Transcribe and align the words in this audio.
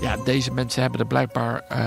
ja, 0.00 0.16
deze 0.24 0.52
mensen 0.52 0.82
hebben 0.82 1.00
er 1.00 1.06
blijkbaar 1.06 1.62
eh, 1.68 1.78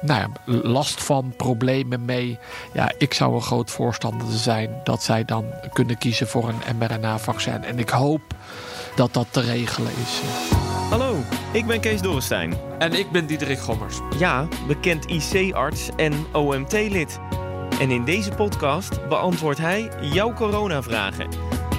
nou 0.00 0.20
ja, 0.20 0.28
last 0.62 1.02
van, 1.02 1.34
problemen 1.36 2.04
mee. 2.04 2.38
Ja, 2.72 2.92
ik 2.98 3.14
zou 3.14 3.34
een 3.34 3.42
groot 3.42 3.70
voorstander 3.70 4.28
zijn 4.30 4.80
dat 4.84 5.02
zij 5.02 5.24
dan 5.24 5.44
kunnen 5.72 5.98
kiezen 5.98 6.26
voor 6.26 6.48
een 6.48 6.76
mRNA-vaccin. 6.78 7.64
En 7.64 7.78
ik 7.78 7.88
hoop 7.88 8.22
dat 8.94 9.12
dat 9.14 9.26
te 9.30 9.40
regelen 9.40 9.92
is. 9.92 10.20
Hallo, 10.90 11.16
ik 11.52 11.66
ben 11.66 11.80
Kees 11.80 12.00
Dorrestein. 12.00 12.54
En 12.78 12.92
ik 12.92 13.10
ben 13.10 13.26
Diederik 13.26 13.58
Gommers. 13.58 13.98
Ja, 14.18 14.48
bekend 14.66 15.04
IC-arts 15.04 15.88
en 15.96 16.12
OMT-lid. 16.32 17.18
En 17.80 17.90
in 17.90 18.04
deze 18.04 18.30
podcast 18.30 19.08
beantwoordt 19.08 19.58
hij 19.58 19.90
jouw 20.00 20.32
coronavragen. 20.32 21.28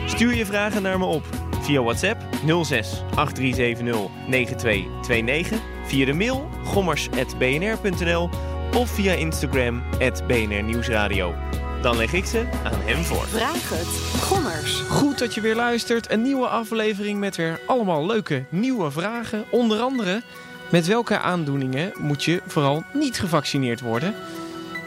Stuur 0.05 0.35
je 0.35 0.45
vragen 0.45 0.81
naar 0.81 0.99
me 0.99 1.05
op 1.05 1.23
via 1.61 1.81
WhatsApp 1.81 2.21
06 2.63 3.03
8370 3.15 4.09
9229, 4.27 5.59
via 5.85 6.05
de 6.05 6.13
mail 6.13 6.49
gommers.bnr.nl 6.63 8.29
of 8.75 8.89
via 8.89 9.13
Instagram 9.13 9.83
BNR 10.27 10.63
Nieuwsradio. 10.63 11.33
Dan 11.81 11.97
leg 11.97 12.13
ik 12.13 12.25
ze 12.25 12.45
aan 12.63 12.79
hem 12.83 13.03
voor. 13.03 13.27
Vraag 13.27 13.69
het. 13.69 14.21
Gommers. 14.21 14.73
Goed 14.73 15.19
dat 15.19 15.33
je 15.33 15.41
weer 15.41 15.55
luistert. 15.55 16.11
Een 16.11 16.21
nieuwe 16.21 16.47
aflevering 16.47 17.19
met 17.19 17.35
weer 17.35 17.59
allemaal 17.67 18.05
leuke 18.05 18.45
nieuwe 18.49 18.91
vragen. 18.91 19.45
Onder 19.51 19.79
andere, 19.79 20.21
met 20.69 20.87
welke 20.87 21.19
aandoeningen 21.19 21.91
moet 21.97 22.23
je 22.23 22.41
vooral 22.47 22.83
niet 22.93 23.19
gevaccineerd 23.19 23.81
worden? 23.81 24.15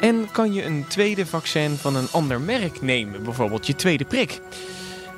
En 0.01 0.29
kan 0.33 0.53
je 0.53 0.65
een 0.65 0.85
tweede 0.89 1.27
vaccin 1.27 1.77
van 1.77 1.97
een 1.97 2.11
ander 2.11 2.41
merk 2.41 2.83
nemen? 2.83 3.23
Bijvoorbeeld 3.23 3.67
je 3.67 3.77
tweede 3.77 4.05
prik. 4.05 4.41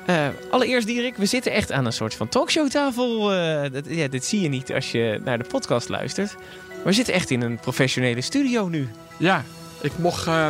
Uh, 0.09 0.27
allereerst, 0.49 0.87
Dierik, 0.87 1.17
we 1.17 1.25
zitten 1.25 1.51
echt 1.51 1.71
aan 1.71 1.85
een 1.85 1.93
soort 1.93 2.13
van 2.13 2.27
talkshowtafel. 2.27 3.33
Uh, 3.33 3.63
ja, 3.85 4.07
dit 4.07 4.25
zie 4.25 4.41
je 4.41 4.49
niet 4.49 4.73
als 4.73 4.91
je 4.91 5.21
naar 5.23 5.37
de 5.37 5.43
podcast 5.43 5.89
luistert. 5.89 6.35
Maar 6.67 6.85
we 6.85 6.91
zitten 6.91 7.13
echt 7.13 7.29
in 7.29 7.41
een 7.41 7.59
professionele 7.59 8.21
studio 8.21 8.67
nu. 8.67 8.89
Ja, 9.17 9.43
ik 9.81 9.97
mocht 9.97 10.27
uh, 10.27 10.47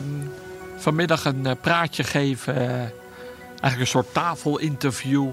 vanmiddag 0.77 1.25
een 1.25 1.45
eh, 1.45 1.51
praatje 1.61 2.03
geven. 2.03 2.55
eigenlijk 3.49 3.79
een 3.79 3.87
soort 3.87 4.13
tafelinterview. 4.13 5.29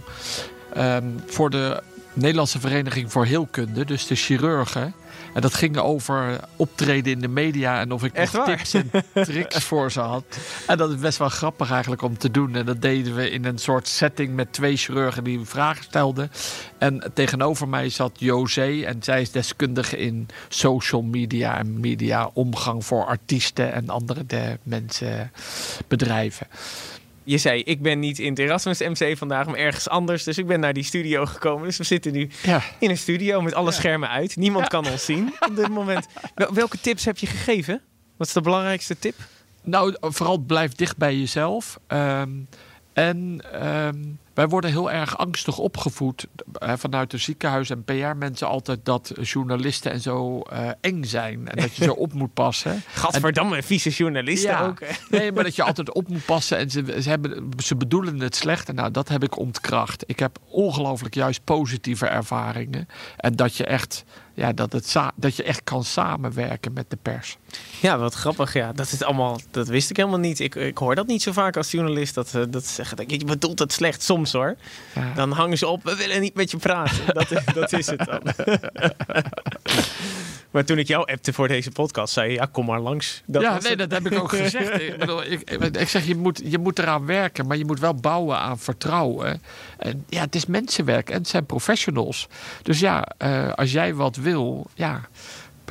Ehm, 0.73 1.07
voor 1.27 1.51
de 1.51 1.83
Nederlandse 2.15 2.61
Vereniging 2.61 3.13
voor 3.13 3.25
Heelkunde, 3.25 3.85
dus 3.85 4.07
de 4.07 4.15
chirurgen. 4.15 4.95
En 5.35 5.41
dat 5.41 5.55
ging 5.55 5.77
over 5.77 6.41
optreden 6.57 7.13
in 7.13 7.21
de 7.21 7.29
media 7.29 7.81
en 7.81 7.93
of 7.93 8.05
ik 8.05 8.33
nog 8.33 8.45
tips 8.45 8.75
en 8.75 8.91
tricks 9.15 9.65
voor 9.69 9.93
ze 9.93 10.01
had. 10.01 10.25
En 10.67 10.79
dat 10.79 10.91
is 10.91 10.99
best 10.99 11.19
wel 11.19 11.29
grappig 11.29 11.71
eigenlijk 11.71 12.03
om 12.03 12.19
te 12.19 12.31
doen. 12.31 12.55
En 12.55 12.67
dat 12.67 12.83
deden 12.83 13.15
we 13.15 13.31
in 13.31 13.45
een 13.45 13.59
soort 13.59 13.89
setting 13.89 14.35
met 14.35 14.53
twee 14.53 14.77
chirurgen 14.77 15.25
die 15.25 15.41
vragen 15.43 15.85
stelden. 15.85 16.31
En 16.79 17.11
tegenover 17.15 17.69
mij 17.69 17.89
zat 17.89 18.13
José 18.19 18.83
en 18.83 19.03
zij 19.03 19.21
is 19.21 19.31
deskundige 19.31 19.97
in 19.97 20.29
social 20.49 21.03
media 21.03 21.59
en 21.59 21.81
media 21.81 22.31
omgang 22.33 22.85
voor 22.85 23.05
artiesten 23.05 23.73
en 23.73 23.89
andere 23.89 24.27
de 24.27 24.59
mensen, 24.63 25.33
bedrijven 25.89 26.47
je 27.25 27.39
zei, 27.39 27.63
ik 27.63 27.83
ben 27.83 27.99
niet 27.99 28.19
in 28.19 28.31
het 28.31 28.39
Erasmus 28.39 28.79
MC 28.79 29.17
vandaag, 29.17 29.47
maar 29.47 29.57
ergens 29.57 29.89
anders. 29.89 30.25
Dus 30.25 30.39
ik 30.39 30.47
ben 30.47 30.61
naar 30.61 30.73
die 30.73 30.85
studio 30.85 31.27
gekomen. 31.27 31.67
Dus 31.67 31.77
we 31.77 31.85
zitten 31.85 32.13
nu 32.13 32.31
in 32.79 32.91
een 32.91 32.99
studio 32.99 33.41
met 33.41 33.55
alle 33.55 33.73
schermen 33.73 34.09
uit. 34.09 34.37
Niemand 34.37 34.69
kan 34.69 34.87
ons 34.87 35.05
zien 35.05 35.35
op 35.49 35.57
dit 35.57 35.69
moment. 35.69 36.07
Welke 36.53 36.81
tips 36.81 37.05
heb 37.05 37.19
je 37.19 37.27
gegeven? 37.27 37.81
Wat 38.17 38.27
is 38.27 38.33
de 38.33 38.41
belangrijkste 38.41 38.99
tip? 38.99 39.15
Nou, 39.63 39.97
vooral 40.01 40.39
blijf 40.39 40.73
dicht 40.73 40.97
bij 40.97 41.17
jezelf. 41.17 41.79
Ehm, 41.87 42.31
en 42.93 43.41
ehm, 43.53 44.03
wij 44.35 44.49
worden 44.49 44.71
heel 44.71 44.91
erg 44.91 45.19
angstig 45.19 45.59
opgevoed 45.59 46.27
vanuit 46.61 47.11
de 47.11 47.19
ziekenhuis 47.19 47.71
en 47.71 47.85
PR-mensen 47.85 48.49
altijd 48.49 48.81
dat 48.83 49.13
journalisten 49.21 49.93
en 49.93 50.01
zo 50.01 50.43
uh, 50.53 50.69
eng 50.81 51.05
zijn. 51.05 51.49
En 51.49 51.57
dat 51.57 51.75
je 51.77 51.85
zo 51.85 51.93
op 52.05 52.13
moet 52.13 52.35
passen. 52.35 52.83
Gadverdamme, 52.87 53.63
vieze 53.63 53.91
journalisten 53.91 54.51
ja, 54.51 54.67
ook. 54.67 54.79
nee, 55.11 55.33
maar 55.33 55.45
dat 55.45 55.57
je 55.57 55.63
altijd 55.63 55.93
op 55.93 56.09
moet 56.09 56.25
passen 56.25 56.59
en 56.59 56.71
ze, 56.71 56.97
ze, 57.01 57.09
hebben, 57.09 57.49
ze 57.63 57.77
bedoelen 57.77 58.21
het 58.21 58.37
slecht. 58.37 58.69
En 58.69 58.75
nou, 58.75 58.91
dat 58.91 59.09
heb 59.09 59.23
ik 59.23 59.39
ontkracht. 59.39 60.05
Ik 60.07 60.19
heb 60.19 60.39
ongelooflijk 60.49 61.15
juist 61.15 61.45
positieve 61.45 62.07
ervaringen. 62.07 62.89
En 63.17 63.37
dat 63.37 63.57
je 63.57 63.65
echt 63.65 64.05
ja, 64.35 64.53
dat, 64.53 64.73
het 64.73 64.97
dat 65.17 65.37
je 65.37 65.43
echt 65.43 65.65
kan 65.65 65.85
samenwerken 65.85 66.73
met 66.73 66.91
de 66.91 66.97
pers. 67.03 67.37
Ja, 67.81 67.99
wat 67.99 68.15
grappig. 68.15 68.53
Ja, 68.53 68.73
dat 68.73 68.93
is 68.93 69.03
allemaal. 69.03 69.41
Dat 69.51 69.69
wist 69.69 69.91
ik 69.91 69.97
helemaal 69.97 70.19
niet. 70.19 70.41
Ik, 70.41 70.55
ik 70.55 70.79
hoor 70.79 70.95
dat 70.95 71.07
niet 71.07 71.23
zo 71.23 71.33
vaak 71.33 71.57
als 71.57 71.71
journalist. 71.71 72.15
Dat, 72.15 72.33
uh, 72.37 72.43
dat 72.49 72.67
zeggen. 72.67 73.05
Je 73.07 73.25
bedoelt 73.25 73.59
het 73.59 73.73
slecht 73.73 74.03
soms 74.03 74.24
hoor. 74.33 74.57
Dan 75.15 75.33
hangen 75.33 75.59
ze 75.59 75.67
op. 75.67 75.85
We 75.85 75.97
willen 75.97 76.21
niet 76.21 76.35
met 76.35 76.51
je 76.51 76.57
praten. 76.57 77.05
Dat, 77.15 77.29
dat 77.55 77.73
is 77.73 77.87
het 77.87 78.05
dan. 78.05 78.23
Maar 80.55 80.65
toen 80.65 80.79
ik 80.79 80.87
jou 80.87 81.13
appte 81.13 81.33
voor 81.33 81.49
deze 81.49 81.71
podcast, 81.71 82.13
zei 82.13 82.29
je, 82.31 82.35
ja, 82.35 82.49
kom 82.53 82.67
maar 82.67 82.81
langs. 82.81 83.23
Dat 83.27 83.43
ja, 83.43 83.59
nee, 83.63 83.77
dat 83.77 83.91
heb 83.91 84.07
ik 84.07 84.19
ook 84.19 84.31
gezegd. 84.37 84.81
ik, 84.81 84.99
bedoel, 84.99 85.25
ik, 85.25 85.51
ik, 85.77 85.89
zeg, 85.89 86.07
je 86.07 86.17
moet, 86.17 86.41
je 86.45 86.59
moet 86.59 86.79
eraan 86.79 87.07
werken, 87.07 87.47
maar 87.47 87.57
je 87.57 87.65
moet 87.65 87.81
wel 87.81 87.95
bouwen 87.95 88.39
aan 88.39 88.59
vertrouwen. 88.59 89.43
En 89.79 90.05
ja, 90.09 90.21
het 90.21 90.35
is 90.35 90.47
mensenwerk 90.47 91.11
en 91.11 91.19
het 91.19 91.29
zijn 91.29 91.47
professionals. 91.47 92.29
Dus 92.63 92.81
ja, 92.81 93.09
uh, 93.25 93.53
als 93.53 93.73
jij 93.73 93.95
wat 93.95 94.17
wil, 94.17 94.67
ja, 94.75 95.01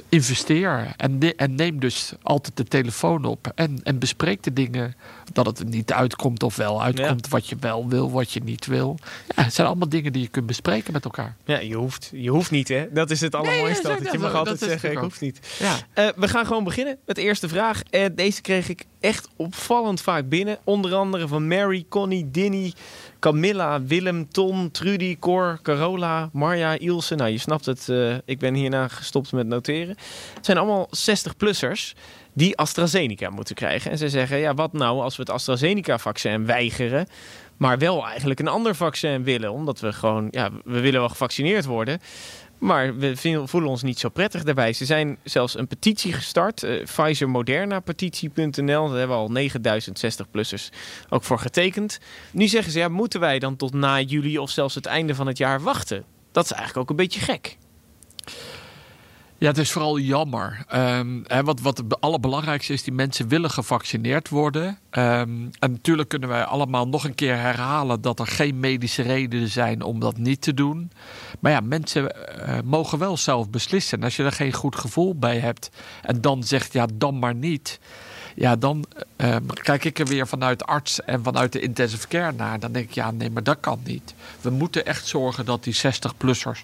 investeer. 0.10 0.94
En, 0.98 1.20
en 1.36 1.56
neem 1.56 1.80
dus 1.80 2.14
altijd 2.22 2.58
de 2.58 2.64
telefoon 2.64 3.26
op. 3.26 3.52
En, 3.56 3.80
en 3.84 4.00
bespreek 4.00 4.44
de 4.44 4.54
dingen 4.54 4.96
dat 5.34 5.46
het 5.46 5.60
er 5.60 5.66
niet 5.66 5.94
uitkomt 5.94 6.44
of 6.44 6.56
wel 6.56 6.84
uitkomt. 6.84 7.28
Wat 7.28 7.48
je 7.48 7.56
wel 7.60 7.88
wil, 7.88 8.12
wat 8.12 8.32
je 8.32 8.44
niet 8.44 8.66
wil. 8.66 8.98
Ja, 9.36 9.44
het 9.44 9.54
zijn 9.54 9.68
allemaal 9.68 9.90
dingen 9.90 10.14
die 10.14 10.22
je 10.22 10.28
kunt 10.28 10.46
bespreken 10.46 10.94
met 10.94 11.04
elkaar. 11.06 11.36
Ja, 11.46 11.60
je 11.60 11.76
hoeft, 11.76 12.10
je 12.14 12.30
hoeft 12.30 12.52
niet 12.52 12.68
hè. 12.68 12.88
Dat 12.92 13.12
is 13.12 13.22
het 13.22 13.36
allermooiste. 13.36 13.88
Nee, 13.88 14.12
je 14.12 14.18
mag 14.18 14.34
altijd 14.34 14.60
zeggen, 14.60 14.92
ik 14.92 14.98
hoef 14.98 15.20
niet. 15.20 15.58
Ja. 15.60 15.76
Uh, 15.96 16.10
we 16.16 16.28
gaan 16.28 16.46
gewoon 16.46 16.64
beginnen 16.64 16.98
met 17.06 17.16
de 17.16 17.22
eerste 17.22 17.48
vraag. 17.48 17.82
Uh, 17.92 18.06
deze 18.16 18.42
kreeg 18.42 18.70
ik 18.70 18.86
echt 19.00 19.28
opvallend 19.36 20.02
vaak 20.02 20.30
binnen. 20.30 20.58
Onder 20.64 20.96
andere 20.96 21.28
van 21.28 21.48
Mary, 21.48 21.86
Connie, 21.90 22.32
Dinny... 22.32 22.74
Camilla, 23.24 23.82
Willem, 23.82 24.28
Ton, 24.32 24.72
Trudy, 24.72 25.18
Cor, 25.20 25.60
Carola, 25.62 26.30
Marja, 26.34 26.80
Ilse. 26.80 27.16
Nou, 27.16 27.30
je 27.30 27.38
snapt 27.38 27.66
het. 27.66 27.88
Uh, 27.90 28.16
ik 28.26 28.40
ben 28.40 28.54
hierna 28.54 28.88
gestopt 28.88 29.32
met 29.32 29.48
noteren. 29.48 29.96
Het 30.34 30.46
zijn 30.46 30.58
allemaal 30.58 30.90
60-plussers 30.98 31.94
die 32.34 32.58
AstraZeneca 32.58 33.30
moeten 33.30 33.56
krijgen. 33.56 33.92
En 33.92 33.98
ze 33.98 34.10
zeggen, 34.10 34.38
ja, 34.38 34.54
wat 34.54 34.74
nou 34.74 35.02
als 35.02 35.16
we 35.16 35.22
het 35.22 35.32
AstraZeneca-vaccin 35.32 36.46
weigeren... 36.46 37.08
maar 37.58 37.78
wel 37.78 38.06
eigenlijk 38.06 38.40
een 38.40 38.48
ander 38.48 38.76
vaccin 38.76 39.24
willen... 39.24 39.52
omdat 39.52 39.80
we 39.80 39.94
gewoon, 39.94 40.28
ja, 40.32 40.50
we 40.64 40.80
willen 40.80 41.00
wel 41.00 41.10
gevaccineerd 41.10 41.66
worden... 41.66 42.00
Maar 42.64 42.98
we 42.98 43.16
voelen 43.46 43.70
ons 43.70 43.82
niet 43.82 44.00
zo 44.00 44.10
prettig 44.10 44.44
daarbij. 44.44 44.74
Ze 44.74 44.86
zijn 44.86 45.18
zelfs 45.24 45.58
een 45.58 45.68
petitie 45.68 46.14
gestart. 46.14 46.64
Uh, 46.64 46.84
Pfizer-Moderna-petitie.nl. 46.84 48.90
Daar 48.90 48.98
hebben 48.98 49.18
al 49.18 49.32
9060-plussers 49.38 50.70
ook 51.10 51.24
voor 51.24 51.40
getekend. 51.40 52.00
Nu 52.32 52.48
zeggen 52.48 52.72
ze, 52.72 52.80
ja, 52.80 52.88
moeten 52.88 53.20
wij 53.20 53.40
dan 53.40 53.56
tot 53.56 53.74
na 53.74 54.02
juli 54.02 54.38
of 54.38 54.50
zelfs 54.50 54.76
het 54.76 54.86
einde 54.86 55.16
van 55.16 55.28
het 55.28 55.38
jaar 55.38 55.62
wachten? 55.62 56.04
Dat 56.32 56.46
is 56.46 56.52
eigenlijk 56.52 56.82
ook 56.82 56.90
een 56.90 57.04
beetje 57.04 57.20
gek. 57.20 57.58
Ja, 59.44 59.50
het 59.50 59.58
is 59.58 59.72
vooral 59.72 60.00
jammer. 60.00 60.66
Um, 60.76 61.24
wat, 61.44 61.60
wat 61.60 61.78
het 61.78 62.02
allerbelangrijkste 62.02 62.74
is, 62.74 62.84
die 62.84 62.94
mensen 62.94 63.28
willen 63.28 63.50
gevaccineerd 63.50 64.30
worden. 64.30 64.68
Um, 64.68 65.50
en 65.60 65.72
natuurlijk 65.72 66.10
kunnen 66.10 66.30
wij 66.30 66.44
allemaal 66.44 66.88
nog 66.88 67.04
een 67.04 67.16
keer 67.16 67.38
herhalen 67.38 68.02
dat 68.02 68.20
er 68.20 68.28
geen 68.28 68.60
medische 68.60 69.02
redenen 69.02 69.48
zijn 69.48 69.82
om 69.82 70.00
dat 70.00 70.18
niet 70.18 70.42
te 70.42 70.54
doen. 70.54 70.92
Maar 71.40 71.52
ja, 71.52 71.60
mensen 71.60 72.16
uh, 72.48 72.58
mogen 72.64 73.00
wel 73.00 73.18
zelf 73.18 73.50
beslissen. 73.50 73.98
En 73.98 74.04
als 74.04 74.16
je 74.16 74.24
er 74.24 74.32
geen 74.32 74.54
goed 74.54 74.76
gevoel 74.76 75.16
bij 75.16 75.40
hebt 75.40 75.70
en 76.02 76.22
dan 76.22 76.44
zegt 76.44 76.74
ja, 76.74 76.88
dan 76.94 77.20
maar 77.20 77.36
niet. 77.36 77.80
Ja, 78.36 78.56
dan 78.56 78.86
um, 79.18 79.46
kijk 79.54 79.86
ik 79.86 80.00
er 80.00 80.06
weer 80.06 80.28
vanuit 80.28 80.66
arts 80.66 81.02
en 81.02 81.24
vanuit 81.24 81.52
de 81.52 81.60
intensive 81.60 82.08
care 82.08 82.32
naar. 82.32 82.60
Dan 82.60 82.72
denk 82.72 82.86
ik, 82.86 82.94
ja, 82.94 83.12
nee, 83.12 83.30
maar 83.30 83.44
dat 83.44 83.58
kan 83.60 83.80
niet. 83.84 84.14
We 84.42 84.50
moeten 84.50 84.86
echt 84.86 85.08
zorgen 85.08 85.46
dat 85.46 85.64
die 85.64 85.76
60-plussers 85.76 86.64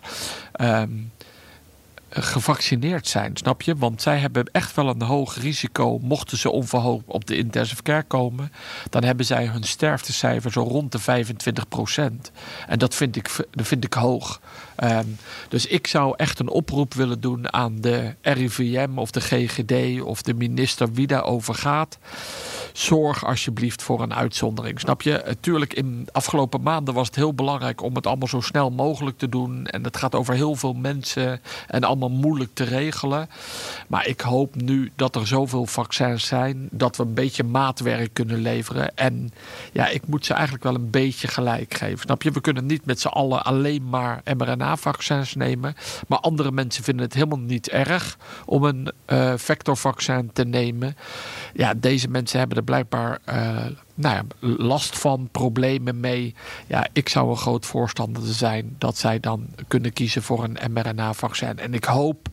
gevaccineerd 2.10 3.08
zijn, 3.08 3.38
snap 3.38 3.62
je? 3.62 3.76
Want 3.76 4.02
zij 4.02 4.18
hebben 4.18 4.46
echt 4.52 4.76
wel 4.76 4.88
een 4.88 5.02
hoog 5.02 5.36
risico. 5.42 6.00
Mochten 6.02 6.38
ze 6.38 6.52
onverhoopt 6.52 7.04
op 7.08 7.26
de 7.26 7.38
intensive 7.38 7.82
care 7.82 8.04
komen, 8.04 8.52
dan 8.90 9.04
hebben 9.04 9.26
zij 9.26 9.46
hun 9.46 9.64
sterftecijfer 9.64 10.52
zo 10.52 10.62
rond 10.62 10.92
de 10.92 11.00
25 11.00 11.68
procent. 11.68 12.32
En 12.68 12.80
dat 12.80 12.96
vind 12.96 13.16
ik, 13.16 13.48
dat 13.52 13.68
vind 13.68 13.84
ik 13.84 13.94
hoog. 13.94 14.42
Um, 14.84 15.18
dus 15.50 15.66
ik 15.66 15.88
zou 15.88 16.14
echt 16.18 16.40
een 16.40 16.50
oproep 16.50 16.94
willen 16.94 17.22
doen 17.22 17.54
aan 17.54 17.82
de 17.82 18.16
RIVM 18.22 18.90
of 18.96 19.12
de 19.12 19.22
GGD 19.22 20.02
of 20.02 20.22
de 20.22 20.34
minister 20.34 20.94
wie 20.94 21.08
daarover 21.08 21.56
gaat. 21.56 21.98
Zorg 22.74 23.26
alsjeblieft 23.26 23.82
voor 23.82 24.02
een 24.02 24.14
uitzondering. 24.14 24.80
Snap 24.80 25.02
je? 25.02 25.22
Natuurlijk, 25.26 25.74
in 25.74 26.04
de 26.06 26.14
afgelopen 26.14 26.62
maanden 26.62 26.94
was 26.94 27.08
het 27.08 27.16
heel 27.16 27.34
belangrijk 27.34 27.82
om 27.82 27.96
het 27.96 28.08
allemaal 28.08 28.28
zo 28.28 28.42
snel 28.42 28.70
mogelijk 28.70 29.18
te 29.18 29.30
doen. 29.30 29.66
En 29.66 29.84
het 29.84 29.98
gaat 29.98 30.16
over 30.16 30.34
heel 30.34 30.56
veel 30.56 30.74
mensen 30.74 31.42
en 31.68 31.84
allemaal 31.84 32.10
moeilijk 32.10 32.50
te 32.54 32.64
regelen. 32.64 33.30
Maar 33.88 34.08
ik 34.08 34.22
hoop 34.22 34.56
nu 34.56 34.92
dat 34.96 35.16
er 35.16 35.28
zoveel 35.28 35.66
vaccins 35.66 36.28
zijn 36.28 36.68
dat 36.72 36.96
we 36.96 37.04
een 37.04 37.14
beetje 37.14 37.44
maatwerk 37.44 38.14
kunnen 38.14 38.42
leveren. 38.42 38.98
En 38.98 39.32
ja, 39.72 39.88
ik 39.88 40.08
moet 40.08 40.26
ze 40.26 40.34
eigenlijk 40.34 40.64
wel 40.64 40.76
een 40.76 40.90
beetje 40.90 41.28
gelijk 41.28 41.74
geven. 41.74 42.00
Snap 42.00 42.24
je? 42.24 42.32
We 42.32 42.42
kunnen 42.42 42.66
niet 42.66 42.86
met 42.86 43.00
z'n 43.00 43.08
allen 43.08 43.44
alleen 43.44 43.90
maar 43.90 44.22
mRNA-vaccins 44.38 45.36
nemen. 45.36 45.76
Maar 46.08 46.20
andere 46.20 46.52
mensen 46.52 46.84
vinden 46.84 47.06
het 47.06 47.14
helemaal 47.14 47.40
niet 47.40 47.70
erg 47.70 48.18
om 48.46 48.64
een 48.64 48.92
uh, 49.08 49.34
vectorvaccin 49.36 50.30
te 50.34 50.44
nemen. 50.44 50.98
Ja, 51.54 51.74
deze 51.74 52.08
mensen 52.08 52.40
hebben 52.40 52.58
blijkbaar 52.64 53.20
uh, 53.30 53.66
nou 53.94 54.16
ja, 54.16 54.24
last 54.58 55.00
van, 55.00 55.30
problemen 55.32 56.00
mee. 56.00 56.36
Ja, 56.68 56.88
ik 56.94 57.10
zou 57.10 57.30
een 57.30 57.38
groot 57.38 57.66
voorstander 57.66 58.24
zijn 58.26 58.76
dat 58.78 58.98
zij 58.98 59.20
dan 59.20 59.48
kunnen 59.68 59.94
kiezen 59.94 60.24
voor 60.24 60.44
een 60.44 60.72
mRNA-vaccin. 60.72 61.60
En 61.60 61.74
ik 61.74 61.84
hoop 61.84 62.28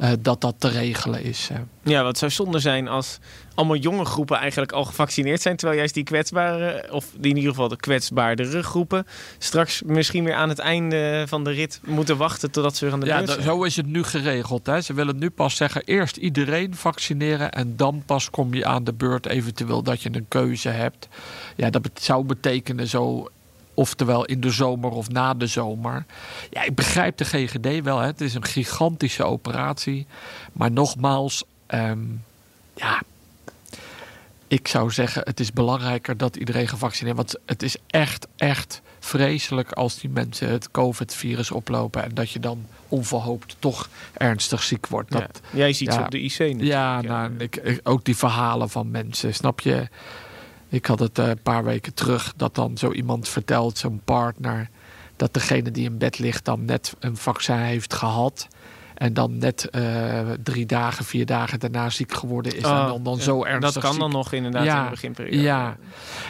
uh, 0.00 0.08
dat 0.20 0.40
dat 0.40 0.54
te 0.58 0.68
regelen 0.68 1.22
is. 1.22 1.50
Ja, 1.82 2.02
wat 2.02 2.18
zou 2.18 2.30
zonde 2.30 2.58
zijn 2.58 2.88
als 2.88 3.18
allemaal 3.54 3.76
jonge 3.76 4.04
groepen 4.04 4.36
eigenlijk 4.36 4.72
al 4.72 4.84
gevaccineerd 4.84 5.40
zijn. 5.40 5.56
Terwijl 5.56 5.78
juist 5.78 5.94
die 5.94 6.04
kwetsbare, 6.04 6.86
of 6.90 7.06
die 7.16 7.30
in 7.30 7.36
ieder 7.36 7.50
geval 7.50 7.68
de 7.68 7.76
kwetsbaardere 7.76 8.62
groepen, 8.62 9.06
straks 9.38 9.82
misschien 9.82 10.24
weer 10.24 10.34
aan 10.34 10.48
het 10.48 10.58
einde 10.58 11.24
van 11.28 11.44
de 11.44 11.50
rit 11.50 11.80
moeten 11.84 12.16
wachten 12.16 12.50
totdat 12.50 12.76
ze 12.76 12.84
weer 12.84 12.94
aan 12.94 13.00
de 13.00 13.06
beurt 13.06 13.28
zijn. 13.28 13.38
Ja, 13.38 13.44
zo 13.44 13.62
is 13.62 13.76
het 13.76 13.86
nu 13.86 14.02
geregeld. 14.02 14.66
Hè. 14.66 14.80
Ze 14.80 14.94
willen 14.94 15.18
nu 15.18 15.30
pas 15.30 15.56
zeggen, 15.56 15.82
eerst 15.84 16.16
iedereen 16.16 16.74
vaccineren 16.74 17.52
en 17.52 17.76
dan 17.76 18.02
pas 18.06 18.30
kom 18.30 18.54
je 18.54 18.64
aan 18.64 18.84
de 18.84 18.92
beurt 18.92 19.26
eventueel 19.26 19.82
dat 19.82 20.02
je 20.02 20.08
een 20.12 20.28
keuze 20.28 20.68
hebt. 20.68 21.08
Ja, 21.56 21.70
dat 21.70 21.90
zou 21.94 22.24
betekenen 22.24 22.88
zo 22.88 23.28
Oftewel 23.74 24.24
in 24.24 24.40
de 24.40 24.50
zomer 24.50 24.90
of 24.90 25.08
na 25.08 25.34
de 25.34 25.46
zomer. 25.46 26.04
Ja, 26.50 26.62
ik 26.62 26.74
begrijp 26.74 27.16
de 27.16 27.24
GGD 27.24 27.82
wel. 27.82 27.98
Hè. 27.98 28.06
Het 28.06 28.20
is 28.20 28.34
een 28.34 28.44
gigantische 28.44 29.24
operatie. 29.24 30.06
Maar 30.52 30.70
nogmaals, 30.70 31.44
um, 31.68 32.22
ja, 32.74 33.02
ik 34.54 34.68
zou 34.68 34.90
zeggen, 34.90 35.22
het 35.24 35.40
is 35.40 35.52
belangrijker 35.52 36.16
dat 36.16 36.36
iedereen 36.36 36.68
gevaccineerd 36.68 37.16
wordt. 37.16 37.32
Want 37.32 37.44
het 37.48 37.62
is 37.62 37.76
echt, 37.86 38.26
echt 38.36 38.82
vreselijk 39.00 39.72
als 39.72 39.98
die 39.98 40.10
mensen 40.10 40.48
het 40.48 40.70
COVID-virus 40.70 41.50
oplopen. 41.50 42.02
En 42.02 42.14
dat 42.14 42.30
je 42.30 42.40
dan 42.40 42.66
onverhoopt 42.88 43.56
toch 43.58 43.88
ernstig 44.12 44.62
ziek 44.62 44.86
wordt. 44.86 45.10
Dat, 45.10 45.40
ja, 45.50 45.56
jij 45.58 45.72
ziet 45.72 45.92
ze 45.92 46.00
op 46.00 46.10
de 46.10 46.20
IC 46.20 46.38
natuurlijk. 46.38 46.62
Ja, 46.62 47.00
nou, 47.00 47.32
ik, 47.38 47.80
ook 47.82 48.04
die 48.04 48.16
verhalen 48.16 48.70
van 48.70 48.90
mensen, 48.90 49.34
snap 49.34 49.60
je? 49.60 49.88
Ik 50.68 50.86
had 50.86 50.98
het 50.98 51.18
eh, 51.18 51.28
een 51.28 51.42
paar 51.42 51.64
weken 51.64 51.94
terug 51.94 52.32
dat 52.36 52.54
dan 52.54 52.78
zo 52.78 52.92
iemand 52.92 53.28
vertelt, 53.28 53.78
zo'n 53.78 54.00
partner, 54.04 54.68
dat 55.16 55.34
degene 55.34 55.70
die 55.70 55.84
in 55.84 55.98
bed 55.98 56.18
ligt 56.18 56.44
dan 56.44 56.64
net 56.64 56.94
een 56.98 57.16
vaccin 57.16 57.58
heeft 57.58 57.94
gehad. 57.94 58.48
En 58.94 59.12
dan 59.14 59.38
net 59.38 59.68
uh, 59.72 60.20
drie 60.42 60.66
dagen, 60.66 61.04
vier 61.04 61.26
dagen 61.26 61.58
daarna 61.60 61.90
ziek 61.90 62.12
geworden 62.14 62.56
is. 62.56 62.62
en 62.62 62.70
Oh, 62.70 62.86
dan, 62.86 63.02
dan 63.02 63.18
zo 63.20 63.44
ernstig 63.44 63.72
Dat 63.72 63.82
kan 63.82 63.92
ziek. 63.92 64.00
dan 64.00 64.10
nog 64.10 64.32
inderdaad 64.32 64.64
Ja, 64.64 64.78
in 64.78 64.84
de 64.84 64.90
beginperiode. 64.90 65.40
Ja, 65.42 65.76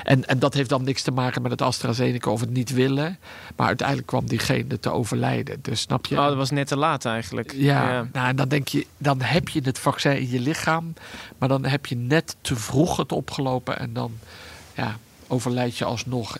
en, 0.02 0.24
en 0.26 0.38
dat 0.38 0.54
heeft 0.54 0.68
dan 0.68 0.84
niks 0.84 1.02
te 1.02 1.10
maken 1.10 1.42
met 1.42 1.50
het 1.50 1.62
AstraZeneca 1.62 2.30
of 2.30 2.40
het 2.40 2.50
niet 2.50 2.70
willen. 2.72 3.18
Maar 3.56 3.66
uiteindelijk 3.66 4.06
kwam 4.08 4.26
diegene 4.26 4.80
te 4.80 4.90
overlijden. 4.90 5.58
Dus 5.62 5.80
snap 5.80 6.06
je? 6.06 6.18
Oh, 6.18 6.24
dat 6.26 6.36
was 6.36 6.50
net 6.50 6.66
te 6.66 6.76
laat 6.76 7.04
eigenlijk. 7.04 7.52
Ja, 7.56 8.06
Nou, 8.12 8.28
en 8.28 8.36
dan 8.36 8.48
denk 8.48 8.68
je, 8.68 8.86
dan 8.98 9.20
heb 9.22 9.48
je 9.48 9.60
het 9.64 9.78
vaccin 9.78 10.18
in 10.18 10.30
je 10.30 10.40
lichaam, 10.40 10.94
maar 11.38 11.48
dan 11.48 11.64
heb 11.64 11.86
je 11.86 11.96
net 11.96 12.36
te 12.40 12.56
vroeg 12.56 12.96
het 12.96 13.12
opgelopen 13.12 13.78
en 13.78 13.92
dan 13.92 14.12
ja, 14.74 14.96
overlijd 15.26 15.76
je 15.78 15.84
alsnog 15.84 16.36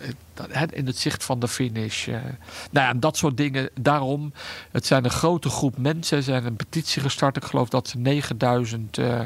in 0.71 0.85
het 0.85 0.97
zicht 0.97 1.23
van 1.23 1.39
de 1.39 1.47
finish. 1.47 2.07
eh. 2.07 2.13
Nou 2.13 2.29
ja, 2.71 2.89
en 2.89 2.99
dat 2.99 3.17
soort 3.17 3.37
dingen. 3.37 3.69
Daarom, 3.79 4.33
het 4.71 4.85
zijn 4.85 5.03
een 5.03 5.09
grote 5.11 5.49
groep 5.49 5.77
mensen. 5.77 6.23
Zijn 6.23 6.45
een 6.45 6.55
petitie 6.55 7.01
gestart. 7.01 7.37
Ik 7.37 7.43
geloof 7.43 7.69
dat 7.69 7.87
ze 7.87 7.97
9000 7.97 8.97
eh, 8.97 9.19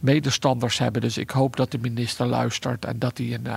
medestanders 0.00 0.78
hebben. 0.78 1.00
Dus 1.02 1.18
ik 1.18 1.30
hoop 1.30 1.56
dat 1.56 1.70
de 1.70 1.78
minister 1.78 2.26
luistert 2.26 2.84
en 2.84 2.98
dat 2.98 3.18
hij 3.18 3.34
een, 3.34 3.46
eh, 3.46 3.54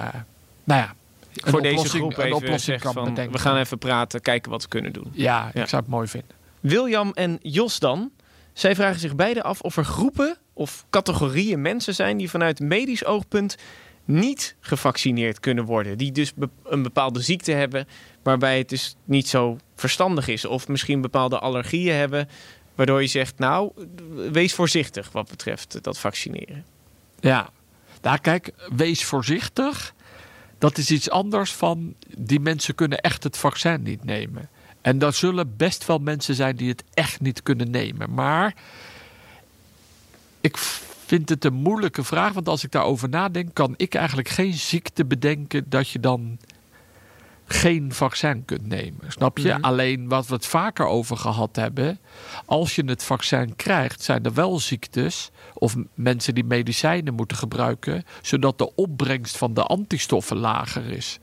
nou 0.64 0.82
ja, 0.82 0.94
een 1.34 1.52
Voor 1.52 1.62
deze 1.62 1.90
groep 1.90 2.18
een 2.18 2.34
oplossing 2.34 2.82
kan 2.82 2.94
van, 2.94 3.04
bedenken. 3.04 3.34
we 3.34 3.40
gaan 3.40 3.58
even 3.58 3.78
praten, 3.78 4.22
kijken 4.22 4.52
wat 4.52 4.62
we 4.62 4.68
kunnen 4.68 4.94
doen. 4.94 5.08
Ja, 5.12 5.48
ik 5.48 5.54
Ja. 5.56 5.66
zou 5.66 5.82
het 5.82 5.92
mooi 5.92 6.08
vinden. 6.08 6.30
William 6.60 7.12
en 7.14 7.40
Jos 7.42 7.80
dan. 7.80 8.12
Zij 8.54 8.76
vragen 8.76 9.00
zich 9.00 9.16
beide 9.16 9.44
af 9.44 9.62
of 9.62 9.78
er 9.78 9.86
groepen 9.86 10.38
of 10.54 10.86
categorieën 10.90 11.62
mensen 11.62 11.96
zijn 11.96 12.18
die 12.18 12.30
vanuit 12.30 12.60
medisch 12.60 13.06
oogpunt 13.06 13.56
niet 14.06 14.56
gevaccineerd 14.60 15.40
kunnen 15.40 15.66
worden. 15.66 15.98
Die 15.98 16.12
dus 16.12 16.34
een 16.64 16.84
bepaalde 16.84 17.22
ziekte 17.22 17.52
hebben 17.52 17.88
waarbij 18.24 18.58
het 18.58 18.70
dus 18.70 18.96
niet 19.04 19.28
zo 19.28 19.58
verstandig 19.76 20.28
is. 20.28 20.46
Of 20.46 20.68
misschien 20.68 21.02
bepaalde 21.02 21.40
allergieën 21.40 21.96
hebben 21.96 22.30
waardoor 22.76 23.02
je 23.02 23.08
zegt, 23.08 23.40
nou, 23.40 23.72
wees 24.32 24.54
voorzichtig 24.54 25.12
wat 25.12 25.30
betreft 25.30 25.84
dat 25.84 26.00
vaccineren. 26.00 26.66
Ja, 27.20 27.50
nou 28.02 28.18
kijk, 28.18 28.52
wees 28.76 29.04
voorzichtig. 29.04 29.94
Dat 30.58 30.78
is 30.78 30.92
iets 30.92 31.10
anders 31.10 31.54
van 31.54 31.96
die 32.18 32.40
mensen 32.40 32.76
kunnen 32.76 33.00
echt 33.00 33.24
het 33.24 33.38
vaccin 33.38 33.84
niet 33.84 34.04
nemen. 34.04 34.50
En 34.82 35.02
er 35.02 35.14
zullen 35.14 35.58
best 35.58 35.86
wel 35.86 35.98
mensen 35.98 36.36
zijn 36.36 36.56
die 36.56 36.70
het 36.70 36.84
echt 36.94 37.22
niet 37.22 37.44
kunnen 37.44 37.72
nemen. 37.72 38.14
Maar 38.14 38.56
ik 40.42 40.58
vind 41.14 41.30
het 41.30 41.46
een 41.46 41.54
moeilijke 41.54 42.04
vraag. 42.04 42.34
Want 42.34 42.48
als 42.48 42.64
ik 42.64 42.72
daarover 42.72 43.10
nadenk, 43.10 43.54
kan 43.54 43.74
ik 43.78 43.96
eigenlijk 43.96 44.30
geen 44.30 44.54
ziekte 44.54 45.06
bedenken 45.06 45.66
dat 45.70 45.90
je 45.90 46.00
dan 46.00 46.38
geen 47.46 47.94
vaccin 47.94 48.46
kunt 48.46 48.68
nemen. 48.68 49.12
Snap 49.12 49.38
je? 49.38 49.54
Mhm. 49.54 49.62
Alleen 49.62 50.10
wat 50.10 50.28
we 50.28 50.34
het 50.34 50.46
vaker 50.46 50.86
over 50.86 51.18
gehad 51.18 51.56
hebben. 51.56 52.00
Als 52.46 52.76
je 52.76 52.84
het 52.86 53.04
vaccin 53.04 53.56
krijgt, 53.56 54.04
zijn 54.04 54.24
er 54.24 54.34
wel 54.34 54.60
ziektes. 54.60 55.32
Of 55.54 55.76
mensen 55.94 56.34
die 56.34 56.44
medicijnen 56.44 57.14
moeten 57.14 57.38
gebruiken. 57.38 58.04
Zodat 58.22 58.58
de 58.58 58.76
opbrengst 58.76 59.38
van 59.38 59.54
de 59.54 59.64
antistoffen 59.64 60.38
lager 60.38 60.86
is. 60.86 61.20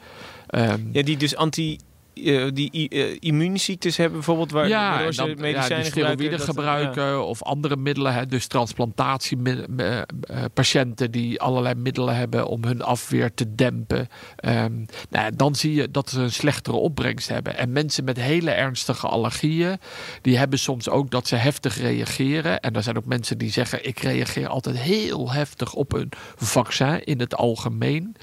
Ehm, 0.47 0.81
Ja, 0.93 1.03
die 1.03 1.17
dus 1.17 1.37
anti... 1.37 1.79
eh, 2.23 2.51
die 2.55 2.89
eh, 2.89 3.17
immuunziektes 3.19 3.97
hebben 3.97 4.17
bijvoorbeeld, 4.17 4.51
waar, 4.51 4.69
ja, 4.69 4.91
waardoor 4.91 5.15
ze 5.15 5.21
dan, 5.21 5.29
medicijnen 5.41 5.85
ja, 5.85 5.91
gebruiken. 5.91 6.31
dat- 6.31 6.41
gebruiken 6.41 7.27
of 7.27 7.43
andere 7.43 7.77
middelen. 7.77 8.15
Hè, 8.15 8.27
dus 8.27 8.47
transplantatiepatiënten 8.47 11.11
die 11.11 11.41
allerlei 11.41 11.75
middelen 11.75 12.17
hebben 12.17 12.47
om 12.47 12.65
hun 12.65 12.83
afweer 12.83 13.35
te 13.35 13.55
dempen. 13.55 14.09
Ehm, 14.37 14.73
nou 15.11 15.33
dan 15.37 15.55
zie 15.55 15.75
je 15.75 15.91
dat 15.91 16.11
ze 16.11 16.21
een 16.21 16.33
slechtere 16.33 16.77
opbrengst 16.77 17.29
hebben. 17.29 17.57
En 17.57 17.73
mensen 17.73 18.05
met 18.05 18.17
hele 18.17 18.51
ernstige 18.51 19.07
allergieën, 19.09 19.79
die 20.23 20.39
hebben 20.39 20.59
soms 20.59 20.89
ook 20.89 21.11
dat 21.11 21.29
ze 21.29 21.37
heftig 21.37 21.79
reageren. 21.79 22.61
En 22.61 22.75
er 22.75 22.83
zijn 22.83 22.97
ook 22.97 23.07
mensen 23.07 23.39
die 23.39 23.51
zeggen: 23.51 23.87
ik 23.87 23.99
reageer 23.99 24.49
altijd 24.49 24.79
heel 24.79 25.33
heftig 25.33 25.75
op 25.75 25.93
een 25.93 26.09
vaccin 26.37 27.05
in 27.05 27.21
het 27.21 27.35
algemeen. 27.37 28.17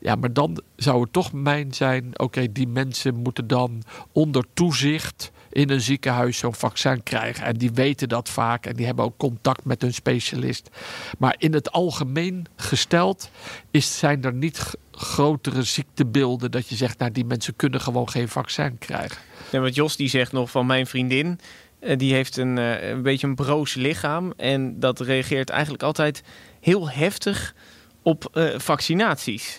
Ja, 0.00 0.14
maar 0.14 0.32
dan 0.32 0.60
zou 0.76 1.00
het 1.02 1.12
toch 1.12 1.32
mijn 1.32 1.74
zijn: 1.74 2.10
oké, 2.16 2.52
die 2.52 2.68
mensen 2.68 3.14
moeten 3.14 3.39
dan 3.46 3.82
onder 4.12 4.44
toezicht 4.54 5.30
in 5.52 5.70
een 5.70 5.80
ziekenhuis 5.80 6.38
zo'n 6.38 6.54
vaccin 6.54 7.02
krijgen. 7.02 7.44
En 7.44 7.56
die 7.56 7.70
weten 7.72 8.08
dat 8.08 8.28
vaak 8.28 8.66
en 8.66 8.76
die 8.76 8.86
hebben 8.86 9.04
ook 9.04 9.16
contact 9.16 9.64
met 9.64 9.82
hun 9.82 9.94
specialist. 9.94 10.70
Maar 11.18 11.34
in 11.38 11.52
het 11.52 11.72
algemeen 11.72 12.46
gesteld 12.56 13.30
is, 13.70 13.98
zijn 13.98 14.24
er 14.24 14.32
niet 14.32 14.76
grotere 14.90 15.62
ziektebeelden 15.62 16.50
dat 16.50 16.68
je 16.68 16.76
zegt, 16.76 16.98
nou 16.98 17.12
die 17.12 17.24
mensen 17.24 17.56
kunnen 17.56 17.80
gewoon 17.80 18.08
geen 18.08 18.28
vaccin 18.28 18.78
krijgen. 18.78 19.18
Ja, 19.50 19.60
want 19.60 19.74
Jos 19.74 19.96
die 19.96 20.08
zegt 20.08 20.32
nog 20.32 20.50
van 20.50 20.66
mijn 20.66 20.86
vriendin. 20.86 21.40
eh, 21.80 21.98
die 21.98 22.14
heeft 22.14 22.36
een, 22.36 22.58
eh, 22.58 22.88
een 22.88 23.02
beetje 23.02 23.26
een 23.26 23.34
broos 23.34 23.74
lichaam. 23.74 24.32
En 24.36 24.80
dat 24.80 25.00
reageert 25.00 25.50
eigenlijk 25.50 25.82
altijd 25.82 26.22
heel 26.60 26.90
heftig 26.90 27.54
op 28.02 28.28
eh, 28.32 28.58
vaccinaties. 28.58 29.58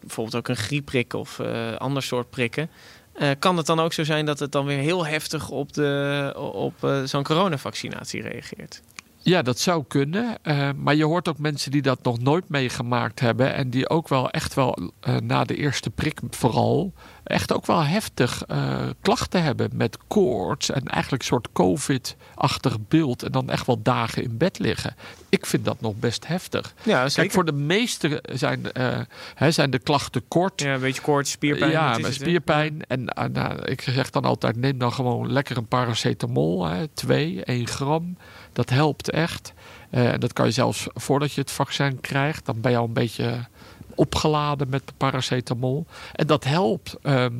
Bijvoorbeeld 0.00 0.36
ook 0.36 0.48
een 0.48 0.56
griepprik 0.56 1.14
of 1.14 1.40
ander 1.78 2.02
soort 2.02 2.30
prikken. 2.30 2.70
Eh, 3.18 3.30
kan 3.38 3.56
het 3.56 3.66
dan 3.66 3.80
ook 3.80 3.92
zo 3.92 4.04
zijn 4.04 4.26
dat 4.26 4.38
het 4.38 4.52
dan 4.52 4.66
weer 4.66 4.78
heel 4.78 5.06
heftig 5.06 5.50
op, 5.50 5.72
de, 5.72 6.32
op 6.52 6.84
eh, 6.84 7.02
zo'n 7.02 7.22
coronavaccinatie 7.22 8.22
reageert? 8.22 8.82
Ja, 9.28 9.42
dat 9.42 9.58
zou 9.58 9.84
kunnen. 9.88 10.38
Eh, 10.42 10.70
maar 10.76 10.94
je 10.94 11.04
hoort 11.04 11.28
ook 11.28 11.38
mensen 11.38 11.70
die 11.70 11.82
dat 11.82 12.02
nog 12.02 12.18
nooit 12.18 12.48
meegemaakt 12.48 13.20
hebben. 13.20 13.54
En 13.54 13.70
die 13.70 13.88
ook 13.88 14.08
wel 14.08 14.30
echt 14.30 14.54
wel 14.54 14.92
eh, 15.00 15.16
na 15.16 15.44
de 15.44 15.56
eerste 15.56 15.90
prik 15.90 16.20
vooral. 16.30 16.92
Echt 17.24 17.52
ook 17.52 17.66
wel 17.66 17.84
heftig 17.84 18.42
eh, 18.46 18.86
klachten 19.00 19.42
hebben 19.42 19.70
met 19.72 19.98
koorts. 20.08 20.70
En 20.70 20.86
eigenlijk 20.86 21.22
een 21.22 21.28
soort 21.28 21.48
COVID-achtig 21.52 22.76
beeld. 22.88 23.22
En 23.22 23.32
dan 23.32 23.50
echt 23.50 23.66
wel 23.66 23.82
dagen 23.82 24.22
in 24.22 24.36
bed 24.36 24.58
liggen. 24.58 24.94
Ik 25.28 25.46
vind 25.46 25.64
dat 25.64 25.80
nog 25.80 25.94
best 25.96 26.26
heftig. 26.26 26.74
Ja, 26.82 27.08
zeker. 27.08 27.22
Kijk, 27.22 27.32
voor 27.32 27.44
de 27.44 27.52
meesten 27.52 28.20
zijn, 28.32 28.60
hè, 29.34 29.50
zijn 29.50 29.70
de 29.70 29.78
klachten 29.78 30.28
kort. 30.28 30.60
Ja, 30.60 30.74
een 30.74 30.80
beetje 30.80 31.02
koorts, 31.02 31.30
spierpijn. 31.30 31.70
Ja, 31.70 31.96
het, 31.96 32.14
spierpijn. 32.14 32.82
En 32.86 33.04
nou, 33.32 33.62
ik 33.62 33.80
zeg 33.80 34.10
dan 34.10 34.24
altijd: 34.24 34.56
neem 34.56 34.78
dan 34.78 34.92
gewoon 34.92 35.32
lekker 35.32 35.56
een 35.56 35.68
paracetamol. 35.68 36.66
Hè, 36.66 36.88
twee, 36.88 37.44
één 37.44 37.66
gram. 37.66 38.16
Dat 38.52 38.70
helpt 38.70 39.10
echt. 39.10 39.52
dat 40.18 40.32
kan 40.32 40.46
je 40.46 40.52
zelfs 40.52 40.86
voordat 40.94 41.32
je 41.32 41.40
het 41.40 41.50
vaccin 41.50 42.00
krijgt. 42.00 42.46
Dan 42.46 42.60
ben 42.60 42.70
je 42.70 42.76
al 42.76 42.84
een 42.84 42.92
beetje 42.92 43.46
opgeladen 43.98 44.68
met 44.68 44.92
paracetamol. 44.96 45.86
En 46.12 46.26
dat 46.26 46.44
helpt. 46.44 46.96
Ehm, 47.02 47.34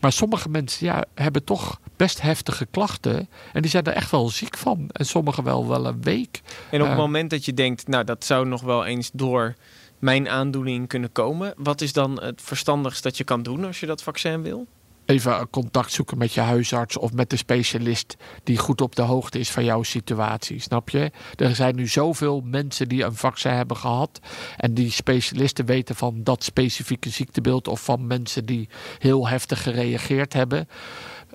maar 0.00 0.12
sommige 0.12 0.48
mensen 0.48 0.86
ja, 0.86 1.04
hebben 1.14 1.44
toch 1.44 1.80
best 1.96 2.20
heftige 2.20 2.66
klachten. 2.70 3.28
En 3.52 3.62
die 3.62 3.70
zijn 3.70 3.84
er 3.84 3.92
echt 3.92 4.10
wel 4.10 4.28
ziek 4.28 4.56
van. 4.56 4.88
En 4.92 5.06
sommigen 5.06 5.44
wel 5.44 5.68
wel 5.68 5.86
een 5.86 6.02
week. 6.02 6.40
En 6.70 6.80
op 6.80 6.86
het 6.86 6.96
uh, 6.96 7.02
moment 7.02 7.30
dat 7.30 7.44
je 7.44 7.54
denkt, 7.54 7.88
nou 7.88 8.04
dat 8.04 8.24
zou 8.24 8.46
nog 8.46 8.62
wel 8.62 8.84
eens 8.84 9.10
door 9.12 9.54
mijn 9.98 10.28
aandoening 10.28 10.88
kunnen 10.88 11.12
komen. 11.12 11.54
Wat 11.56 11.80
is 11.80 11.92
dan 11.92 12.22
het 12.22 12.42
verstandigst 12.42 13.02
dat 13.02 13.16
je 13.16 13.24
kan 13.24 13.42
doen 13.42 13.64
als 13.64 13.80
je 13.80 13.86
dat 13.86 14.02
vaccin 14.02 14.42
wil? 14.42 14.66
Even 15.06 15.50
contact 15.50 15.92
zoeken 15.92 16.18
met 16.18 16.32
je 16.32 16.40
huisarts 16.40 16.96
of 16.96 17.12
met 17.12 17.30
de 17.30 17.36
specialist 17.36 18.16
die 18.44 18.58
goed 18.58 18.80
op 18.80 18.96
de 18.96 19.02
hoogte 19.02 19.38
is 19.38 19.50
van 19.50 19.64
jouw 19.64 19.82
situatie. 19.82 20.60
Snap 20.60 20.90
je? 20.90 21.10
Er 21.36 21.54
zijn 21.54 21.76
nu 21.76 21.86
zoveel 21.88 22.40
mensen 22.44 22.88
die 22.88 23.04
een 23.04 23.14
vaccin 23.14 23.52
hebben 23.52 23.76
gehad 23.76 24.20
en 24.56 24.74
die 24.74 24.90
specialisten 24.90 25.66
weten 25.66 25.94
van 25.94 26.20
dat 26.22 26.44
specifieke 26.44 27.08
ziektebeeld 27.08 27.68
of 27.68 27.84
van 27.84 28.06
mensen 28.06 28.44
die 28.44 28.68
heel 28.98 29.28
heftig 29.28 29.62
gereageerd 29.62 30.32
hebben 30.32 30.68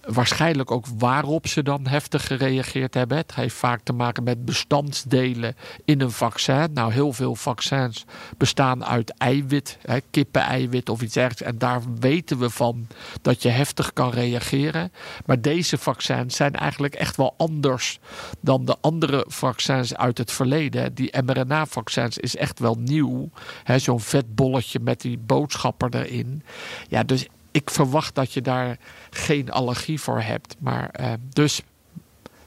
waarschijnlijk 0.06 0.72
ook 0.72 0.86
waarop 0.98 1.48
ze 1.48 1.64
dan 1.64 1.88
heftig 1.88 2.28
gereageerd 2.28 2.94
hebben. 2.94 3.18
Het 3.18 3.36
heeft 3.36 3.56
vaak 3.56 3.82
te 3.84 3.94
maken 3.94 4.24
met 4.24 4.46
bestandsdelen 4.46 5.56
in 5.86 6.02
een 6.02 6.12
vaccin. 6.12 6.74
Nou, 6.74 6.94
heel 6.94 7.14
veel 7.14 7.36
vaccins 7.36 8.06
bestaan 8.38 8.86
uit 8.86 9.14
eiwit, 9.18 9.78
kippen-eiwit 10.12 10.90
of 10.90 11.02
iets 11.02 11.14
dergelijks. 11.14 11.52
En 11.52 11.58
daar 11.58 11.82
weten 12.00 12.40
we 12.40 12.50
van 12.50 12.88
dat 13.22 13.42
je 13.42 13.50
heftig 13.50 13.94
kan 13.94 14.12
reageren. 14.12 14.92
Maar 15.26 15.42
deze 15.42 15.78
vaccins 15.78 16.36
zijn 16.36 16.56
eigenlijk 16.56 16.96
echt 16.96 17.16
wel 17.16 17.34
anders 17.38 18.00
dan 18.40 18.66
de 18.66 18.76
andere 18.82 19.26
vaccins 19.28 19.96
uit 19.96 20.18
het 20.18 20.32
verleden. 20.32 20.94
Die 20.94 21.22
mRNA-vaccins 21.26 22.18
is 22.18 22.36
echt 22.36 22.60
wel 22.60 22.76
nieuw. 22.76 23.30
Zo'n 23.76 24.00
vet 24.00 24.36
bolletje 24.36 24.80
met 24.80 25.02
die 25.02 25.18
boodschapper 25.18 25.96
erin. 25.96 26.44
Ja, 26.88 27.04
dus 27.04 27.28
ik 27.52 27.70
verwacht 27.70 28.16
dat 28.16 28.34
je 28.34 28.42
daar 28.42 28.78
geen 29.10 29.52
allergie 29.52 30.02
voor 30.02 30.22
hebt. 30.22 30.56
Maar 30.60 30.96
uh, 31.00 31.14
dus 31.30 31.62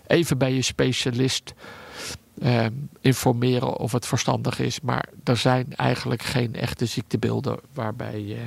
even 0.06 0.38
bij 0.38 0.52
je 0.52 0.62
specialist 0.62 1.54
uh, 2.38 2.66
informeren 3.00 3.76
of 3.76 3.92
het 3.92 4.06
verstandig 4.06 4.59
is. 4.59 4.80
Maar 4.80 5.09
er 5.25 5.37
zijn 5.37 5.66
eigenlijk 5.76 6.23
geen 6.23 6.54
echte 6.54 6.87
ziektebeelden 6.87 7.59
waarbij 7.73 8.21
je, 8.21 8.38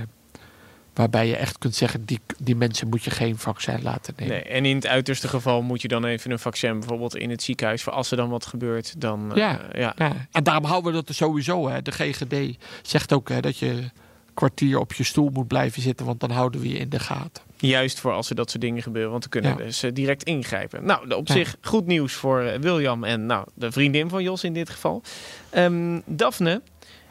waarbij 0.94 1.28
je 1.28 1.36
echt 1.36 1.58
kunt 1.58 1.76
zeggen: 1.76 2.06
die, 2.06 2.20
die 2.38 2.56
mensen 2.56 2.90
moet 2.90 3.04
je 3.04 3.12
geen 3.12 3.38
vaccin 3.38 3.82
laten 3.82 4.14
nemen. 4.18 4.34
Nee, 4.34 4.44
en 4.44 4.66
in 4.66 4.76
het 4.76 4.88
uiterste 4.88 5.28
geval 5.28 5.62
moet 5.62 5.82
je 5.82 5.88
dan 5.88 6.06
even 6.06 6.32
een 6.32 6.40
vaccin 6.40 6.80
bijvoorbeeld 6.80 7.16
in 7.16 7.30
het 7.30 7.44
ziekenhuis. 7.44 7.84
Voor 7.84 7.94
als 7.94 8.12
er 8.12 8.18
dan 8.18 8.30
wat 8.30 8.46
gebeurt, 8.46 9.02
dan. 9.02 9.32
Ja, 9.36 9.62
ja. 9.74 9.94
ja. 9.98 10.28
en 10.32 10.44
daarom 10.44 10.66
houden 10.66 10.92
we 10.92 10.98
dat 10.98 11.10
er 11.10 11.16
sowieso. 11.16 11.70
Hè. 11.70 11.82
De 11.82 11.92
GGD 11.92 12.58
zegt 12.82 13.14
ook 13.14 13.30
hè, 13.30 13.40
dat 13.40 13.58
je 13.58 13.90
kwartier 14.36 14.80
op 14.80 14.94
je 14.94 15.04
stoel 15.04 15.30
moet 15.34 15.48
blijven 15.48 15.82
zitten, 15.82 16.06
want 16.06 16.20
dan 16.20 16.32
houden 16.32 16.62
we 16.62 16.70
je 16.70 16.78
in 16.78 16.90
de 16.90 17.00
gaten. 17.00 17.44
Juist 17.58 18.00
voor 18.00 18.12
als 18.12 18.30
er 18.30 18.36
dat 18.36 18.50
soort 18.50 18.62
dingen 18.62 18.82
gebeuren, 18.82 19.12
want 19.12 19.22
dan 19.22 19.42
kunnen 19.42 19.66
dus 19.66 19.84
uh, 19.84 19.92
direct 19.94 20.24
ingrijpen. 20.24 20.86
Nou, 20.86 21.14
op 21.14 21.30
zich 21.30 21.56
goed 21.62 21.86
nieuws 21.86 22.14
voor 22.14 22.44
uh, 22.44 22.56
William 22.56 23.04
en 23.04 23.26
nou, 23.26 23.48
de 23.54 23.72
vriendin 23.72 24.10
van 24.10 24.24
Jos 24.24 24.44
in 24.44 24.54
dit 24.54 24.70
geval. 24.70 25.02
Um, 25.56 26.02
Daphne, 26.06 26.62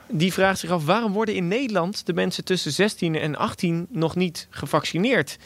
die 0.09 0.33
vraagt 0.33 0.59
zich 0.59 0.71
af 0.71 0.85
waarom 0.85 1.13
worden 1.13 1.35
in 1.35 1.49
Nederland 1.49 2.07
de 2.07 2.13
mensen 2.13 2.45
tussen 2.45 2.73
16 2.73 3.15
en 3.15 3.37
18 3.37 3.87
nog 3.91 4.17
niet 4.17 4.47
gevaccineerd? 4.51 5.39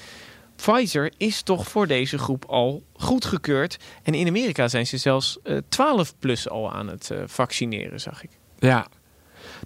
Pfizer 0.57 1.13
is 1.17 1.43
toch 1.43 1.69
voor 1.69 1.87
deze 1.87 2.19
groep 2.19 2.45
al 2.45 2.83
goedgekeurd. 2.93 3.77
En 4.03 4.15
in 4.15 4.29
Amerika 4.29 4.69
zijn 4.69 4.87
ze 4.87 4.97
zelfs 4.97 5.39
uh, 5.45 5.59
12 5.69 6.15
plus 6.19 6.49
al 6.49 6.73
aan 6.73 6.89
het 6.89 7.11
vaccineren, 7.27 8.01
zag 8.01 8.23
ik. 8.23 8.31
Ja, 8.59 8.87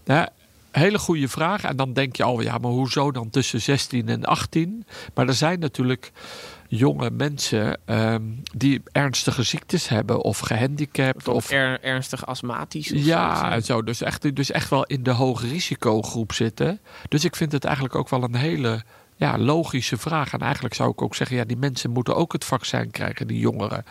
nou, 0.04 0.28
hele 0.72 0.98
goede 0.98 1.28
vraag. 1.28 1.64
En 1.64 1.76
dan 1.76 1.92
denk 1.92 2.16
je 2.16 2.22
al, 2.22 2.40
ja, 2.40 2.58
maar 2.58 2.70
hoezo 2.70 3.10
dan 3.10 3.30
tussen 3.30 3.60
16 3.60 4.08
en 4.08 4.24
18? 4.24 4.86
Maar 5.14 5.28
er 5.28 5.34
zijn 5.34 5.58
natuurlijk 5.58 6.12
jonge 6.68 7.10
mensen 7.10 7.78
um, 7.86 8.42
die 8.56 8.82
ernstige 8.92 9.42
ziektes 9.42 9.88
hebben 9.88 10.22
of 10.22 10.38
gehandicapt. 10.38 11.28
Of, 11.28 11.34
of 11.34 11.50
er, 11.50 11.80
ernstig 11.80 12.26
astmatisch. 12.26 12.88
ja, 12.88 13.52
en 13.52 13.62
zo. 13.62 13.82
Dus 13.82 14.02
echt, 14.02 14.36
dus 14.36 14.50
echt 14.50 14.70
wel 14.70 14.84
in 14.84 15.02
de 15.02 15.10
hoge 15.10 15.48
risicogroep 15.48 16.32
zitten. 16.32 16.80
Dus 17.08 17.24
ik 17.24 17.36
vind 17.36 17.52
het 17.52 17.64
eigenlijk 17.64 17.94
ook 17.94 18.08
wel 18.08 18.22
een 18.22 18.34
hele 18.34 18.82
ja, 19.16 19.38
logische 19.38 19.96
vraag. 19.96 20.32
En 20.32 20.40
eigenlijk 20.40 20.74
zou 20.74 20.90
ik 20.90 21.02
ook 21.02 21.14
zeggen, 21.14 21.36
ja, 21.36 21.44
die 21.44 21.56
mensen 21.56 21.90
moeten 21.90 22.16
ook 22.16 22.32
het 22.32 22.44
vaccin 22.44 22.90
krijgen, 22.90 23.26
die 23.26 23.38
jongeren. 23.38 23.84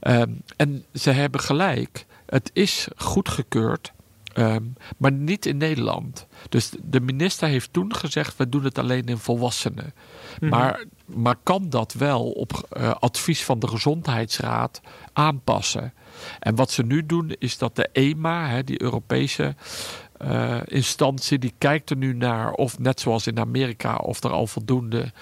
Um, 0.00 0.42
en 0.56 0.84
ze 0.92 1.10
hebben 1.10 1.40
gelijk. 1.40 2.06
Het 2.26 2.50
is 2.52 2.88
goedgekeurd. 2.96 3.92
Um, 4.38 4.74
maar 4.96 5.12
niet 5.12 5.46
in 5.46 5.56
Nederland. 5.56 6.26
Dus 6.48 6.70
de 6.82 7.00
minister 7.00 7.48
heeft 7.48 7.72
toen 7.72 7.94
gezegd: 7.94 8.36
we 8.36 8.48
doen 8.48 8.64
het 8.64 8.78
alleen 8.78 9.06
in 9.06 9.18
volwassenen. 9.18 9.94
-hmm. 10.38 10.48
maar, 10.48 10.84
maar 11.04 11.36
kan 11.42 11.70
dat 11.70 11.92
wel 11.92 12.30
op 12.30 12.68
uh, 12.76 12.90
advies 12.90 13.44
van 13.44 13.58
de 13.58 13.68
gezondheidsraad 13.68 14.80
aanpassen? 15.12 15.92
En 16.38 16.54
wat 16.54 16.70
ze 16.70 16.82
nu 16.82 17.06
doen, 17.06 17.34
is 17.38 17.58
dat 17.58 17.76
de 17.76 17.88
EMA, 17.92 18.48
hè, 18.48 18.64
die 18.64 18.82
Europese 18.82 19.54
uh, 20.22 20.60
instantie, 20.64 21.38
die 21.38 21.54
kijkt 21.58 21.90
er 21.90 21.96
nu 21.96 22.14
naar 22.14 22.52
of, 22.52 22.78
net 22.78 23.00
zoals 23.00 23.26
in 23.26 23.38
Amerika, 23.38 23.96
of 23.96 24.22
er 24.22 24.30
al 24.30 24.46
voldoende 24.46 25.12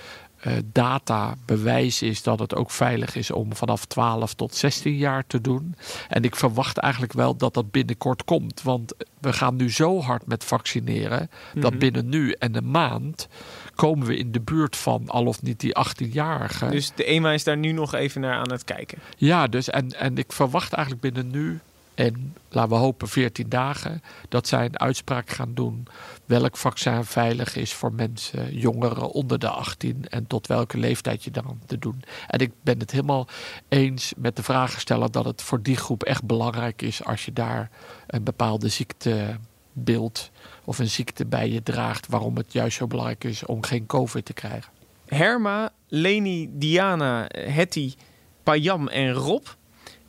data 0.65 1.35
bewijs 1.45 2.03
is 2.03 2.23
dat 2.23 2.39
het 2.39 2.55
ook 2.55 2.71
veilig 2.71 3.17
is 3.17 3.31
om 3.31 3.55
vanaf 3.55 3.85
12 3.85 4.35
tot 4.35 4.55
16 4.55 4.97
jaar 4.97 5.27
te 5.27 5.41
doen. 5.41 5.75
En 6.09 6.23
ik 6.23 6.37
verwacht 6.37 6.79
eigenlijk 6.79 7.13
wel 7.13 7.37
dat 7.37 7.55
dat 7.55 7.71
binnenkort 7.71 8.25
komt. 8.25 8.63
Want 8.63 8.93
we 9.21 9.33
gaan 9.33 9.57
nu 9.57 9.71
zo 9.71 10.01
hard 10.01 10.27
met 10.27 10.45
vaccineren 10.45 11.21
mm 11.21 11.29
-hmm. 11.53 11.61
dat 11.61 11.79
binnen 11.79 12.09
nu 12.09 12.33
en 12.33 12.57
een 12.57 12.71
maand 12.71 13.29
komen 13.75 14.07
we 14.07 14.17
in 14.17 14.33
de 14.33 14.41
buurt 14.41 14.77
van 14.77 15.09
al 15.09 15.27
of 15.27 15.43
niet 15.43 15.61
die 15.61 15.77
18-jarigen. 15.79 16.71
Dus 16.71 16.93
de 16.95 17.05
EMA 17.05 17.33
is 17.33 17.45
daar 17.45 17.57
nu 17.57 17.73
nog 17.73 17.95
even 17.95 18.21
naar 18.21 18.39
aan 18.39 18.53
het 18.53 18.65
kijken. 18.65 18.99
Ja, 19.17 19.47
dus 19.47 19.71
en, 19.71 19.99
en 19.99 20.19
ik 20.19 20.33
verwacht 20.33 20.73
eigenlijk 20.73 21.15
binnen 21.15 21.31
nu 21.31 21.61
en 21.95 22.35
laten 22.49 22.71
we 22.71 22.77
hopen 22.77 23.09
14 23.09 23.49
dagen 23.49 24.03
dat 24.29 24.49
zij 24.49 24.65
een 24.65 24.81
uitspraak 24.81 25.31
gaan 25.31 25.55
doen 25.55 25.87
welk 26.27 26.57
vaccin 26.57 27.05
veilig 27.05 27.57
is 27.57 27.73
voor 27.73 27.93
mensen, 27.93 28.57
jongeren 28.57 29.11
onder 29.11 29.39
de 29.39 29.49
18 29.49 30.05
en 30.09 30.27
tot 30.27 30.47
welke 30.47 30.79
leeftijd 30.79 31.25
je 31.25 31.31
dan 31.31 31.61
te 31.67 31.79
doen. 31.79 32.03
En 32.27 32.39
ik 32.39 32.53
ben 32.63 32.79
het 32.79 32.91
helemaal 32.91 33.29
eens 33.69 34.13
met 34.17 34.37
de 34.37 34.43
vragensteller 34.43 35.11
dat 35.11 35.25
het 35.25 35.43
voor 35.43 35.63
die 35.63 35.77
groep 35.77 36.03
echt 36.03 36.25
belangrijk 36.25 36.83
is 36.83 37.05
als 37.05 37.25
je 37.25 37.33
daar 37.33 37.71
een 38.07 38.25
bepaalde 38.25 38.69
ziektebeeld 38.69 40.31
of 40.65 40.79
een 40.79 40.91
ziekte 40.91 41.27
bij 41.27 41.51
je 41.51 41.63
draagt, 41.63 42.07
waarom 42.07 42.37
het 42.37 42.53
juist 42.53 42.77
zo 42.77 42.87
belangrijk 42.87 43.25
is 43.25 43.47
om 43.47 43.63
geen 43.63 43.87
COVID 43.87 44.25
te 44.25 44.33
krijgen. 44.33 44.73
Herma, 45.07 45.73
Leni, 45.89 46.49
Diana, 46.53 47.29
Hetty, 47.29 47.95
Payam 48.43 48.89
en 48.89 49.13
Rob 49.13 49.47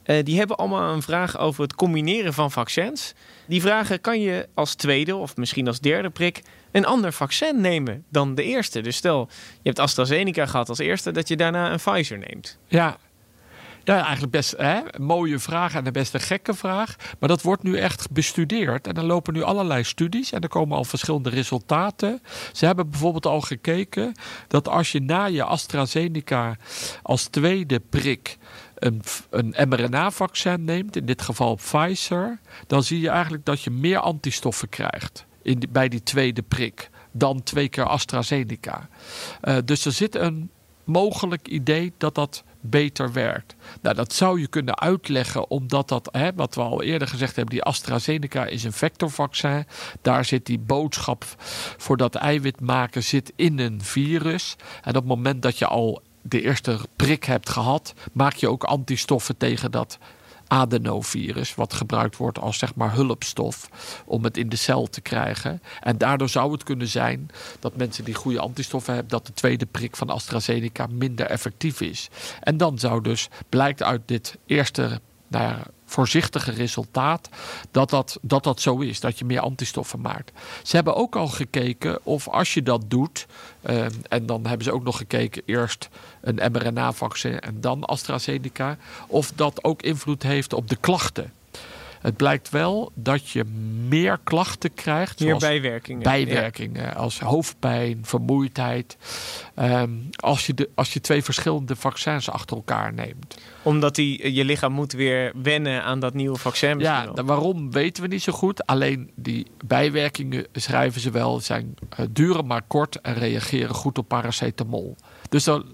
uh, 0.05 0.23
die 0.23 0.37
hebben 0.37 0.57
allemaal 0.57 0.93
een 0.93 1.01
vraag 1.01 1.37
over 1.37 1.61
het 1.61 1.75
combineren 1.75 2.33
van 2.33 2.51
vaccins. 2.51 3.13
Die 3.47 3.61
vragen: 3.61 4.01
kan 4.01 4.21
je 4.21 4.47
als 4.53 4.75
tweede 4.75 5.15
of 5.15 5.37
misschien 5.37 5.67
als 5.67 5.79
derde 5.79 6.09
prik 6.09 6.41
een 6.71 6.85
ander 6.85 7.13
vaccin 7.13 7.61
nemen 7.61 8.03
dan 8.09 8.35
de 8.35 8.43
eerste? 8.43 8.81
Dus 8.81 8.95
stel, 8.95 9.27
je 9.51 9.69
hebt 9.69 9.79
AstraZeneca 9.79 10.45
gehad 10.45 10.69
als 10.69 10.79
eerste, 10.79 11.11
dat 11.11 11.27
je 11.27 11.35
daarna 11.35 11.71
een 11.71 11.79
Pfizer 11.79 12.17
neemt. 12.17 12.57
Ja, 12.67 12.97
ja, 13.85 14.01
eigenlijk 14.01 14.31
best 14.31 14.53
hè, 14.57 14.79
mooie 14.97 15.39
vraag 15.39 15.73
en 15.73 15.93
best 15.93 16.13
een 16.13 16.19
gekke 16.19 16.53
vraag. 16.53 16.95
Maar 17.19 17.29
dat 17.29 17.41
wordt 17.41 17.63
nu 17.63 17.77
echt 17.77 18.11
bestudeerd. 18.11 18.87
En 18.87 18.95
er 18.95 19.03
lopen 19.03 19.33
nu 19.33 19.41
allerlei 19.41 19.83
studies 19.83 20.31
en 20.31 20.41
er 20.41 20.49
komen 20.49 20.77
al 20.77 20.83
verschillende 20.83 21.29
resultaten. 21.29 22.21
Ze 22.53 22.65
hebben 22.65 22.89
bijvoorbeeld 22.89 23.25
al 23.25 23.41
gekeken 23.41 24.13
dat 24.47 24.67
als 24.67 24.91
je 24.91 25.01
na 25.01 25.25
je 25.25 25.43
AstraZeneca 25.43 26.57
als 27.03 27.23
tweede 27.23 27.79
prik 27.79 28.37
een, 28.85 29.53
mRNA-vaccin 29.69 30.63
neemt, 30.63 30.95
in 30.95 31.05
dit 31.05 31.21
geval 31.21 31.55
Pfizer, 31.55 32.39
dan 32.67 32.83
zie 32.83 32.99
je 32.99 33.09
eigenlijk 33.09 33.45
dat 33.45 33.61
je 33.61 33.69
meer 33.69 33.99
antistoffen 33.99 34.69
krijgt 34.69 35.25
in 35.41 35.63
bij 35.69 35.87
die 35.87 36.03
tweede 36.03 36.41
prik 36.41 36.89
dan 37.11 37.43
twee 37.43 37.69
keer 37.69 37.85
AstraZeneca. 37.85 38.89
Uh, 39.43 39.57
dus 39.65 39.85
er 39.85 39.91
zit 39.91 40.15
een 40.15 40.49
mogelijk 40.83 41.47
idee 41.47 41.93
dat 41.97 42.15
dat 42.15 42.43
beter 42.59 43.13
werkt. 43.13 43.55
Nou, 43.81 43.95
dat 43.95 44.13
zou 44.13 44.39
je 44.39 44.47
kunnen 44.47 44.79
uitleggen 44.79 45.49
omdat 45.49 45.87
dat, 45.87 46.09
hè, 46.11 46.33
wat 46.33 46.55
we 46.55 46.61
al 46.61 46.83
eerder 46.83 47.07
gezegd 47.07 47.35
hebben, 47.35 47.53
die 47.53 47.63
AstraZeneca 47.63 48.45
is 48.45 48.63
een 48.63 48.73
vectorvaccin. 48.73 49.65
Daar 50.01 50.25
zit 50.25 50.45
die 50.45 50.59
boodschap 50.59 51.25
voor 51.77 51.97
dat 51.97 52.15
eiwit 52.15 52.61
maken 52.61 53.03
zit 53.03 53.33
in 53.35 53.59
een 53.59 53.81
virus. 53.81 54.55
En 54.81 54.89
op 54.89 54.95
het 54.95 55.05
moment 55.05 55.41
dat 55.41 55.57
je 55.57 55.67
al 55.67 56.01
de 56.27 56.41
eerste 56.41 56.79
prik 56.95 57.23
hebt 57.23 57.49
gehad, 57.49 57.93
maak 58.11 58.33
je 58.33 58.49
ook 58.49 58.63
antistoffen 58.63 59.37
tegen 59.37 59.71
dat 59.71 59.97
adenovirus, 60.47 61.55
wat 61.55 61.73
gebruikt 61.73 62.17
wordt 62.17 62.39
als 62.39 62.57
zeg 62.57 62.75
maar 62.75 62.93
hulpstof 62.93 63.69
om 64.05 64.23
het 64.23 64.37
in 64.37 64.49
de 64.49 64.55
cel 64.55 64.87
te 64.87 65.01
krijgen. 65.01 65.61
En 65.81 65.97
daardoor 65.97 66.29
zou 66.29 66.51
het 66.51 66.63
kunnen 66.63 66.87
zijn 66.87 67.29
dat 67.59 67.75
mensen 67.75 68.03
die 68.03 68.13
goede 68.13 68.39
antistoffen 68.39 68.93
hebben, 68.93 69.11
dat 69.11 69.25
de 69.25 69.33
tweede 69.33 69.65
prik 69.65 69.95
van 69.95 70.09
AstraZeneca 70.09 70.87
minder 70.89 71.25
effectief 71.25 71.81
is. 71.81 72.09
En 72.41 72.57
dan 72.57 72.79
zou 72.79 73.01
dus, 73.01 73.29
blijkt 73.49 73.83
uit 73.83 74.01
dit 74.05 74.37
eerste 74.45 75.01
nou 75.37 75.55
voorzichtige 75.85 76.51
resultaat 76.51 77.29
dat 77.71 77.89
dat, 77.89 78.17
dat 78.21 78.43
dat 78.43 78.61
zo 78.61 78.79
is, 78.79 78.99
dat 78.99 79.19
je 79.19 79.25
meer 79.25 79.39
antistoffen 79.39 80.01
maakt. 80.01 80.31
Ze 80.63 80.75
hebben 80.75 80.95
ook 80.95 81.15
al 81.15 81.27
gekeken 81.27 81.99
of 82.03 82.27
als 82.27 82.53
je 82.53 82.63
dat 82.63 82.81
doet, 82.87 83.25
ehm, 83.61 83.91
en 84.09 84.25
dan 84.25 84.45
hebben 84.45 84.65
ze 84.65 84.73
ook 84.73 84.83
nog 84.83 84.97
gekeken 84.97 85.41
eerst 85.45 85.89
een 86.21 86.51
mRNA-vaccin 86.51 87.39
en 87.39 87.61
dan 87.61 87.85
AstraZeneca, 87.85 88.77
of 89.07 89.31
dat 89.35 89.63
ook 89.63 89.81
invloed 89.81 90.23
heeft 90.23 90.53
op 90.53 90.69
de 90.69 90.75
klachten. 90.75 91.33
Het 92.05 92.17
blijkt 92.17 92.49
wel 92.49 92.91
dat 92.95 93.29
je 93.29 93.43
meer 93.87 94.19
klachten 94.23 94.73
krijgt. 94.73 95.19
Meer 95.19 95.37
bijwerkingen. 95.37 96.03
Bijwerkingen, 96.03 96.95
als 96.95 97.19
hoofdpijn, 97.19 97.99
vermoeidheid. 98.01 98.97
Ehm, 99.55 99.89
als, 100.15 100.45
je 100.45 100.53
de, 100.53 100.69
als 100.75 100.93
je 100.93 101.01
twee 101.01 101.23
verschillende 101.23 101.75
vaccins 101.75 102.29
achter 102.29 102.55
elkaar 102.55 102.93
neemt. 102.93 103.37
Omdat 103.61 103.95
die, 103.95 104.33
je 104.33 104.45
lichaam 104.45 104.71
moet 104.71 104.93
weer 104.93 105.31
wennen 105.41 105.83
aan 105.83 105.99
dat 105.99 106.13
nieuwe 106.13 106.37
vaccin. 106.37 106.79
Ja, 106.79 107.11
waarom 107.13 107.71
weten 107.71 108.03
we 108.03 108.09
niet 108.09 108.23
zo 108.23 108.33
goed. 108.33 108.65
Alleen 108.65 109.11
die 109.15 109.47
bijwerkingen 109.65 110.47
schrijven 110.53 111.01
ze 111.01 111.11
wel. 111.11 111.39
Zijn 111.39 111.75
uh, 111.99 112.05
duren 112.11 112.45
maar 112.45 112.63
kort 112.67 113.01
en 113.01 113.13
reageren 113.13 113.75
goed 113.75 113.97
op 113.97 114.07
paracetamol. 114.07 114.95
Dus 115.29 115.43
dan, 115.43 115.65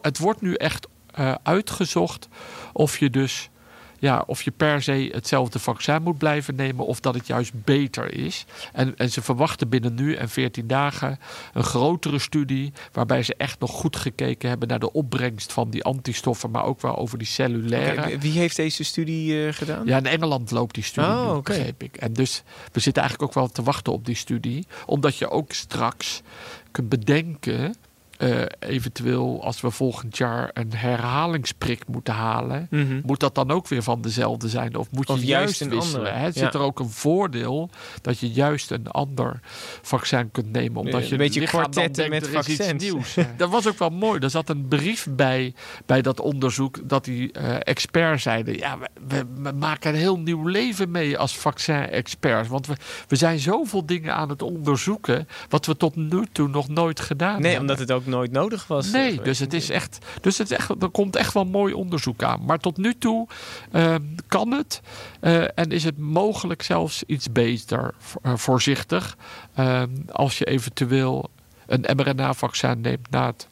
het 0.00 0.18
wordt 0.18 0.40
nu 0.40 0.54
echt 0.54 0.86
uh, 1.18 1.34
uitgezocht 1.42 2.28
of 2.72 2.98
je 2.98 3.10
dus 3.10 3.50
ja, 3.98 4.24
of 4.26 4.42
je 4.42 4.50
per 4.50 4.82
se 4.82 5.10
hetzelfde 5.12 5.58
vaccin 5.58 6.02
moet 6.02 6.18
blijven 6.18 6.54
nemen 6.54 6.86
of 6.86 7.00
dat 7.00 7.14
het 7.14 7.26
juist 7.26 7.64
beter 7.64 8.14
is. 8.14 8.44
En, 8.72 8.96
en 8.96 9.10
ze 9.10 9.22
verwachten 9.22 9.68
binnen 9.68 9.94
nu 9.94 10.14
en 10.14 10.28
14 10.28 10.66
dagen 10.66 11.18
een 11.52 11.64
grotere 11.64 12.18
studie 12.18 12.72
waarbij 12.92 13.22
ze 13.22 13.34
echt 13.36 13.60
nog 13.60 13.70
goed 13.70 13.96
gekeken 13.96 14.48
hebben 14.48 14.68
naar 14.68 14.78
de 14.78 14.92
opbrengst 14.92 15.52
van 15.52 15.70
die 15.70 15.84
antistoffen, 15.84 16.50
maar 16.50 16.64
ook 16.64 16.80
wel 16.80 16.96
over 16.96 17.18
die 17.18 17.26
cellulaire. 17.26 18.18
wie 18.18 18.38
heeft 18.38 18.56
deze 18.56 18.84
studie 18.84 19.46
uh, 19.46 19.52
gedaan? 19.52 19.86
Ja, 19.86 19.96
in 19.96 20.06
Engeland 20.06 20.50
loopt 20.50 20.74
die 20.74 20.84
studie, 20.84 21.10
oh, 21.10 21.34
nu, 21.34 21.40
begreep 21.40 21.82
ik. 21.82 21.96
En 21.96 22.12
dus 22.12 22.42
we 22.72 22.80
zitten 22.80 23.02
eigenlijk 23.02 23.30
ook 23.30 23.42
wel 23.42 23.52
te 23.52 23.62
wachten 23.62 23.92
op 23.92 24.04
die 24.04 24.14
studie, 24.14 24.66
omdat 24.86 25.16
je 25.16 25.30
ook 25.30 25.52
straks 25.52 26.22
kunt 26.70 26.88
bedenken 26.88 27.74
uh, 28.18 28.42
eventueel 28.58 29.42
als 29.42 29.60
we 29.60 29.70
volgend 29.70 30.16
jaar 30.16 30.50
een 30.52 30.72
herhalingsprik 30.74 31.86
moeten 31.86 32.14
halen, 32.14 32.66
mm-hmm. 32.70 33.00
moet 33.04 33.20
dat 33.20 33.34
dan 33.34 33.50
ook 33.50 33.68
weer 33.68 33.82
van 33.82 34.00
dezelfde 34.00 34.48
zijn? 34.48 34.76
Of 34.76 34.90
moet 34.90 35.06
je 35.06 35.12
of 35.12 35.22
juist, 35.22 35.60
een 35.60 35.70
wisselen? 35.70 35.98
andere? 35.98 36.16
Hè? 36.16 36.32
Zit 36.32 36.54
er 36.54 36.60
ook 36.60 36.78
een 36.78 36.90
voordeel 36.90 37.70
dat 38.02 38.18
je 38.18 38.30
juist 38.30 38.70
een 38.70 38.88
ander 38.90 39.40
vaccin 39.82 40.30
kunt 40.30 40.52
nemen? 40.52 40.80
Omdat 40.80 41.02
Een 41.02 41.08
je 41.08 41.16
beetje 41.16 41.40
lichaam 41.40 41.62
dan 41.62 41.70
kwartetten 41.70 42.10
met 42.10 42.28
vaccins. 42.28 42.82
nieuws. 42.82 43.16
dat 43.36 43.50
was 43.50 43.68
ook 43.68 43.78
wel 43.78 43.90
mooi. 43.90 44.20
Er 44.20 44.30
zat 44.30 44.48
een 44.48 44.68
brief 44.68 45.06
bij, 45.10 45.54
bij 45.86 46.02
dat 46.02 46.20
onderzoek 46.20 46.88
dat 46.88 47.04
die 47.04 47.30
uh, 47.38 47.56
experts 47.58 48.22
zeiden: 48.22 48.56
ja, 48.56 48.78
we, 48.78 48.88
we, 49.08 49.24
we, 49.42 49.52
maken 49.52 49.90
een 49.90 49.98
heel 49.98 50.18
nieuw 50.18 50.46
leven 50.46 50.90
mee 50.90 51.18
als 51.18 51.36
vaccin-experts. 51.36 52.48
Want 52.48 52.66
we, 52.66 52.74
we 53.08 53.16
zijn 53.16 53.38
zoveel 53.38 53.86
dingen 53.86 54.14
aan 54.14 54.28
het 54.28 54.42
onderzoeken 54.42 55.28
wat 55.48 55.66
we 55.66 55.76
tot 55.76 55.96
nu 55.96 56.26
toe 56.32 56.48
nog 56.48 56.68
nooit 56.68 57.00
gedaan 57.00 57.40
nee, 57.40 57.50
hebben. 57.50 57.60
omdat 57.60 57.78
het 57.78 57.92
ook 57.92 58.05
nooit 58.06 58.32
nodig 58.32 58.66
was. 58.66 58.90
Nee, 58.90 59.20
dus 59.22 59.38
het 59.38 59.52
is 59.52 59.70
echt. 59.70 59.98
Dus 60.20 60.38
het 60.38 60.50
is 60.50 60.56
echt, 60.56 60.82
er 60.82 60.88
komt 60.88 61.16
echt 61.16 61.32
wel 61.34 61.44
mooi 61.44 61.72
onderzoek 61.74 62.22
aan. 62.22 62.44
Maar 62.44 62.58
tot 62.58 62.76
nu 62.76 62.94
toe 62.98 63.26
uh, 63.72 63.94
kan 64.26 64.50
het. 64.52 64.80
Uh, 65.20 65.42
en 65.58 65.70
is 65.70 65.84
het 65.84 65.98
mogelijk 65.98 66.62
zelfs 66.62 67.02
iets 67.06 67.32
beter, 67.32 67.94
uh, 68.26 68.36
voorzichtig. 68.36 69.16
ehm, 69.54 69.88
als 70.12 70.38
je 70.38 70.44
eventueel 70.44 71.30
een 71.66 71.84
mRNA-vaccin 71.96 72.80
neemt 72.80 73.10
na 73.10 73.26
het 73.26 73.48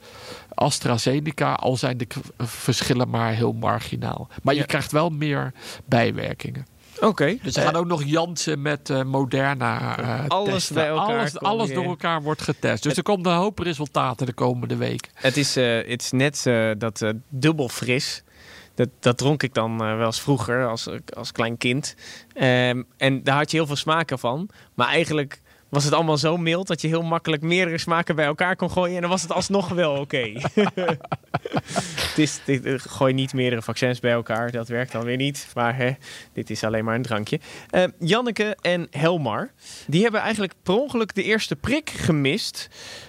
AstraZeneca, 0.54 1.52
al 1.52 1.76
zijn 1.76 1.99
de 1.99 2.06
verschillen 2.38 3.08
maar 3.11 3.32
heel 3.32 3.52
marginaal. 3.52 4.28
Maar 4.42 4.54
Ja. 4.54 4.61
je 4.61 4.66
krijgt 4.66 4.92
wel 4.92 5.11
meer 5.11 5.52
bijwerkingen. 5.84 6.66
Oké. 7.00 7.36
Dus 7.42 7.54
ze 7.54 7.60
gaan 7.60 7.74
ook 7.76 7.86
nog 7.86 8.02
Janssen 8.04 8.62
met 8.62 8.90
eh, 8.90 9.02
Moderna 9.02 9.98
eh, 9.98 10.28
Alles 10.28 10.52
testen. 10.54 10.74
bij 10.74 10.86
elkaar 10.86 11.18
Alles, 11.18 11.38
alles 11.38 11.72
door 11.72 11.84
elkaar 11.84 12.22
wordt 12.22 12.42
getest. 12.42 12.82
Dus 12.82 12.96
er 12.96 13.02
komt 13.02 13.26
een 13.26 13.32
hoop 13.32 13.58
resultaten 13.58 14.26
de 14.26 14.32
komende 14.32 14.76
weken. 14.76 15.10
Het 15.14 15.36
is, 15.36 15.56
eh, 15.56 15.76
het 15.88 16.02
is 16.02 16.10
net 16.10 16.46
eh, 16.46 16.70
dat 16.78 17.02
eh, 17.02 17.10
dubbel 17.28 17.68
fris. 17.68 18.22
Dat, 18.74 18.88
dat 19.00 19.18
dronk 19.18 19.42
ik 19.42 19.54
dan 19.54 19.84
eh, 19.84 19.96
wel 19.96 20.06
eens 20.06 20.20
vroeger 20.20 20.68
als, 20.68 20.88
als 21.16 21.32
klein 21.32 21.56
kind. 21.56 21.94
Ehm, 22.32 22.82
en 22.96 23.22
daar 23.22 23.36
had 23.36 23.50
je 23.50 23.56
heel 23.56 23.66
veel 23.66 23.76
smaken 23.76 24.18
van. 24.18 24.48
Maar 24.74 24.88
eigenlijk 24.88 25.40
was 25.75 25.85
het 25.85 25.93
allemaal 25.93 26.16
zo 26.16 26.37
mild 26.37 26.66
dat 26.66 26.81
je 26.81 26.88
heel 26.88 27.02
makkelijk 27.02 27.43
meerdere 27.43 27.78
smaken 27.78 28.16
bij 28.16 28.25
elkaar 28.25 28.57
kon 28.57 28.71
gooien. 28.71 28.95
En 28.95 29.00
dan 29.00 29.11
was 29.11 29.23
het 29.23 29.33
alsnog 29.33 29.69
wel 29.69 29.95
oké. 29.97 30.33
het 31.97 32.14
is, 32.16 32.40
dit, 32.45 32.64
eh, 32.64 32.75
gooi 32.76 33.12
niet 33.12 33.33
meerdere 33.33 33.62
vaccins 33.62 34.00
bij 34.00 34.12
elkaar. 34.12 34.50
Dat 34.50 34.69
werkt 34.69 34.93
dan 34.93 35.04
weer 35.04 35.16
niet. 35.16 35.47
Maar 35.54 35.76
hè, 35.76 35.93
dit 36.33 36.50
is 36.50 36.64
alleen 36.64 36.85
maar 36.85 36.95
een 36.95 37.02
drankje. 37.02 37.40
Eh, 37.71 37.85
Janneke 37.99 38.57
en 38.61 38.87
Helmar, 38.90 39.51
die 39.87 40.03
hebben 40.03 40.20
eigenlijk 40.20 40.53
per 40.62 40.75
ongeluk 40.75 41.14
de 41.14 41.22
eerste 41.22 41.57
prik 41.57 41.90
gemist. 41.90 42.68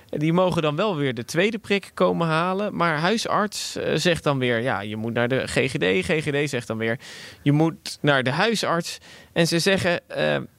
Die 0.09 0.33
mogen 0.33 0.61
dan 0.61 0.75
wel 0.75 0.95
weer 0.95 1.13
de 1.13 1.25
tweede 1.25 1.57
prik 1.57 1.91
komen 1.93 2.27
halen. 2.27 2.75
Maar 2.75 2.97
huisarts 2.97 3.75
eh, 3.75 3.91
zegt 3.95 4.23
dan 4.23 4.39
weer, 4.39 4.61
ja, 4.61 4.79
je 4.81 4.95
moet 4.95 5.13
naar 5.13 5.27
de 5.27 5.47
GGD. 5.47 6.05
GGD 6.05 6.49
zegt 6.49 6.67
dan 6.67 6.77
weer, 6.77 6.99
je 7.41 7.51
moet 7.51 7.97
naar 8.01 8.23
de 8.23 8.31
huisarts. 8.31 8.97
En 9.33 9.47
ze 9.47 9.59
zeggen, 9.59 9.99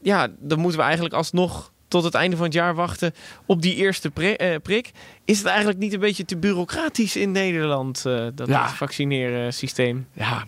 ja, 0.03 0.29
dan 0.39 0.59
moeten 0.59 0.79
we 0.79 0.85
eigenlijk 0.85 1.15
alsnog 1.15 1.75
tot 1.89 2.05
het 2.05 2.15
einde 2.15 2.37
van 2.37 2.45
het 2.45 2.55
jaar 2.55 2.75
wachten 2.75 3.15
op 3.47 3.63
die 3.63 3.75
eerste 3.75 4.11
eh, 4.13 4.57
prik. 4.63 4.91
Is 5.25 5.39
het 5.39 5.47
eigenlijk 5.47 5.79
niet 5.79 5.93
een 5.93 6.01
beetje 6.01 6.25
te 6.25 6.37
bureaucratisch 6.37 7.17
in 7.17 7.33
Nederland, 7.33 8.07
eh, 8.07 8.27
dat 8.35 8.49
Ja. 8.49 8.69
vaccineren 8.69 9.53
systeem? 9.55 10.07
Ja, 10.13 10.47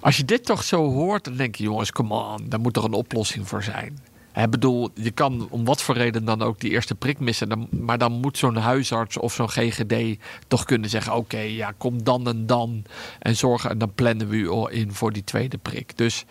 als 0.00 0.16
je 0.16 0.24
dit 0.24 0.44
toch 0.44 0.64
zo 0.64 0.90
hoort, 0.90 1.24
dan 1.24 1.36
denk 1.36 1.54
je, 1.54 1.62
jongens, 1.62 1.92
come 1.92 2.14
on, 2.14 2.48
daar 2.48 2.60
moet 2.60 2.72
toch 2.72 2.84
een 2.84 2.92
oplossing 2.92 3.48
voor 3.48 3.62
zijn. 3.62 3.98
Ik 4.34 4.50
bedoel, 4.50 4.88
je 4.94 5.10
kan 5.10 5.46
om 5.50 5.64
wat 5.64 5.82
voor 5.82 5.94
reden 5.96 6.24
dan 6.24 6.42
ook 6.42 6.60
die 6.60 6.70
eerste 6.70 6.94
prik 6.94 7.18
missen. 7.18 7.48
Dan, 7.48 7.68
maar 7.70 7.98
dan 7.98 8.12
moet 8.12 8.38
zo'n 8.38 8.56
huisarts 8.56 9.18
of 9.18 9.34
zo'n 9.34 9.48
GGD 9.48 10.18
toch 10.48 10.64
kunnen 10.64 10.90
zeggen: 10.90 11.14
oké, 11.14 11.38
ja, 11.38 11.72
kom 11.78 12.02
dan 12.04 12.26
en 12.28 12.46
dan. 12.46 12.84
En 13.18 13.36
zorgen, 13.36 13.70
en 13.70 13.78
dan 13.78 13.94
plannen 13.94 14.28
we 14.28 14.36
u 14.36 14.48
al 14.48 14.68
in 14.68 14.92
voor 14.92 15.12
die 15.12 15.24
tweede 15.24 15.58
prik. 15.58 15.96
Dus 15.96 16.24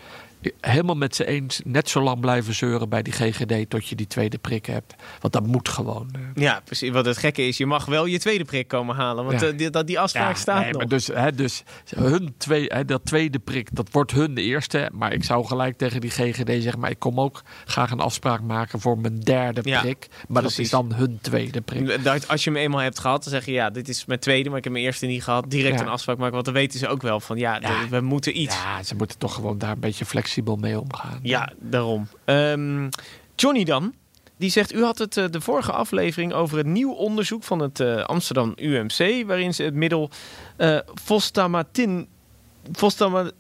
helemaal 0.61 0.95
met 0.95 1.15
ze 1.15 1.25
eens, 1.25 1.61
net 1.65 1.89
zo 1.89 2.01
lang 2.01 2.19
blijven 2.19 2.53
zeuren 2.53 2.89
bij 2.89 3.01
die 3.01 3.13
GGD 3.13 3.69
tot 3.69 3.87
je 3.87 3.95
die 3.95 4.07
tweede 4.07 4.37
prik 4.37 4.65
hebt. 4.65 4.95
Want 5.19 5.33
dat 5.33 5.45
moet 5.47 5.69
gewoon. 5.69 6.09
eh. 6.13 6.21
Ja, 6.43 6.61
precies. 6.65 6.89
Wat 6.89 7.05
het 7.05 7.17
gekke 7.17 7.47
is, 7.47 7.57
je 7.57 7.65
mag 7.65 7.85
wel 7.85 8.05
je 8.05 8.19
tweede 8.19 8.43
prik 8.45 8.67
komen 8.67 8.95
halen. 8.95 9.25
Want 9.25 9.41
Ja. 9.41 9.47
eh, 9.47 9.57
die, 9.57 9.69
dat, 9.69 9.87
die 9.87 9.99
afspraak 9.99 10.35
staat 10.35 10.61
nee, 10.61 10.69
nog. 10.71 10.77
maar 10.77 10.87
dus, 10.89 11.07
hè, 11.07 11.31
dus 11.31 11.63
hun 11.95 12.33
twee, 12.37 12.65
hè, 12.67 12.85
dat 12.85 13.05
tweede 13.05 13.39
prik, 13.39 13.67
dat 13.75 13.87
wordt 13.91 14.11
hun 14.11 14.33
de 14.33 14.41
eerste. 14.41 14.89
Maar 14.93 15.13
ik 15.13 15.23
zou 15.23 15.45
gelijk 15.45 15.77
tegen 15.77 16.01
die 16.01 16.09
GGD 16.09 16.47
zeggen, 16.61 16.79
maar 16.79 16.89
ik 16.89 16.99
kom 16.99 17.19
ook 17.19 17.41
graag 17.65 17.91
een 17.91 17.99
afspraak 17.99 18.41
maken 18.41 18.79
voor 18.79 18.97
mijn 18.99 19.19
derde 19.19 19.61
Ja, 19.63 19.81
prik. 19.81 20.07
Maar 20.27 20.41
dat 20.41 20.57
is 20.57 20.69
dan 20.69 20.93
hun 20.93 21.19
tweede 21.21 21.61
prik. 21.61 22.03
Dat, 22.03 22.27
als 22.27 22.43
je 22.43 22.49
hem 22.51 22.59
eenmaal 22.59 22.79
hebt 22.79 22.99
gehad, 22.99 23.23
dan 23.23 23.31
zeg 23.33 23.45
je 23.45 23.51
ja, 23.51 23.69
dit 23.69 23.89
is 23.89 24.05
mijn 24.05 24.19
tweede, 24.19 24.49
maar 24.49 24.57
ik 24.57 24.63
heb 24.63 24.73
mijn 24.73 24.85
eerste 24.85 25.05
niet 25.05 25.23
gehad. 25.23 25.45
Direct 25.49 25.75
Ja. 25.79 25.81
een 25.81 25.87
afspraak 25.91 26.17
maken, 26.17 26.33
want 26.33 26.45
dan 26.45 26.53
weten 26.53 26.79
ze 26.79 26.87
ook 26.87 27.01
wel 27.01 27.19
van 27.19 27.37
ja, 27.37 27.53
Ja. 27.53 27.59
de- 27.59 27.87
we 27.89 28.01
moeten 28.01 28.41
iets. 28.41 28.55
Ja, 28.55 28.59
Ja, 28.77 28.83
ze 28.83 28.95
moeten 28.95 29.17
toch 29.17 29.33
gewoon 29.33 29.57
daar 29.57 29.71
een 29.71 29.79
beetje 29.79 30.05
flexibel 30.05 30.29
mee 30.59 30.79
omgaan. 30.79 31.19
daarom. 31.59 32.07
Ehm, 32.25 32.89
Johnny 33.35 33.63
dan, 33.63 33.93
die 34.37 34.49
zegt, 34.49 34.73
u 34.73 34.83
had 34.83 34.97
het 34.97 35.17
eh, 35.17 35.25
de 35.29 35.41
vorige 35.41 35.71
aflevering 35.71 36.33
over 36.33 36.57
het 36.57 36.67
nieuw 36.67 36.91
onderzoek 36.91 37.43
van 37.43 37.59
het 37.59 37.79
eh, 37.79 38.03
Amsterdam 38.03 38.53
UMC, 38.55 39.23
waarin 39.27 39.53
ze 39.53 39.63
het 39.63 39.73
middel 39.73 40.09
eh 40.57 40.77
fostamatin, 41.03 42.07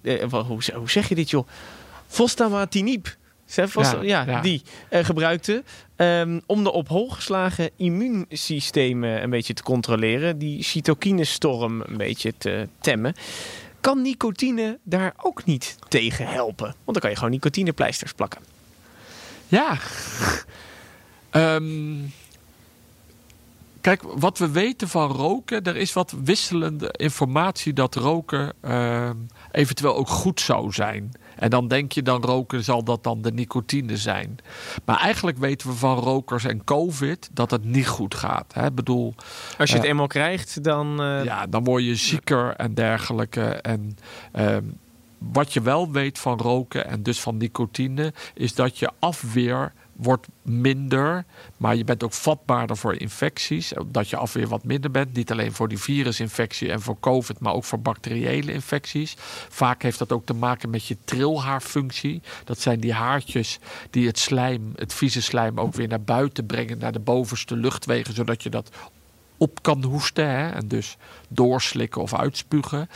eh, 0.01 0.23
hoe, 0.31 0.59
hoe 0.73 0.89
zeg 0.89 1.09
je 1.09 1.15
dit 1.15 1.29
joh? 1.29 1.47
Fostamatinib. 2.07 3.19
Zeg, 3.45 3.73
Ja, 3.73 4.01
ja, 4.01 4.23
ja. 4.25 4.41
die 4.41 4.61
gebruikte. 4.91 5.63
ehm, 5.95 6.39
om 6.45 6.63
de 6.63 6.71
op 6.71 6.87
hol 6.87 7.09
geslagen 7.09 7.69
immuunsystemen 7.75 9.23
een 9.23 9.29
beetje 9.29 9.53
te 9.53 9.63
controleren. 9.63 10.37
Die 10.37 10.63
cytokinestorm 10.63 11.81
een 11.81 11.97
beetje 11.97 12.33
te 12.37 12.67
temmen. 12.79 13.13
Kan 13.81 14.01
nicotine 14.01 14.79
daar 14.83 15.13
ook 15.21 15.45
niet 15.45 15.77
tegen 15.87 16.27
helpen? 16.27 16.65
Want 16.65 16.85
dan 16.85 16.99
kan 16.99 17.09
je 17.09 17.15
gewoon 17.15 17.31
nicotinepleisters 17.31 18.13
plakken. 18.13 18.41
Ja. 19.47 19.77
Ehm, 21.29 21.95
kijk, 23.81 24.01
wat 24.01 24.37
we 24.37 24.49
weten 24.49 24.87
van 24.87 25.11
roken, 25.11 25.63
er 25.63 25.75
is 25.75 25.93
wat 25.93 26.15
wisselende 26.23 26.93
informatie 26.97 27.73
dat 27.73 27.95
roken 27.95 28.53
ehm, 28.61 29.15
eventueel 29.51 29.95
ook 29.95 30.07
goed 30.07 30.41
zou 30.41 30.71
zijn. 30.71 31.11
En 31.35 31.49
dan 31.49 31.67
denk 31.67 31.91
je 31.91 32.01
dan 32.01 32.21
roken 32.23 32.63
zal 32.63 32.83
dat 32.83 33.03
dan 33.03 33.21
de 33.21 33.31
nicotine 33.31 33.97
zijn. 33.97 34.37
Maar 34.85 34.97
eigenlijk 34.99 35.37
weten 35.37 35.67
we 35.69 35.73
van 35.75 35.97
rokers 35.97 36.43
en 36.45 36.63
COVID 36.63 37.29
dat 37.33 37.51
het 37.51 37.63
niet 37.63 37.87
goed 37.87 38.15
gaat. 38.15 38.53
Hè? 38.53 38.65
Ik 38.65 38.75
bedoel, 38.75 39.13
Als 39.57 39.69
je 39.69 39.75
het 39.75 39.83
Ja. 39.85 39.89
eenmaal 39.89 40.07
krijgt, 40.07 40.63
dan... 40.63 41.01
eh, 41.01 41.23
ja, 41.23 41.47
dan 41.47 41.63
word 41.63 41.83
je 41.83 41.95
zieker 41.95 42.53
en 42.55 42.73
dergelijke. 42.73 43.41
En 43.43 43.97
ehm, 44.31 44.63
wat 45.17 45.53
je 45.53 45.61
wel 45.61 45.91
weet 45.91 46.19
van 46.19 46.37
roken 46.39 46.87
en 46.87 47.03
dus 47.03 47.21
van 47.21 47.37
nicotine, 47.37 48.13
is 48.33 48.55
dat 48.55 48.77
je 48.79 48.89
afweer 48.99 49.73
wordt 50.01 50.27
minder. 50.41 51.25
Maar 51.57 51.75
je 51.75 51.83
bent 51.83 52.03
ook 52.03 52.13
vatbaarder 52.13 52.77
voor 52.77 52.95
infecties. 52.95 53.73
Omdat 53.73 54.09
je 54.09 54.17
afweer 54.17 54.47
wat 54.47 54.63
minder 54.63 54.91
bent. 54.91 55.13
Niet 55.13 55.31
alleen 55.31 55.51
voor 55.51 55.67
die 55.67 55.77
virusinfectie 55.77 56.71
en 56.71 56.81
voor 56.81 56.99
COVID, 56.99 57.39
maar 57.39 57.53
ook 57.53 57.63
voor 57.63 57.81
bacteriële 57.81 58.53
infecties. 58.53 59.15
Vaak 59.49 59.81
heeft 59.81 59.99
dat 59.99 60.11
ook 60.11 60.25
te 60.25 60.33
maken 60.33 60.69
met 60.69 60.85
je 60.85 60.97
trilhaarfunctie. 61.05 62.21
Dat 62.43 62.59
zijn 62.59 62.79
die 62.79 62.93
haartjes 62.93 63.59
die 63.89 64.07
het 64.07 64.19
slijm, 64.19 64.71
het 64.75 64.93
vieze 64.93 65.21
slijm, 65.21 65.59
ook 65.59 65.73
weer 65.73 65.87
naar 65.87 66.01
buiten 66.01 66.45
brengen, 66.45 66.77
naar 66.77 66.91
de 66.91 66.99
bovenste 66.99 67.55
luchtwegen, 67.55 68.13
zodat 68.13 68.43
je 68.43 68.49
dat 68.49 68.69
op 69.37 69.61
kan 69.61 69.83
hoesten 69.83 70.53
en 70.53 70.67
dus 70.67 70.97
doorslikken 71.29 72.01
of 72.01 72.13
uitspugen. 72.13 72.89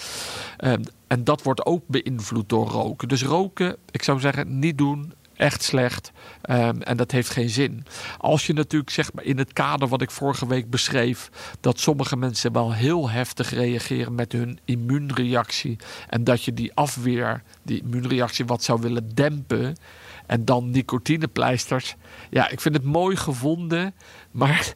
Um, 0.63 0.83
en 1.07 1.23
dat 1.23 1.43
wordt 1.43 1.65
ook 1.65 1.83
beïnvloed 1.87 2.49
door 2.49 2.67
roken. 2.67 3.07
Dus 3.07 3.23
roken, 3.23 3.75
ik 3.91 4.03
zou 4.03 4.19
zeggen, 4.19 4.59
niet 4.59 4.77
doen. 4.77 5.13
Echt 5.45 5.63
slecht. 5.63 6.11
Um, 6.49 6.81
en 6.81 6.97
dat 6.97 7.11
heeft 7.11 7.29
geen 7.29 7.49
zin. 7.49 7.85
Als 8.17 8.47
je 8.47 8.53
natuurlijk 8.53 8.91
zeg 8.91 9.13
maar 9.13 9.23
in 9.23 9.37
het 9.37 9.53
kader 9.53 9.87
wat 9.87 10.01
ik 10.01 10.11
vorige 10.11 10.47
week 10.47 10.69
beschreef, 10.69 11.29
dat 11.59 11.79
sommige 11.79 12.17
mensen 12.17 12.51
wel 12.51 12.73
heel 12.73 13.09
heftig 13.09 13.49
reageren 13.49 14.15
met 14.15 14.31
hun 14.31 14.59
immuunreactie. 14.65 15.77
En 16.09 16.23
dat 16.23 16.43
je 16.43 16.53
die 16.53 16.73
afweer, 16.73 17.43
die 17.63 17.81
immuunreactie, 17.81 18.45
wat 18.45 18.63
zou 18.63 18.81
willen 18.81 19.15
dempen. 19.15 19.75
En 20.25 20.45
dan 20.45 20.71
nicotinepleisters. 20.71 21.95
Ja, 22.29 22.49
ik 22.49 22.61
vind 22.61 22.75
het 22.75 22.83
mooi 22.83 23.15
gevonden. 23.15 23.93
Maar 24.31 24.73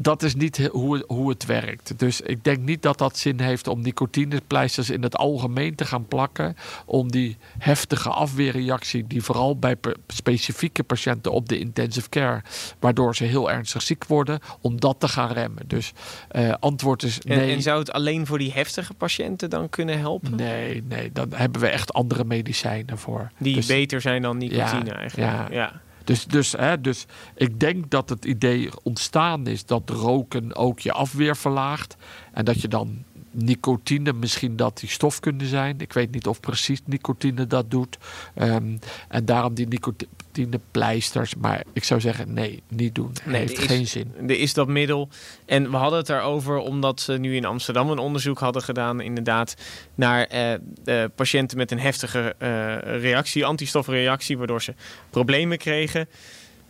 dat 0.00 0.22
is 0.22 0.34
niet 0.34 0.66
hoe, 0.72 1.04
hoe 1.06 1.28
het 1.28 1.46
werkt. 1.46 1.98
Dus 1.98 2.20
ik 2.20 2.44
denk 2.44 2.58
niet 2.58 2.82
dat 2.82 2.98
dat 2.98 3.18
zin 3.18 3.40
heeft 3.40 3.66
om 3.66 3.80
nicotinepleisters 3.80 4.90
in 4.90 5.02
het 5.02 5.16
algemeen 5.16 5.74
te 5.74 5.84
gaan 5.84 6.06
plakken. 6.06 6.56
Om 6.84 7.10
die 7.10 7.36
heftige 7.58 8.08
afweerreactie, 8.08 9.06
die 9.06 9.22
vooral 9.22 9.56
bij 9.58 9.76
specifieke 10.06 10.82
patiënten 10.82 11.32
op 11.32 11.48
de 11.48 11.58
intensive 11.58 12.08
care, 12.08 12.42
waardoor 12.78 13.16
ze 13.16 13.24
heel 13.24 13.50
ernstig 13.50 13.82
ziek 13.82 14.04
worden, 14.04 14.40
om 14.60 14.80
dat 14.80 15.00
te 15.00 15.08
gaan 15.08 15.32
remmen. 15.32 15.62
Dus 15.66 15.92
uh, 16.32 16.54
antwoord 16.60 17.02
is 17.02 17.18
nee. 17.18 17.38
En, 17.38 17.48
en, 17.48 17.62
zou 17.62 17.78
het 17.78 17.92
alleen 17.92 18.26
voor 18.26 18.38
die 18.38 18.52
heftige 18.52 18.94
patiënten 18.94 19.50
dan 19.50 19.68
kunnen 19.68 19.98
helpen? 19.98 20.34
Nee, 20.34 20.82
nee, 20.88 21.12
dan 21.12 21.32
hebben 21.34 21.60
we 21.60 21.68
echt 21.68 21.92
andere 21.92 22.24
medicijnen 22.24 22.98
voor. 22.98 23.30
Die 23.38 23.54
dus, 23.54 23.66
beter 23.66 24.00
zijn 24.00 24.22
dan 24.22 24.38
nicotine 24.38 24.90
eigenlijk. 24.90 25.30
ja. 25.30 25.46
ja. 25.50 25.80
Dus, 26.08 26.24
dus, 26.24 26.52
hè, 26.52 26.80
dus 26.80 27.06
ik 27.34 27.60
denk 27.60 27.90
dat 27.90 28.08
het 28.08 28.24
idee 28.24 28.70
ontstaan 28.82 29.46
is 29.46 29.64
dat 29.64 29.90
roken 29.90 30.56
ook 30.56 30.80
je 30.80 30.92
afweer 30.92 31.36
verlaagt. 31.36 31.96
En 32.32 32.44
dat 32.44 32.60
je 32.60 32.68
dan 32.68 33.04
nicotine, 33.44 34.12
misschien 34.12 34.56
dat 34.56 34.78
die 34.78 34.88
stof 34.88 35.20
kunnen 35.20 35.46
zijn. 35.46 35.80
Ik 35.80 35.92
weet 35.92 36.10
niet 36.10 36.26
of 36.26 36.40
precies 36.40 36.80
nicotine 36.84 37.46
dat 37.46 37.70
doet. 37.70 37.98
Ehm, 38.34 38.76
en 39.08 39.24
daarom 39.24 39.54
die 39.54 39.68
nicotinepleisters. 39.68 41.34
Maar 41.34 41.64
ik 41.72 41.84
zou 41.84 42.00
zeggen, 42.00 42.32
nee, 42.32 42.62
niet 42.68 42.94
doen. 42.94 43.12
Nee, 43.24 43.40
heeft 43.40 43.58
geen 43.58 43.86
zin. 43.86 44.12
Er 44.26 44.38
is 44.38 44.54
dat 44.54 44.68
middel. 44.68 45.08
En 45.46 45.70
we 45.70 45.76
hadden 45.76 45.98
het 45.98 46.08
erover 46.08 46.58
omdat 46.58 47.00
ze 47.00 47.12
nu 47.12 47.36
in 47.36 47.44
Amsterdam 47.44 47.90
een 47.90 47.98
onderzoek 47.98 48.38
hadden 48.38 48.62
gedaan, 48.62 49.00
inderdaad, 49.00 49.54
naar 49.94 50.24
eh, 50.24 51.04
patiënten 51.14 51.56
met 51.56 51.70
een 51.70 51.80
heftige 51.80 52.34
uh, 52.38 52.76
reactie, 53.00 53.44
antistofreactie, 53.44 54.38
waardoor 54.38 54.62
ze 54.62 54.74
problemen 55.10 55.58
kregen. 55.58 56.08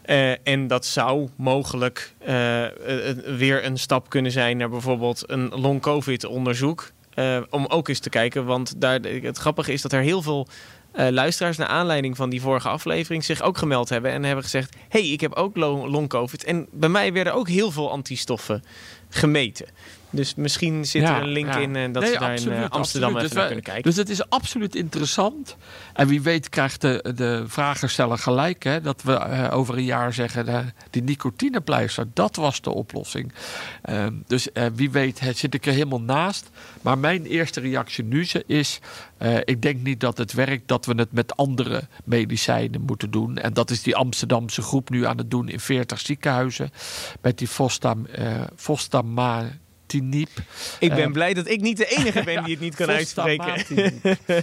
Uh, 0.09 0.47
en 0.47 0.67
dat 0.67 0.87
zou 0.87 1.29
mogelijk 1.37 2.15
uh, 2.21 2.65
weer 3.37 3.65
een 3.65 3.79
stap 3.79 4.11
kunnen 4.11 4.33
zijn 4.33 4.57
naar 4.57 4.69
bijvoorbeeld 4.69 5.23
een 5.27 5.49
long-covid-onderzoek. 5.49 6.91
Uh, 7.15 7.41
om 7.51 7.67
ook 7.67 7.89
eens 7.89 7.99
te 7.99 8.09
kijken, 8.09 8.45
want 8.45 8.81
daar, 8.81 9.01
het 9.01 9.39
grappige 9.39 9.73
is 9.73 9.83
dat 9.83 9.93
er 9.93 10.01
heel 10.01 10.23
veel 10.23 10.49
luisteraars 10.93 11.57
naar 11.57 11.67
aanleiding 11.67 12.17
van 12.17 12.31
die 12.31 12.41
vorige 12.41 12.69
aflevering 12.69 13.25
zich 13.25 13.43
ook 13.43 13.59
gemeld 13.59 13.89
hebben 13.89 14.11
en 14.11 14.25
hebben 14.25 14.45
gezegd: 14.45 14.77
hey, 14.89 15.09
ik 15.09 15.21
heb 15.21 15.33
ook 15.33 15.57
long-covid. 15.57 16.45
En 16.45 16.67
bij 16.73 16.89
mij 16.89 17.13
werden 17.13 17.35
ook 17.35 17.49
heel 17.49 17.71
veel 17.71 17.91
antistoffen 17.91 18.65
gemeten. 19.09 19.67
Dus 20.11 20.35
misschien 20.35 20.87
zit 20.87 21.03
er 21.03 21.23
een 21.23 21.29
link 21.29 21.55
in 21.55 21.77
en 21.77 21.93
dat 21.93 22.07
ze 22.07 22.19
daar 22.19 22.35
in 22.35 22.69
Amsterdam 22.69 23.11
even 23.11 23.23
dus 23.23 23.33
naar 23.33 23.47
kunnen 23.47 23.65
kijken. 23.65 23.83
Dus 23.83 23.97
het 23.97 24.09
is 24.09 24.31
absoluut 24.31 24.75
interessant. 24.75 25.57
En 25.93 26.09
wie 26.09 26.23
weet 26.23 26.49
krijgt 26.49 26.81
de, 26.81 27.13
de 27.15 27.45
vragersteller 27.47 28.19
gelijk. 28.19 28.65
Hè, 28.65 28.81
dat 28.81 29.03
we 29.03 29.13
uh, 29.13 29.49
over 29.53 29.77
een 29.77 29.85
jaar 29.85 30.13
zeggen, 30.13 30.49
uh, 30.49 30.59
die 30.91 31.03
nicotinepleister, 31.03 32.07
dat 32.15 32.37
was 32.37 32.61
de 32.61 32.71
oplossing. 32.71 33.33
Uh, 33.91 34.07
dus 34.27 34.49
wie 34.75 34.91
weet 34.91 35.21
zit 35.35 35.55
ik 35.55 35.67
er 35.67 35.73
helemaal 35.73 36.01
naast. 36.01 36.51
Maar 36.81 36.99
mijn 36.99 37.25
eerste 37.25 37.61
reactie 37.61 38.05
nu 38.05 38.27
is, 38.47 38.81
ik 39.45 39.63
denk 39.63 39.83
niet 39.83 40.01
dat 40.01 40.19
het 40.19 40.33
werkt. 40.33 40.69
Dat 40.69 40.87
we 40.87 40.95
het 40.95 41.13
met 41.13 41.37
andere 41.37 41.83
medicijnen 42.05 42.81
moeten 42.81 43.11
doen. 43.11 43.39
En 43.39 43.53
dat 43.53 43.71
is 43.71 43.83
die 43.83 43.97
Amsterdamse 43.97 44.63
groep 44.63 44.91
nu 44.91 45.07
aan 45.07 45.19
het 45.19 45.31
doen 45.31 45.49
in 45.49 45.61
40 45.61 46.01
ziekenhuizen. 46.01 46.71
Met 47.21 47.39
die 47.39 47.49
Fostam, 47.49 48.07
Fostama 49.89 50.27
ik 50.79 50.95
ben 50.95 51.07
uh, 51.07 51.13
blij 51.13 51.35
dat 51.35 51.49
ik 51.49 51.61
niet 51.61 51.77
de 51.77 51.87
enige 51.87 52.23
ben 52.23 52.43
die 52.45 52.53
het 52.53 52.63
niet 52.63 52.75
kan 52.75 52.89
uitspreken. 52.89 53.65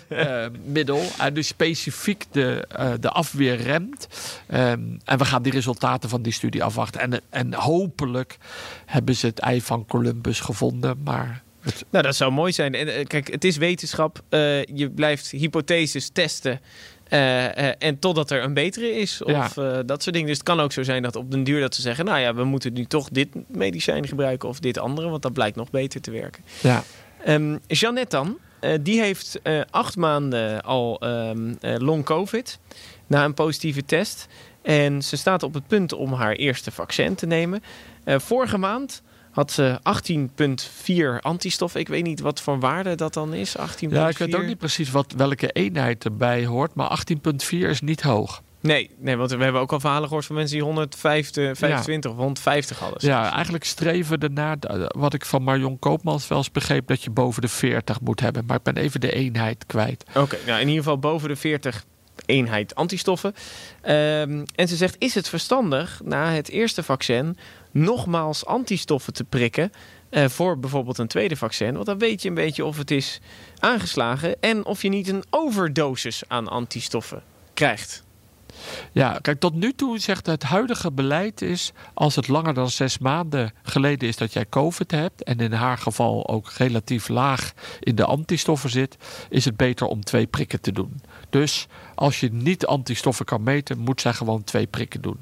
uh, 0.09 0.45
middel. 0.77 1.01
En 1.17 1.33
dus 1.33 1.47
specifiek 1.47 2.25
de, 2.31 2.67
de 2.99 3.09
afweer 3.09 3.55
remt. 3.55 4.07
Um, 4.53 4.99
en 5.05 5.17
we 5.17 5.25
gaan 5.25 5.43
die 5.43 5.51
resultaten 5.51 6.09
van 6.09 6.21
die 6.21 6.33
studie 6.33 6.63
afwachten. 6.63 7.01
En, 7.01 7.21
en 7.29 7.53
hopelijk 7.53 8.37
hebben 8.85 9.15
ze 9.15 9.25
het 9.25 9.39
ei 9.39 9.61
van 9.61 9.85
Columbus 9.85 10.39
gevonden. 10.39 11.01
Maar 11.03 11.43
Nou, 11.89 12.03
dat 12.03 12.15
zou 12.15 12.31
mooi 12.31 12.51
zijn. 12.51 12.75
En, 12.75 13.07
kijk, 13.07 13.31
het 13.31 13.43
is 13.43 13.57
wetenschap. 13.57 14.21
je 14.73 14.91
blijft 14.95 15.31
hypotheses 15.31 16.09
testen. 16.09 16.59
Uh, 17.09 17.43
uh, 17.43 17.71
en 17.77 17.99
totdat 17.99 18.31
er 18.31 18.43
een 18.43 18.53
betere 18.53 18.91
is. 18.91 19.23
Of 19.23 19.57
uh, 19.57 19.77
dat 19.85 20.03
soort 20.03 20.15
dingen. 20.15 20.27
Dus 20.27 20.37
het 20.37 20.45
kan 20.45 20.59
ook 20.59 20.71
zo 20.71 20.83
zijn 20.83 21.03
dat 21.03 21.15
op 21.15 21.31
den 21.31 21.43
duur 21.43 21.59
dat 21.59 21.75
ze 21.75 21.81
zeggen... 21.81 22.05
nou 22.05 22.19
ja, 22.19 22.33
we 22.33 22.43
moeten 22.43 22.73
nu 22.73 22.85
toch 22.85 23.09
dit 23.09 23.27
medicijn 23.47 24.07
gebruiken 24.07 24.49
of 24.49 24.59
dit 24.59 24.77
andere. 24.77 25.09
Want 25.09 25.21
dat 25.21 25.33
blijkt 25.33 25.55
nog 25.55 25.69
beter 25.69 26.01
te 26.01 26.11
werken. 26.11 26.43
Ja. 26.61 26.83
Um, 27.27 27.59
Jeannette 27.67 28.15
dan. 28.15 28.37
die 28.81 29.01
heeft 29.01 29.39
acht 29.69 29.95
maanden 29.95 30.61
al 30.61 31.01
um, 31.03 31.57
long 31.61 32.03
covid. 32.03 32.59
Na 33.07 33.25
een 33.25 33.33
positieve 33.33 33.85
test. 33.85 34.27
En 34.61 35.03
ze 35.03 35.17
staat 35.17 35.43
op 35.43 35.53
het 35.53 35.67
punt 35.67 35.93
om 35.93 36.13
haar 36.13 36.33
eerste 36.33 36.71
vaccin 36.71 37.15
te 37.15 37.25
nemen. 37.25 37.63
vorige 38.05 38.57
maand 38.57 39.01
had 39.35 39.51
ze 39.51 39.79
18,4 41.17 41.21
antistof. 41.21 41.75
Ik 41.75 41.87
weet 41.87 42.03
niet 42.03 42.19
wat 42.19 42.41
voor 42.41 42.59
waarde 42.59 42.95
dat 42.95 43.13
dan 43.13 43.33
is. 43.33 43.57
18,4. 43.57 43.63
Ja, 43.89 44.09
ik 44.09 44.17
weet 44.17 44.35
ook 44.35 44.45
niet 44.45 44.57
precies 44.57 44.91
wat, 44.91 45.13
welke 45.17 45.51
eenheid 45.51 46.05
erbij 46.05 46.45
hoort. 46.45 46.73
Maar 46.73 47.03
18,4 47.43 47.49
is 47.49 47.81
niet 47.81 48.01
hoog. 48.01 48.41
Nee, 48.59 48.89
nee, 48.97 49.15
want 49.15 49.31
we 49.31 49.43
hebben 49.43 49.61
ook 49.61 49.71
al 49.71 49.79
verhalen 49.79 50.07
gehoord 50.07 50.25
van 50.25 50.35
mensen 50.35 50.55
die 50.55 50.65
125 50.65 51.57
25 51.57 52.11
of 52.11 52.17
150 52.17 52.79
hadden. 52.79 52.99
Ja, 53.01 53.31
eigenlijk 53.31 53.63
streven 53.63 54.19
ernaar, 54.19 54.57
wat 54.87 55.13
ik 55.13 55.25
van 55.25 55.43
Marion 55.43 55.79
Koopmans 55.79 56.27
wel 56.27 56.37
eens 56.37 56.51
begreep, 56.51 56.87
dat 56.87 57.03
je 57.03 57.09
boven 57.09 57.41
de 57.41 57.47
40 57.47 58.01
moet 58.01 58.19
hebben. 58.19 58.43
Maar 58.45 58.57
ik 58.57 58.63
ben 58.63 58.77
even 58.77 59.01
de 59.01 59.11
eenheid 59.11 59.65
kwijt. 59.65 60.05
Oké, 60.15 60.37
nou 60.45 60.59
in 60.59 60.67
ieder 60.67 60.83
geval 60.83 60.99
boven 60.99 61.29
de 61.29 61.35
40 61.35 61.85
eenheid 62.25 62.75
antistoffen. 62.75 63.33
Um, 63.83 64.43
en 64.55 64.67
ze 64.67 64.75
zegt, 64.75 64.95
is 64.99 65.15
het 65.15 65.29
verstandig 65.29 66.01
na 66.03 66.31
het 66.31 66.49
eerste 66.49 66.83
vaccin 66.83 67.37
nogmaals 67.71 68.45
antistoffen 68.45 69.13
te 69.13 69.23
prikken 69.23 69.71
uh, 70.09 70.25
voor 70.27 70.59
bijvoorbeeld 70.59 70.97
een 70.97 71.07
tweede 71.07 71.35
vaccin. 71.35 71.73
Want 71.73 71.85
dan 71.85 71.97
weet 71.97 72.21
je 72.21 72.27
een 72.27 72.35
beetje 72.35 72.65
of 72.65 72.77
het 72.77 72.91
is 72.91 73.19
aangeslagen 73.59 74.35
en 74.39 74.65
of 74.65 74.81
je 74.81 74.89
niet 74.89 75.07
een 75.07 75.23
overdosis 75.29 76.23
aan 76.27 76.47
antistoffen 76.47 77.23
krijgt. 77.53 78.04
Ja, 78.91 79.19
kijk, 79.21 79.39
tot 79.39 79.53
nu 79.53 79.73
toe 79.73 79.99
zegt 79.99 80.25
het 80.25 80.43
huidige 80.43 80.91
beleid 80.91 81.41
is... 81.41 81.71
als 81.93 82.15
het 82.15 82.27
langer 82.27 82.53
dan 82.53 82.69
zes 82.69 82.97
maanden 82.97 83.53
geleden 83.63 84.07
is 84.07 84.17
dat 84.17 84.33
jij 84.33 84.45
COVID 84.49 84.91
hebt... 84.91 85.23
en 85.23 85.39
in 85.39 85.51
haar 85.51 85.77
geval 85.77 86.27
ook 86.27 86.51
relatief 86.51 87.07
laag 87.07 87.53
in 87.79 87.95
de 87.95 88.05
antistoffen 88.05 88.69
zit... 88.69 88.97
is 89.29 89.45
het 89.45 89.57
beter 89.57 89.87
om 89.87 90.03
twee 90.03 90.27
prikken 90.27 90.61
te 90.61 90.71
doen. 90.71 91.01
Dus 91.29 91.67
als 91.95 92.19
je 92.19 92.31
niet 92.31 92.65
antistoffen 92.65 93.25
kan 93.25 93.43
meten... 93.43 93.77
moet 93.77 94.01
zij 94.01 94.13
gewoon 94.13 94.43
twee 94.43 94.67
prikken 94.67 95.01
doen. 95.01 95.19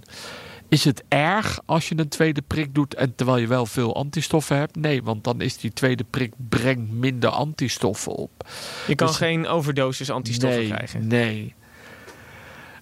Is 0.74 0.84
het 0.84 1.04
erg 1.08 1.60
als 1.66 1.90
je 1.90 1.98
een 1.98 2.10
tweede 2.10 2.42
prik 2.42 2.76
doet 2.76 2.94
en 2.94 3.16
terwijl 3.16 3.38
je 3.38 3.48
wel 3.48 3.66
veel 3.66 3.96
antistoffen 3.96 4.58
hebt? 4.58 4.76
Nee, 4.76 5.04
want 5.04 5.24
dan 5.24 5.42
is 5.42 5.58
die 5.58 5.74
tweede 5.74 6.04
prik 6.04 6.34
brengt 6.50 6.92
minder 6.92 7.30
antistoffen 7.30 8.12
op. 8.12 8.50
Je 8.88 8.96
kan 8.96 9.08
dus- 9.08 9.16
geen 9.16 9.48
overdosis 9.48 10.10
antistoffen 10.10 10.60
nee, 10.60 10.70
krijgen. 10.70 11.08
Nee. 11.08 11.54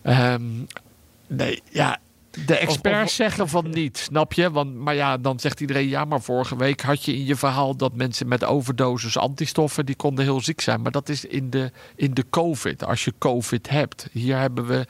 Um, 0.03 0.67
nee, 1.27 1.61
ja. 1.71 1.99
De 2.45 2.57
experts 2.57 3.15
zeggen 3.15 3.47
van 3.47 3.69
niet, 3.69 3.97
snap 3.97 4.33
je? 4.33 4.51
Want, 4.51 4.75
maar 4.75 4.95
ja, 4.95 5.17
dan 5.17 5.39
zegt 5.39 5.59
iedereen... 5.59 5.87
ja, 5.87 6.05
maar 6.05 6.21
vorige 6.21 6.57
week 6.57 6.81
had 6.81 7.05
je 7.05 7.13
in 7.13 7.25
je 7.25 7.35
verhaal... 7.35 7.75
dat 7.75 7.95
mensen 7.95 8.27
met 8.27 8.43
overdosis 8.43 9.17
antistoffen... 9.17 9.85
die 9.85 9.95
konden 9.95 10.25
heel 10.25 10.41
ziek 10.41 10.61
zijn. 10.61 10.81
Maar 10.81 10.91
dat 10.91 11.09
is 11.09 11.25
in 11.25 11.49
de, 11.49 11.71
in 11.95 12.13
de 12.13 12.25
covid, 12.29 12.85
als 12.85 13.05
je 13.05 13.13
covid 13.17 13.69
hebt. 13.69 14.07
Hier 14.11 14.37
hebben 14.37 14.67
we 14.67 14.85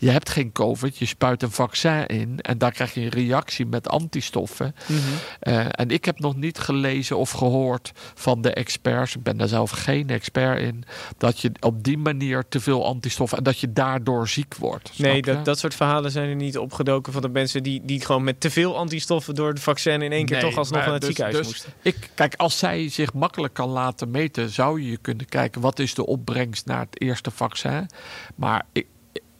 je 0.00 0.10
hebt 0.10 0.30
geen 0.30 0.52
COVID, 0.52 0.96
je 0.96 1.06
spuit 1.06 1.42
een 1.42 1.50
vaccin 1.50 2.06
in 2.06 2.40
en 2.40 2.58
daar 2.58 2.72
krijg 2.72 2.94
je 2.94 3.00
een 3.00 3.08
reactie 3.08 3.66
met 3.66 3.88
antistoffen. 3.88 4.74
Mhm. 4.86 4.98
Eh, 5.40 5.66
en 5.70 5.90
ik 5.90 6.04
heb 6.04 6.18
nog 6.18 6.36
niet 6.36 6.58
gelezen 6.58 7.16
of 7.16 7.30
gehoord 7.30 7.92
van 8.14 8.42
de 8.42 8.52
experts, 8.52 9.16
ik 9.16 9.22
ben 9.22 9.36
daar 9.36 9.48
zelf 9.48 9.70
geen 9.70 10.08
expert 10.08 10.60
in, 10.60 10.84
dat 11.18 11.40
je 11.40 11.52
op 11.60 11.84
die 11.84 11.98
manier 11.98 12.44
te 12.48 12.60
veel 12.60 12.86
antistoffen 12.86 13.38
en 13.38 13.44
dat 13.44 13.58
je 13.58 13.72
daardoor 13.72 14.28
ziek 14.28 14.54
wordt. 14.54 14.98
Nee, 14.98 15.22
dat, 15.22 15.44
dat 15.44 15.58
soort 15.58 15.74
verhalen 15.74 16.10
zijn 16.10 16.28
er 16.28 16.34
niet 16.34 16.58
opgedoken 16.58 17.12
van 17.12 17.22
de 17.22 17.28
mensen 17.28 17.62
die, 17.62 17.80
die 17.84 18.00
gewoon 18.00 18.24
met 18.24 18.40
te 18.40 18.50
veel 18.50 18.76
antistoffen 18.76 19.34
door 19.34 19.48
het 19.48 19.60
vaccin 19.60 20.02
in 20.02 20.12
één 20.12 20.26
keer 20.26 20.40
toch 20.40 20.56
alsnog 20.56 20.84
naar 20.84 20.92
het 20.92 21.00
dus, 21.00 21.16
ziekenhuis 21.16 21.36
dus 21.36 21.46
moesten. 21.46 21.72
Ik, 21.82 22.10
kijk, 22.14 22.34
als 22.34 22.58
zij 22.58 22.88
zich 22.88 23.12
makkelijk 23.12 23.54
kan 23.54 23.68
laten 23.68 24.10
meten, 24.10 24.50
zou 24.50 24.82
je 24.82 24.96
kunnen 24.96 25.26
kijken 25.26 25.60
wat 25.60 25.78
is 25.78 25.94
de 25.94 26.06
opbrengst 26.06 26.66
naar 26.66 26.80
het 26.80 27.00
eerste 27.00 27.30
vaccin. 27.30 27.88
Maar 28.34 28.66
ik, 28.72 28.86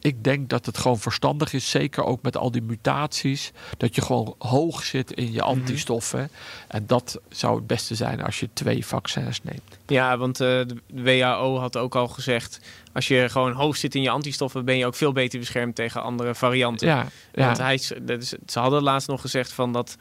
ik 0.01 0.25
denk 0.25 0.49
dat 0.49 0.67
het 0.67 0.79
gewoon 0.79 0.99
verstandig 0.99 1.53
is, 1.53 1.71
zeker 1.71 2.05
ook 2.05 2.23
met 2.23 2.37
al 2.37 2.51
die 2.51 2.63
mutaties, 2.63 3.53
dat 3.77 3.95
je 3.95 4.01
gewoon 4.01 4.35
hoog 4.39 4.85
zit 4.85 5.13
in 5.13 5.33
je 5.33 5.39
mhm. 5.39 5.49
antistoffen. 5.49 6.31
En 6.69 6.87
dat 6.87 7.21
zou 7.29 7.57
het 7.57 7.67
beste 7.67 7.95
zijn 7.95 8.23
als 8.23 8.41
je 8.41 8.49
twee 8.53 8.87
vaccins 8.87 9.43
neemt. 9.43 9.79
Ja, 9.87 10.19
want 10.19 10.41
uh, 10.41 10.49
de 10.49 10.77
WHO 10.87 11.59
had 11.59 11.77
ook 11.77 11.95
al 11.95 12.09
gezegd, 12.09 12.61
als 12.93 13.09
je 13.09 13.29
gewoon 13.29 13.53
hoog 13.53 13.77
zit 13.77 13.95
in 13.95 14.03
je 14.03 14.11
antistoffen, 14.11 14.65
ben 14.65 14.77
je 14.77 14.87
ook 14.87 14.95
veel 14.95 15.13
beter 15.13 15.39
beschermd 15.39 15.75
tegen 15.75 16.03
andere 16.03 16.35
varianten. 16.35 16.89
Ja, 16.89 17.07
ja. 17.33 17.45
Want 17.45 17.59
hij, 17.59 17.79
ze 17.79 18.39
hadden 18.53 18.83
laatst 18.83 19.09
nog 19.09 19.21
gezegd 19.21 19.53
van 19.53 19.73
dat 19.73 19.97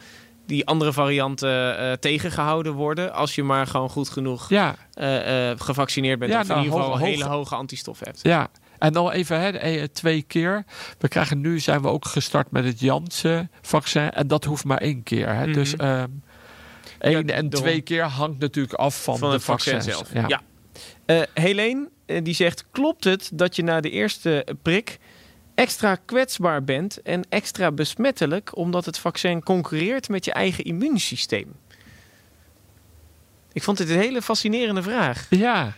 die 0.45 0.67
andere 0.67 0.93
varianten 0.93 1.81
uh, 1.81 1.91
tegengehouden 1.91 2.73
worden. 2.73 3.13
Als 3.13 3.35
je 3.35 3.43
maar 3.43 3.67
gewoon 3.67 3.89
goed 3.89 4.09
genoeg 4.09 4.49
ja. 4.49 4.75
uh, 4.93 5.51
gevaccineerd 5.57 6.19
bent. 6.19 6.31
Ja, 6.31 6.39
of 6.39 6.43
in 6.43 6.53
nou, 6.53 6.65
ieder 6.65 6.79
geval 6.79 6.97
hele 6.97 7.23
hoge 7.23 7.55
antistoffen 7.55 8.07
hebt. 8.07 8.19
Ja, 8.23 8.49
en 8.80 8.94
dan 8.94 9.12
even 9.12 9.39
hè, 9.39 9.50
eh, 9.50 9.84
twee 9.84 10.22
keer. 10.22 10.63
We 10.98 11.08
krijgen 11.08 11.42
nu 11.42 11.60
zijn 11.60 11.82
we 11.82 11.88
ook 11.88 12.06
gestart 12.06 12.52
met 12.52 12.65
het 12.65 12.80
Janssen-vaccin. 12.80 14.10
En 14.10 14.28
dat 14.28 14.44
hoeft 14.44 14.65
maar 14.65 14.78
één 14.78 15.04
keer. 15.04 15.36
Hè. 15.36 15.52
Dus 15.52 15.74
um, 15.82 16.24
één 17.00 17.30
en 17.30 17.50
twee 17.50 17.82
keer 17.82 18.04
hangt 18.04 18.39
natuurlijk 18.39 18.74
af 18.74 19.04
van, 19.04 19.18
van 19.18 19.32
de 19.32 19.39
vaccin 19.39 19.82
zelf. 19.82 20.13
Ja. 20.13 20.26
ja. 20.28 20.42
Uh, 21.06 21.22
Helene, 21.34 21.89
die 22.06 22.34
zegt: 22.34 22.65
Klopt 22.72 23.04
het 23.04 23.30
dat 23.34 23.56
je 23.56 23.63
na 23.63 23.82
de 23.82 23.89
eerste 23.89 24.48
prik 24.62 25.00
extra 25.56 25.96
kwetsbaar 25.96 26.63
bent 26.63 27.02
en 27.02 27.22
extra 27.30 27.72
besmettelijk 27.72 28.58
omdat 28.58 28.86
het 28.86 29.00
vaccin 29.00 29.44
concurreert 29.44 30.10
met 30.10 30.26
je 30.26 30.34
eigen 30.34 30.63
immuunsysteem? 30.63 31.56
Ik 33.54 33.63
vond 33.63 33.78
dit 33.78 33.89
een 33.89 33.98
hele 33.98 34.22
fascinerende 34.22 34.84
vraag. 34.84 35.28
Ja, 35.30 35.74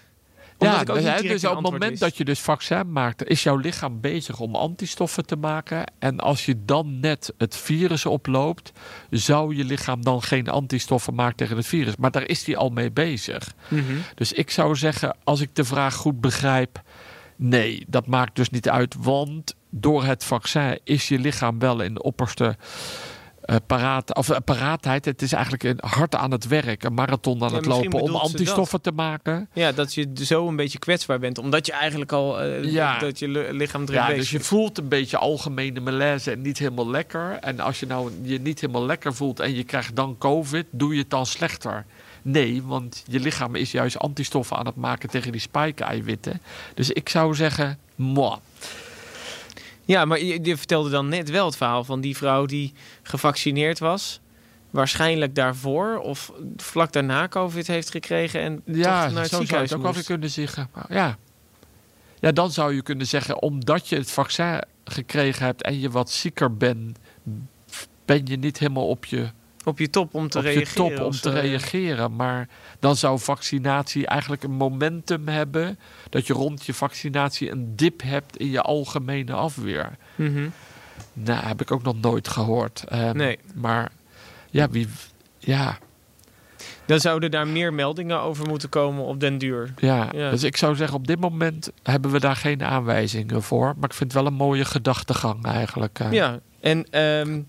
ja, 0.65 0.83
dus, 0.83 1.21
dus 1.21 1.45
op 1.45 1.53
het 1.53 1.71
moment 1.71 1.99
dat 1.99 2.17
je 2.17 2.25
dus 2.25 2.39
vaccin 2.39 2.91
maakt, 2.91 3.27
is 3.27 3.43
jouw 3.43 3.57
lichaam 3.57 4.01
bezig 4.01 4.39
om 4.39 4.55
antistoffen 4.55 5.25
te 5.25 5.35
maken. 5.35 5.83
En 5.99 6.19
als 6.19 6.45
je 6.45 6.65
dan 6.65 6.99
net 6.99 7.33
het 7.37 7.57
virus 7.57 8.05
oploopt, 8.05 8.71
zou 9.09 9.55
je 9.55 9.63
lichaam 9.63 10.03
dan 10.03 10.21
geen 10.21 10.49
antistoffen 10.49 11.15
maken 11.15 11.35
tegen 11.35 11.57
het 11.57 11.67
virus. 11.67 11.95
Maar 11.95 12.11
daar 12.11 12.27
is 12.27 12.45
hij 12.45 12.57
al 12.57 12.69
mee 12.69 12.91
bezig. 12.91 13.53
Mhm. 13.67 13.83
Dus 14.15 14.33
ik 14.33 14.51
zou 14.51 14.75
zeggen, 14.75 15.15
als 15.23 15.41
ik 15.41 15.55
de 15.55 15.63
vraag 15.63 15.95
goed 15.95 16.21
begrijp, 16.21 16.81
nee, 17.35 17.85
dat 17.87 18.07
maakt 18.07 18.35
dus 18.35 18.49
niet 18.49 18.69
uit. 18.69 18.95
Want 18.99 19.55
door 19.69 20.03
het 20.03 20.23
vaccin 20.23 20.79
is 20.83 21.07
je 21.07 21.19
lichaam 21.19 21.59
wel 21.59 21.81
in 21.81 21.93
de 21.93 22.01
opperste 22.01 22.57
uh, 23.45 23.55
paraat, 23.67 24.15
of, 24.15 24.29
uh, 24.29 24.37
paraatheid. 24.45 25.05
Het 25.05 25.21
is 25.21 25.33
eigenlijk 25.33 25.63
een 25.63 25.79
hard 25.81 26.15
aan 26.15 26.31
het 26.31 26.47
werk, 26.47 26.83
een 26.83 26.93
marathon 26.93 27.43
aan 27.43 27.55
het 27.55 27.65
lopen 27.65 28.01
om 28.01 28.15
antistoffen 28.15 28.81
te 28.81 28.91
maken. 28.91 29.49
Ja, 29.53 29.71
dat 29.71 29.93
je 29.93 30.11
zo 30.21 30.47
een 30.47 30.55
beetje 30.55 30.79
kwetsbaar 30.79 31.19
bent, 31.19 31.37
omdat 31.37 31.65
je 31.65 31.71
eigenlijk 31.71 32.11
al 32.11 32.45
uh, 32.45 32.71
ja. 32.71 32.99
dat 32.99 33.19
je 33.19 33.27
lichaam 33.51 33.81
erin 33.81 33.93
ja, 33.93 34.07
dus 34.07 34.31
je 34.31 34.39
voelt 34.39 34.77
een 34.77 34.87
beetje 34.87 35.17
algemene 35.17 35.79
malaise 35.79 36.31
en 36.31 36.41
niet 36.41 36.57
helemaal 36.57 36.89
lekker. 36.89 37.37
En 37.41 37.59
als 37.59 37.79
je 37.79 37.85
nou 37.85 38.11
je 38.21 38.39
niet 38.39 38.61
helemaal 38.61 38.85
lekker 38.85 39.13
voelt 39.13 39.39
en 39.39 39.55
je 39.55 39.63
krijgt 39.63 39.95
dan 39.95 40.15
COVID, 40.17 40.65
doe 40.71 40.93
je 40.93 40.99
het 40.99 41.09
dan 41.09 41.25
slechter. 41.25 41.85
Nee, 42.21 42.63
want 42.63 43.03
je 43.07 43.19
lichaam 43.19 43.55
is 43.55 43.71
juist 43.71 43.99
antistoffen 43.99 44.57
aan 44.57 44.65
het 44.65 44.75
maken 44.75 45.09
tegen 45.09 45.31
die 45.31 45.41
spike-eiwitten. 45.41 46.41
Dus 46.73 46.89
ik 46.89 47.09
zou 47.09 47.35
zeggen, 47.35 47.79
moi. 47.95 48.37
Ja, 49.85 50.05
maar 50.05 50.19
je, 50.19 50.39
je, 50.43 50.57
vertelde 50.57 50.89
dan 50.89 51.09
net 51.09 51.29
wel 51.29 51.45
het 51.45 51.55
verhaal 51.55 51.83
van 51.83 52.01
die 52.01 52.17
vrouw 52.17 52.45
die 52.45 52.73
gevaccineerd 53.03 53.79
was. 53.79 54.19
Waarschijnlijk 54.69 55.35
daarvoor 55.35 55.97
of 55.97 56.31
vlak 56.55 56.91
daarna 56.91 57.27
COVID 57.27 57.67
heeft 57.67 57.91
gekregen 57.91 58.41
en 58.41 58.61
ja, 58.65 59.03
toch 59.03 59.13
naar 59.13 59.21
het 59.21 59.31
zo 59.31 59.43
zou 59.45 59.61
het 59.61 59.73
ook 59.73 59.81
wel 59.81 60.03
kunnen 60.03 60.29
zeggen. 60.29 60.69
Ja. 60.89 61.17
ja, 62.19 62.31
dan 62.31 62.51
zou 62.51 62.75
je 62.75 62.81
kunnen 62.81 63.07
zeggen, 63.07 63.41
omdat 63.41 63.87
je 63.87 63.95
het 63.95 64.11
vaccin 64.11 64.61
gekregen 64.85 65.45
hebt 65.45 65.61
en 65.61 65.79
je 65.79 65.89
wat 65.89 66.11
zieker 66.11 66.57
bent, 66.57 66.97
ben 68.05 68.25
je 68.25 68.37
niet 68.37 68.57
helemaal 68.57 68.87
op 68.87 69.05
je 69.05 69.29
op 69.63 69.79
je 69.79 69.89
top 69.89 70.13
om 70.13 70.29
te 70.29 70.37
op 70.37 70.43
reageren. 70.43 70.89
Je 70.89 70.95
top 70.95 71.05
om 71.05 71.11
te 71.11 71.29
reageren. 71.29 72.15
Maar 72.15 72.47
dan 72.79 72.95
zou 72.95 73.19
vaccinatie 73.19 74.05
eigenlijk 74.07 74.43
een 74.43 74.51
momentum 74.51 75.27
hebben. 75.27 75.79
Dat 76.09 76.27
je 76.27 76.33
rond 76.33 76.65
je 76.65 76.73
vaccinatie 76.73 77.51
een 77.51 77.75
dip 77.75 78.01
hebt 78.01 78.37
in 78.37 78.49
je 78.49 78.61
algemene 78.61 79.33
afweer. 79.33 79.97
Mm 80.15 80.51
Nou, 81.13 81.45
heb 81.45 81.61
ik 81.61 81.71
ook 81.71 81.83
nog 81.83 82.01
nooit 82.01 82.27
gehoord. 82.27 82.83
Um, 82.93 83.15
nee. 83.15 83.39
Maar 83.53 83.91
ja, 84.49 84.69
wie. 84.69 84.87
Ja. 85.39 85.77
Dan 86.85 86.99
zouden 86.99 87.31
daar 87.31 87.47
meer 87.47 87.73
meldingen 87.73 88.19
over 88.19 88.47
moeten 88.47 88.69
komen 88.69 89.05
op 89.05 89.19
den 89.19 89.37
duur. 89.37 89.73
Ja, 89.77 90.09
ja, 90.13 90.29
dus 90.29 90.43
ik 90.43 90.57
zou 90.57 90.75
zeggen, 90.75 90.97
op 90.97 91.07
dit 91.07 91.19
moment 91.19 91.71
hebben 91.83 92.11
we 92.11 92.19
daar 92.19 92.35
geen 92.35 92.63
aanwijzingen 92.63 93.43
voor. 93.43 93.73
Maar 93.77 93.89
ik 93.89 93.95
vind 93.95 94.13
het 94.13 94.21
wel 94.21 94.31
een 94.31 94.37
mooie 94.37 94.65
gedachtegang 94.65 95.45
eigenlijk. 95.45 95.99
Uh. 95.99 96.11
Ja, 96.11 96.39
en 96.59 97.01
um, 97.01 97.35
uh, 97.35 97.43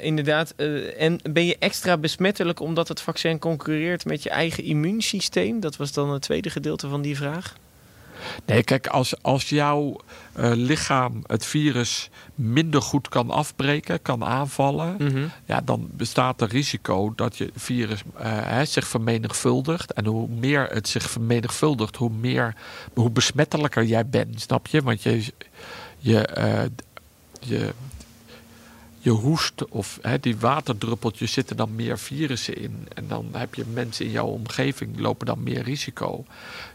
inderdaad. 0.00 0.54
Uh, 0.56 1.02
en 1.02 1.20
ben 1.30 1.46
je 1.46 1.56
extra 1.58 1.96
besmettelijk 1.96 2.60
omdat 2.60 2.88
het 2.88 3.00
vaccin 3.00 3.38
concurreert 3.38 4.04
met 4.04 4.22
je 4.22 4.30
eigen 4.30 4.64
immuunsysteem? 4.64 5.60
Dat 5.60 5.76
was 5.76 5.92
dan 5.92 6.12
het 6.12 6.22
tweede 6.22 6.50
gedeelte 6.50 6.88
van 6.88 7.02
die 7.02 7.16
vraag. 7.16 7.54
Nee, 8.44 8.62
kijk, 8.62 8.86
als, 8.86 9.22
als 9.22 9.48
jouw 9.48 9.96
lichaam 10.36 11.22
het 11.26 11.44
virus 11.44 12.10
minder 12.34 12.82
goed 12.82 13.08
kan 13.08 13.30
afbreken, 13.30 14.02
kan 14.02 14.24
aanvallen, 14.24 14.96
mhm. 14.98 15.26
ja, 15.44 15.60
dan 15.60 15.88
bestaat 15.90 16.40
er 16.40 16.48
risico 16.48 17.12
dat 17.16 17.36
je 17.36 17.50
virus 17.54 18.02
zich 18.62 18.86
vermenigvuldigt. 18.86 19.92
En 19.92 20.06
hoe 20.06 20.28
meer 20.28 20.66
het 20.70 20.88
zich 20.88 21.10
vermenigvuldigt, 21.10 21.96
hoe 21.96 22.10
meer, 22.10 22.54
hoe 22.94 23.10
besmettelijker 23.10 23.84
jij 23.84 24.06
bent, 24.06 24.40
snap 24.40 24.66
je? 24.66 24.82
Want 24.82 25.02
je, 25.02 25.32
je, 25.98 26.28
je 27.40 27.72
je 28.98 29.10
hoest 29.10 29.68
of 29.68 29.98
hè, 30.02 30.18
die 30.18 30.36
waterdruppeltjes 30.36 31.32
zitten 31.32 31.56
dan 31.56 31.74
meer 31.74 31.98
virussen 31.98 32.56
in. 32.56 32.88
En 32.94 33.08
dan 33.08 33.28
heb 33.32 33.54
je 33.54 33.64
mensen 33.72 34.04
in 34.04 34.10
jouw 34.10 34.26
omgeving 34.26 35.00
lopen 35.00 35.26
dan 35.26 35.42
meer 35.42 35.62
risico. 35.62 36.24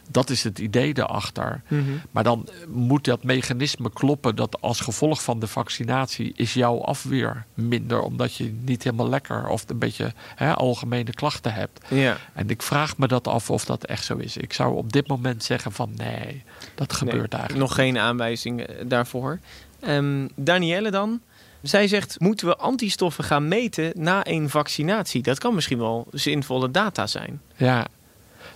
Dat 0.09 0.29
is 0.29 0.43
het 0.43 0.59
idee 0.59 0.93
daarachter. 0.93 1.61
Mhm. 1.67 1.81
Maar 2.11 2.23
dan 2.23 2.49
moet 2.67 3.05
dat 3.05 3.23
mechanisme 3.23 3.89
kloppen 3.93 4.35
dat 4.35 4.61
als 4.61 4.79
gevolg 4.79 5.23
van 5.23 5.39
de 5.39 5.47
vaccinatie 5.47 6.33
is 6.35 6.53
jouw 6.53 6.81
afweer 6.81 7.45
minder. 7.53 8.01
Omdat 8.01 8.35
je 8.35 8.53
niet 8.61 8.83
helemaal 8.83 9.09
lekker 9.09 9.47
of 9.47 9.63
een 9.67 9.79
beetje 9.79 10.13
hè, 10.35 10.53
algemene 10.53 11.11
klachten 11.11 11.53
hebt. 11.53 11.79
Ja. 11.87 12.17
En 12.33 12.49
ik 12.49 12.61
vraag 12.61 12.97
me 12.97 13.07
dat 13.07 13.27
af 13.27 13.49
of 13.49 13.65
dat 13.65 13.85
echt 13.85 14.05
zo 14.05 14.17
is. 14.17 14.37
Ik 14.37 14.53
zou 14.53 14.75
op 14.75 14.93
dit 14.93 15.07
moment 15.07 15.43
zeggen 15.43 15.71
van 15.71 15.93
nee, 15.95 16.43
dat 16.75 16.93
gebeurt 16.93 17.33
eigenlijk. 17.33 17.67
Nog 17.67 17.75
geen 17.75 17.97
aanwijzing 17.97 18.67
daarvoor. 18.87 19.39
Um, 19.87 20.29
Danielle 20.35 20.91
dan? 20.91 21.21
Zij 21.63 21.87
zegt, 21.87 22.19
moeten 22.19 22.47
we 22.47 22.57
antistoffen 22.57 23.23
gaan 23.23 23.47
meten 23.47 23.91
na 23.95 24.27
een 24.27 24.49
vaccinatie? 24.49 25.21
Dat 25.21 25.39
kan 25.39 25.55
misschien 25.55 25.77
wel 25.77 26.07
zinvolle 26.11 26.71
data 26.71 27.07
zijn. 27.07 27.41
Ja, 27.55 27.87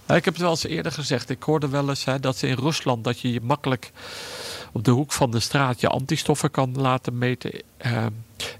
nou, 0.06 0.20
ik 0.20 0.26
heb 0.26 0.34
het 0.34 0.44
wel 0.44 0.52
eens 0.52 0.66
eerder 0.66 0.92
gezegd. 0.92 1.30
Ik 1.30 1.44
hoorde 1.44 1.70
wel 1.70 1.90
eens 1.90 2.06
hè, 2.06 2.20
dat 2.20 2.38
ze 2.38 2.48
in 2.48 2.58
Rusland 2.58 3.04
dat 3.04 3.20
je 3.20 3.34
je 3.34 3.42
makkelijk 3.42 3.92
op 4.72 4.84
de 4.84 4.92
hoek 4.92 5.12
van 5.12 5.32
de 5.32 5.40
straat 5.40 5.82
je 5.82 5.88
antistoffen 5.88 6.52
kan 6.52 6.72
laten 6.78 7.18
meten. 7.18 7.62
Uh, 7.86 8.06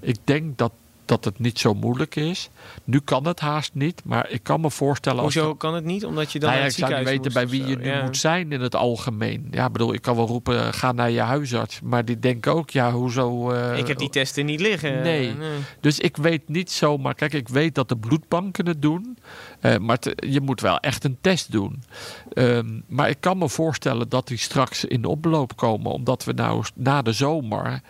ik 0.00 0.16
denk 0.24 0.58
dat 0.58 0.72
dat 1.08 1.24
het 1.24 1.38
niet 1.38 1.58
zo 1.58 1.74
moeilijk 1.74 2.16
is. 2.16 2.50
Nu 2.84 3.00
kan 3.00 3.26
het 3.26 3.40
haast 3.40 3.74
niet, 3.74 4.02
maar 4.04 4.30
ik 4.30 4.42
kan 4.42 4.60
me 4.60 4.70
voorstellen... 4.70 5.22
Hoezo 5.22 5.54
kan 5.54 5.74
het 5.74 5.84
niet? 5.84 6.04
Omdat 6.04 6.32
je 6.32 6.38
dan 6.38 6.50
nou 6.50 6.60
ja, 6.60 6.66
Ik 6.66 6.74
zou 6.74 6.94
niet 6.94 7.04
weten 7.04 7.32
bij 7.32 7.48
wie 7.48 7.66
je 7.66 7.76
nu 7.76 8.02
moet 8.02 8.16
zijn 8.16 8.52
in 8.52 8.60
het 8.60 8.74
algemeen. 8.74 9.48
Ja, 9.50 9.70
bedoel, 9.70 9.94
ik 9.94 10.02
kan 10.02 10.16
wel 10.16 10.26
roepen, 10.26 10.74
ga 10.74 10.92
naar 10.92 11.10
je 11.10 11.20
huisarts. 11.20 11.80
Maar 11.82 12.04
die 12.04 12.18
denken 12.18 12.54
ook, 12.54 12.70
ja, 12.70 12.92
hoezo... 12.92 13.52
Uh, 13.52 13.78
ik 13.78 13.86
heb 13.86 13.98
die 13.98 14.10
testen 14.10 14.46
niet 14.46 14.60
liggen. 14.60 15.02
Nee. 15.02 15.34
Dus 15.80 15.98
ik 15.98 16.16
weet 16.16 16.48
niet 16.48 16.70
zomaar... 16.70 17.14
Kijk, 17.14 17.32
ik 17.32 17.48
weet 17.48 17.74
dat 17.74 17.88
de 17.88 17.96
bloedbanken 17.96 18.66
het 18.66 18.82
doen. 18.82 19.18
Uh, 19.62 19.76
maar 19.76 19.98
je 20.16 20.40
moet 20.40 20.60
wel 20.60 20.78
echt 20.78 21.04
een 21.04 21.18
test 21.20 21.52
doen. 21.52 21.82
Uh, 22.32 22.58
maar 22.86 23.08
ik 23.08 23.20
kan 23.20 23.38
me 23.38 23.48
voorstellen 23.48 24.08
dat 24.08 24.28
die 24.28 24.38
straks 24.38 24.84
in 24.84 25.02
de 25.02 25.08
oploop 25.08 25.56
komen. 25.56 25.92
Omdat 25.92 26.24
we 26.24 26.32
nou 26.32 26.64
na 26.74 27.02
de 27.02 27.12
zomer 27.12 27.80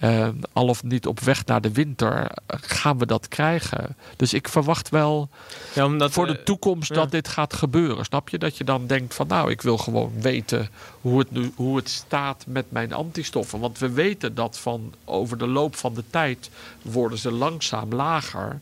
uh, 0.00 0.28
al 0.52 0.66
of 0.66 0.82
niet 0.82 1.06
op 1.06 1.20
weg 1.20 1.44
naar 1.44 1.60
de 1.60 1.72
winter, 1.72 2.30
gaan 2.46 2.98
we 2.98 3.06
dat 3.06 3.28
krijgen. 3.28 3.96
Dus 4.16 4.32
ik 4.32 4.48
verwacht 4.48 4.88
wel 4.88 5.28
ja, 5.74 5.84
omdat, 5.84 6.12
voor 6.12 6.26
de 6.26 6.42
toekomst 6.42 6.94
dat 6.94 7.10
dit 7.10 7.28
gaat 7.28 7.54
gebeuren. 7.54 8.04
Snap 8.04 8.28
je? 8.28 8.38
Dat 8.38 8.56
je 8.56 8.64
dan 8.64 8.86
denkt 8.86 9.14
van 9.14 9.26
nou, 9.26 9.50
ik 9.50 9.62
wil 9.62 9.78
gewoon 9.78 10.12
weten 10.20 10.68
hoe 11.00 11.18
het, 11.18 11.30
nu, 11.30 11.52
hoe 11.54 11.76
het 11.76 11.88
staat 11.88 12.44
met 12.46 12.64
mijn 12.68 12.92
antistoffen. 12.92 13.60
Want 13.60 13.78
we 13.78 13.90
weten 13.90 14.34
dat 14.34 14.58
van 14.58 14.94
over 15.04 15.38
de 15.38 15.46
loop 15.46 15.76
van 15.76 15.94
de 15.94 16.04
tijd 16.10 16.50
worden 16.82 17.18
ze 17.18 17.32
langzaam 17.32 17.94
lager. 17.94 18.60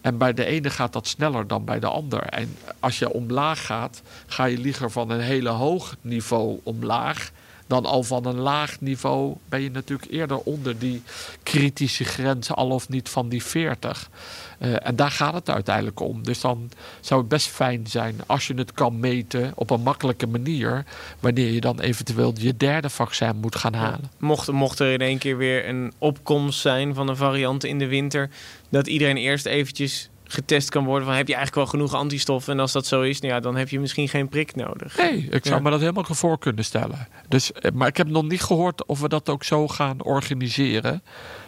En 0.00 0.18
bij 0.18 0.34
de 0.34 0.44
ene 0.44 0.70
gaat 0.70 0.92
dat 0.92 1.06
sneller 1.06 1.46
dan 1.46 1.64
bij 1.64 1.80
de 1.80 1.86
ander. 1.86 2.22
En 2.22 2.56
als 2.80 2.98
je 2.98 3.12
omlaag 3.12 3.66
gaat, 3.66 4.02
ga 4.26 4.44
je 4.44 4.58
liever 4.58 4.90
van 4.90 5.10
een 5.10 5.20
hele 5.20 5.48
hoog 5.48 5.96
niveau 6.00 6.60
omlaag 6.62 7.30
dan 7.70 7.86
al 7.86 8.02
van 8.02 8.26
een 8.26 8.38
laag 8.38 8.80
niveau 8.80 9.36
ben 9.48 9.62
je 9.62 9.70
natuurlijk 9.70 10.10
eerder 10.10 10.38
onder 10.38 10.78
die 10.78 11.02
kritische 11.42 12.04
grenzen, 12.04 12.54
al 12.54 12.70
of 12.70 12.88
niet 12.88 13.08
van 13.08 13.28
die 13.28 13.42
40. 13.44 14.10
Uh, 14.58 14.86
en 14.86 14.96
daar 14.96 15.10
gaat 15.10 15.34
het 15.34 15.50
uiteindelijk 15.50 16.00
om. 16.00 16.22
Dus 16.22 16.40
dan 16.40 16.70
zou 17.00 17.20
het 17.20 17.28
best 17.28 17.48
fijn 17.48 17.86
zijn 17.86 18.16
als 18.26 18.46
je 18.46 18.54
het 18.54 18.72
kan 18.72 19.00
meten 19.00 19.52
op 19.54 19.70
een 19.70 19.80
makkelijke 19.80 20.26
manier, 20.26 20.84
wanneer 21.20 21.50
je 21.50 21.60
dan 21.60 21.80
eventueel 21.80 22.32
je 22.36 22.56
derde 22.56 22.90
vaccin 22.90 23.36
moet 23.36 23.56
gaan 23.56 23.74
halen. 23.74 24.10
Mocht, 24.18 24.52
mocht 24.52 24.78
er 24.78 24.92
in 24.92 25.00
één 25.00 25.18
keer 25.18 25.36
weer 25.36 25.68
een 25.68 25.92
opkomst 25.98 26.60
zijn 26.60 26.94
van 26.94 27.08
een 27.08 27.16
variant 27.16 27.64
in 27.64 27.78
de 27.78 27.86
winter, 27.86 28.30
dat 28.68 28.86
iedereen 28.86 29.16
eerst 29.16 29.46
eventjes 29.46 30.10
getest 30.32 30.68
kan 30.68 30.84
worden 30.84 31.06
van 31.06 31.16
heb 31.16 31.28
je 31.28 31.34
eigenlijk 31.34 31.70
wel 31.70 31.80
genoeg 31.80 32.00
antistoffen 32.00 32.52
en 32.52 32.60
als 32.60 32.72
dat 32.72 32.86
zo 32.86 33.00
is, 33.00 33.20
nou 33.20 33.34
ja, 33.34 33.40
dan 33.40 33.56
heb 33.56 33.68
je 33.68 33.80
misschien 33.80 34.08
geen 34.08 34.28
prik 34.28 34.54
nodig. 34.54 34.96
Nee, 34.96 35.28
ik 35.30 35.46
zou 35.46 35.62
me 35.62 35.70
dat 35.70 35.80
helemaal 35.80 36.04
voor 36.04 36.38
kunnen 36.38 36.64
stellen. 36.64 37.08
Dus, 37.28 37.52
eh, 37.52 37.70
maar 37.72 37.88
ik 37.88 37.96
heb 37.96 38.08
nog 38.08 38.22
niet 38.22 38.42
gehoord 38.42 38.86
of 38.86 39.00
we 39.00 39.08
dat 39.08 39.28
ook 39.28 39.44
zo 39.44 39.68
gaan 39.68 40.02
organiseren. 40.02 41.02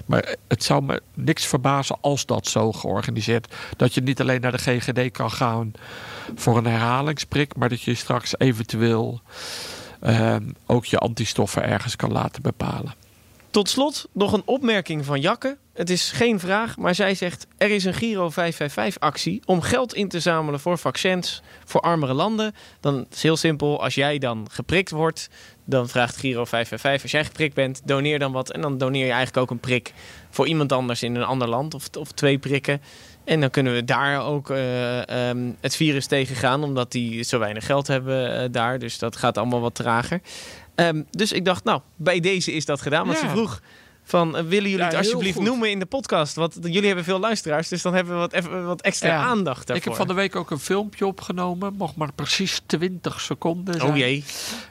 Maar 0.06 0.36
het 0.48 0.64
zou 0.64 0.82
me 0.82 1.02
niks 1.14 1.46
verbazen 1.46 1.96
als 2.00 2.26
dat 2.26 2.46
zo 2.46 2.72
georganiseerd. 2.72 3.54
Dat 3.76 3.94
je 3.94 4.00
niet 4.00 4.20
alleen 4.20 4.40
naar 4.40 4.52
de 4.52 4.58
GGD 4.58 5.10
kan 5.10 5.30
gaan 5.30 5.72
voor 6.34 6.56
een 6.56 6.66
herhalingsprik, 6.66 7.56
maar 7.56 7.68
dat 7.68 7.82
je 7.82 7.94
straks 7.94 8.38
eventueel 8.38 9.20
uh, 10.02 10.36
ook 10.66 10.84
je 10.84 10.98
antistoffen 10.98 11.64
ergens 11.64 11.96
kan 11.96 12.12
laten 12.12 12.42
bepalen. 12.42 12.94
Tot 13.50 13.68
slot 13.68 14.08
nog 14.12 14.32
een 14.32 14.42
opmerking 14.44 15.04
van 15.04 15.20
Jakke. 15.20 15.56
Het 15.72 15.90
is 15.90 16.10
geen 16.10 16.40
vraag, 16.40 16.76
maar 16.76 16.94
zij 16.94 17.14
zegt: 17.14 17.46
er 17.56 17.70
is 17.70 17.84
een 17.84 17.94
Giro 17.94 18.30
555-actie 18.30 19.42
om 19.44 19.60
geld 19.60 19.94
in 19.94 20.08
te 20.08 20.20
zamelen 20.20 20.60
voor 20.60 20.78
vaccins 20.78 21.42
voor 21.64 21.80
armere 21.80 22.12
landen. 22.12 22.54
Dan 22.80 23.06
is 23.10 23.22
heel 23.22 23.36
simpel: 23.36 23.82
als 23.82 23.94
jij 23.94 24.18
dan 24.18 24.46
geprikt 24.50 24.90
wordt, 24.90 25.28
dan 25.64 25.88
vraagt 25.88 26.16
Giro 26.16 26.44
555: 26.44 27.02
als 27.02 27.10
jij 27.10 27.24
geprikt 27.24 27.54
bent, 27.54 27.80
doneer 27.84 28.18
dan 28.18 28.32
wat. 28.32 28.50
En 28.50 28.60
dan 28.60 28.78
doneer 28.78 29.04
je 29.06 29.12
eigenlijk 29.12 29.36
ook 29.36 29.50
een 29.50 29.60
prik 29.60 29.92
voor 30.30 30.46
iemand 30.46 30.72
anders 30.72 31.02
in 31.02 31.14
een 31.14 31.24
ander 31.24 31.48
land 31.48 31.74
of, 31.74 31.88
of 31.98 32.12
twee 32.12 32.38
prikken. 32.38 32.80
En 33.24 33.40
dan 33.40 33.50
kunnen 33.50 33.72
we 33.72 33.84
daar 33.84 34.26
ook 34.26 34.50
uh, 34.50 35.28
um, 35.28 35.56
het 35.60 35.76
virus 35.76 36.06
tegen 36.06 36.36
gaan, 36.36 36.64
omdat 36.64 36.92
die 36.92 37.22
zo 37.22 37.38
weinig 37.38 37.66
geld 37.66 37.86
hebben 37.86 38.42
uh, 38.42 38.48
daar. 38.50 38.78
Dus 38.78 38.98
dat 38.98 39.16
gaat 39.16 39.38
allemaal 39.38 39.60
wat 39.60 39.74
trager. 39.74 40.20
Um, 40.74 41.06
dus 41.10 41.32
ik 41.32 41.44
dacht, 41.44 41.64
nou, 41.64 41.80
bij 41.96 42.20
deze 42.20 42.52
is 42.52 42.64
dat 42.64 42.80
gedaan. 42.80 43.06
Want 43.06 43.20
ja. 43.20 43.24
ze 43.24 43.30
vroeg 43.30 43.60
van, 44.12 44.28
uh, 44.28 44.42
willen 44.42 44.70
jullie 44.70 44.84
het 44.84 44.94
alsjeblieft 44.94 45.40
noemen 45.40 45.70
in 45.70 45.78
de 45.78 45.86
podcast? 45.86 46.34
Want 46.34 46.58
jullie 46.62 46.86
hebben 46.86 47.04
veel 47.04 47.18
luisteraars, 47.18 47.68
dus 47.68 47.82
dan 47.82 47.94
hebben 47.94 48.12
we 48.12 48.18
wat, 48.18 48.32
even, 48.32 48.66
wat 48.66 48.80
extra 48.80 49.16
aandacht 49.16 49.66
daarvoor. 49.66 49.76
Ik 49.76 49.84
heb 49.84 49.94
van 49.94 50.06
de 50.06 50.14
week 50.14 50.36
ook 50.36 50.50
een 50.50 50.58
filmpje 50.58 51.06
opgenomen. 51.06 51.74
Mocht 51.76 51.96
maar 51.96 52.12
precies 52.12 52.60
20 52.66 53.20
seconden 53.20 53.74
zijn. 53.74 53.90
Oh 53.90 53.96
jee. 53.96 54.24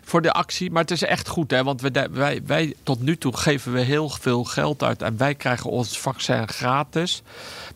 Voor 0.03 0.21
de 0.21 0.31
actie. 0.31 0.71
Maar 0.71 0.81
het 0.81 0.91
is 0.91 1.03
echt 1.03 1.27
goed, 1.27 1.51
hè. 1.51 1.63
Want 1.63 1.81
we, 1.81 2.07
wij, 2.11 2.41
wij, 2.45 2.73
tot 2.83 3.01
nu 3.01 3.17
toe 3.17 3.37
geven 3.37 3.73
we 3.73 3.79
heel 3.79 4.09
veel 4.09 4.43
geld 4.43 4.83
uit. 4.83 5.01
En 5.01 5.17
wij 5.17 5.35
krijgen 5.35 5.69
ons 5.69 5.99
vaccin 5.99 6.47
gratis. 6.47 7.21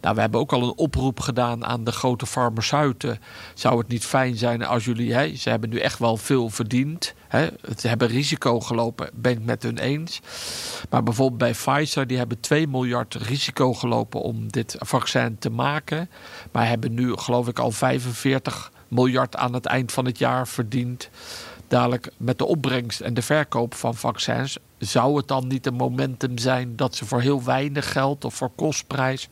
Nou, 0.01 0.15
we 0.15 0.21
hebben 0.21 0.39
ook 0.39 0.54
al 0.54 0.63
een 0.63 0.75
oproep 0.75 1.19
gedaan 1.19 1.65
aan 1.65 1.84
de 1.84 1.91
grote 1.91 2.25
farmaceuten. 2.25 3.19
Zou 3.54 3.78
het 3.78 3.88
niet 3.88 4.06
fijn 4.06 4.36
zijn 4.36 4.65
als 4.65 4.86
jullie... 4.86 5.13
Hè, 5.13 5.36
ze 5.36 5.49
hebben 5.49 5.69
nu 5.69 5.80
echt 5.80 5.99
wel 5.99 6.17
veel 6.17 6.49
verdiend. 6.49 7.13
Hè, 7.36 7.48
ze 7.78 7.88
hebben 7.88 8.08
risico 8.08 8.60
gelopen, 8.60 9.10
ben 9.13 9.32
ik 9.32 9.43
met 9.43 9.63
hun 9.63 9.78
eens. 9.78 10.21
Maar 10.89 11.04
bijvoorbeeld 11.04 11.39
bij 11.39 11.52
Pfizer, 11.52 12.08
die 12.08 12.17
hebben 12.17 12.39
2 12.39 12.67
miljard 12.67 13.13
risico 13.13 13.74
gelopen 13.74 14.21
om 14.21 14.52
dit 14.52 14.76
vaccin 14.80 15.38
te 15.39 15.50
maken. 15.50 16.10
Maar 16.52 16.67
hebben 16.67 16.93
nu, 16.93 17.15
geloof 17.15 17.48
ik, 17.48 17.60
al 17.60 17.71
45 17.71 18.71
miljard 18.88 19.36
aan 19.36 19.54
het 19.54 19.65
eind 19.65 19.91
van 19.91 20.06
het 20.06 20.17
jaar 20.17 20.48
verdiend 20.48 21.10
dadelijk 21.67 22.12
met 22.17 22.38
de 22.38 22.45
opbrengst 22.45 23.00
en 23.00 23.13
de 23.13 23.21
verkoop 23.21 23.74
van 23.74 23.95
vaccins, 23.95 24.58
zou 24.78 25.17
het 25.17 25.28
dan 25.28 25.48
niet 25.48 25.65
een 25.65 25.74
momentum 25.74 26.38
zijn 26.38 26.76
dat 26.76 26.95
ze 26.95 27.06
voor 27.06 27.21
heel 27.21 27.43
weinig 27.43 27.91
geld 27.91 28.26
of 28.26 28.36
voor 28.36 28.52
kostprijs 28.56 29.28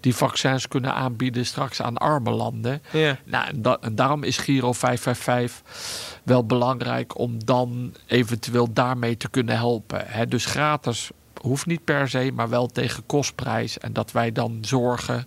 die 0.00 0.14
vaccins 0.14 0.68
kunnen 0.68 0.94
aanbieden 0.94 1.46
straks 1.46 1.82
aan 1.82 1.96
arme 1.96 2.30
landen? 2.30 2.82
Ja. 2.92 3.18
Nou, 3.24 3.46
en, 3.48 3.62
da 3.62 3.78
en 3.80 3.94
daarom 3.94 4.22
is 4.22 4.36
Giro 4.36 4.72
555 4.72 6.17
wel 6.28 6.44
belangrijk 6.44 7.18
om 7.18 7.44
dan 7.44 7.94
eventueel 8.06 8.72
daarmee 8.72 9.16
te 9.16 9.28
kunnen 9.28 9.56
helpen. 9.56 10.02
He, 10.06 10.26
dus 10.26 10.44
gratis 10.44 11.10
hoeft 11.40 11.66
niet 11.66 11.84
per 11.84 12.08
se, 12.08 12.30
maar 12.34 12.48
wel 12.48 12.66
tegen 12.66 13.06
kostprijs. 13.06 13.78
En 13.78 13.92
dat 13.92 14.12
wij 14.12 14.32
dan 14.32 14.58
zorgen, 14.60 15.26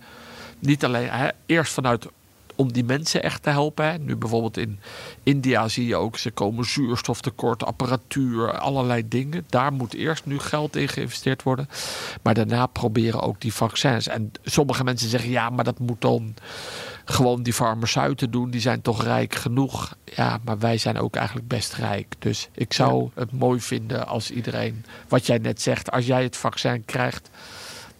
niet 0.59 0.85
alleen 0.85 1.09
he, 1.09 1.29
eerst 1.45 1.73
vanuit 1.73 2.07
om 2.55 2.71
die 2.71 2.83
mensen 2.83 3.23
echt 3.23 3.43
te 3.43 3.49
helpen. 3.49 3.85
Hè. 3.85 3.97
Nu 3.97 4.15
bijvoorbeeld 4.15 4.57
in 4.57 4.79
India 5.23 5.67
zie 5.67 5.87
je 5.87 5.95
ook, 5.95 6.17
ze 6.17 6.31
komen 6.31 6.65
zuurstoftekort, 6.65 7.63
apparatuur, 7.63 8.59
allerlei 8.59 9.07
dingen. 9.07 9.45
Daar 9.49 9.73
moet 9.73 9.93
eerst 9.93 10.25
nu 10.25 10.39
geld 10.39 10.75
in 10.75 10.87
geïnvesteerd 10.87 11.43
worden. 11.43 11.69
Maar 12.21 12.33
daarna 12.33 12.65
proberen 12.65 13.21
ook 13.21 13.41
die 13.41 13.53
vaccins. 13.53 14.07
En 14.07 14.31
sommige 14.43 14.83
mensen 14.83 15.09
zeggen, 15.09 15.29
ja, 15.29 15.49
maar 15.49 15.63
dat 15.63 15.79
moet 15.79 16.01
dan 16.01 16.33
gewoon 17.05 17.43
die 17.43 17.53
farmaceuten 17.53 18.31
doen. 18.31 18.51
Die 18.51 18.61
zijn 18.61 18.81
toch 18.81 19.03
rijk 19.03 19.35
genoeg. 19.35 19.95
Ja, 20.05 20.39
maar 20.43 20.59
wij 20.59 20.77
zijn 20.77 20.99
ook 20.99 21.15
eigenlijk 21.15 21.47
best 21.47 21.73
rijk. 21.73 22.15
Dus 22.19 22.49
ik 22.53 22.73
zou 22.73 23.09
het 23.13 23.31
mooi 23.31 23.59
vinden 23.59 24.07
als 24.07 24.31
iedereen, 24.31 24.85
wat 25.07 25.25
jij 25.25 25.37
net 25.37 25.61
zegt, 25.61 25.91
als 25.91 26.05
jij 26.05 26.23
het 26.23 26.37
vaccin 26.37 26.85
krijgt 26.85 27.29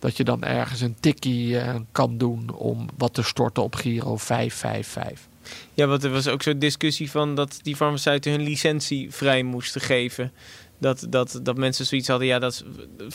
dat 0.02 0.18
je 0.18 0.24
dan 0.24 0.44
ergens 0.44 0.82
een 0.82 0.96
tikkie 1.00 1.48
uh, 1.50 1.76
kan 1.92 2.18
doen 2.18 2.54
om 2.54 2.88
wat 2.98 3.14
te 3.14 3.24
storten 3.24 3.64
op 3.64 3.76
Giro 3.76 4.18
555. 4.18 5.30
Ja, 5.74 5.86
want 5.88 6.04
er 6.04 6.12
was 6.12 6.28
ook 6.28 6.44
zo'n 6.44 6.60
discussie 6.60 7.12
van 7.12 7.36
dat 7.36 7.60
die 7.62 7.76
farmaceuten 7.76 8.32
hun 8.32 8.42
licentie 8.42 9.12
vrij 9.12 9.44
moesten 9.44 9.82
geven. 9.82 10.32
Dat, 10.78 11.06
dat, 11.10 11.40
dat 11.44 11.58
mensen 11.58 11.86
zoiets 11.86 12.08
hadden, 12.08 12.28
ja, 12.28 12.40
dat 12.40 12.52
is 12.52 12.64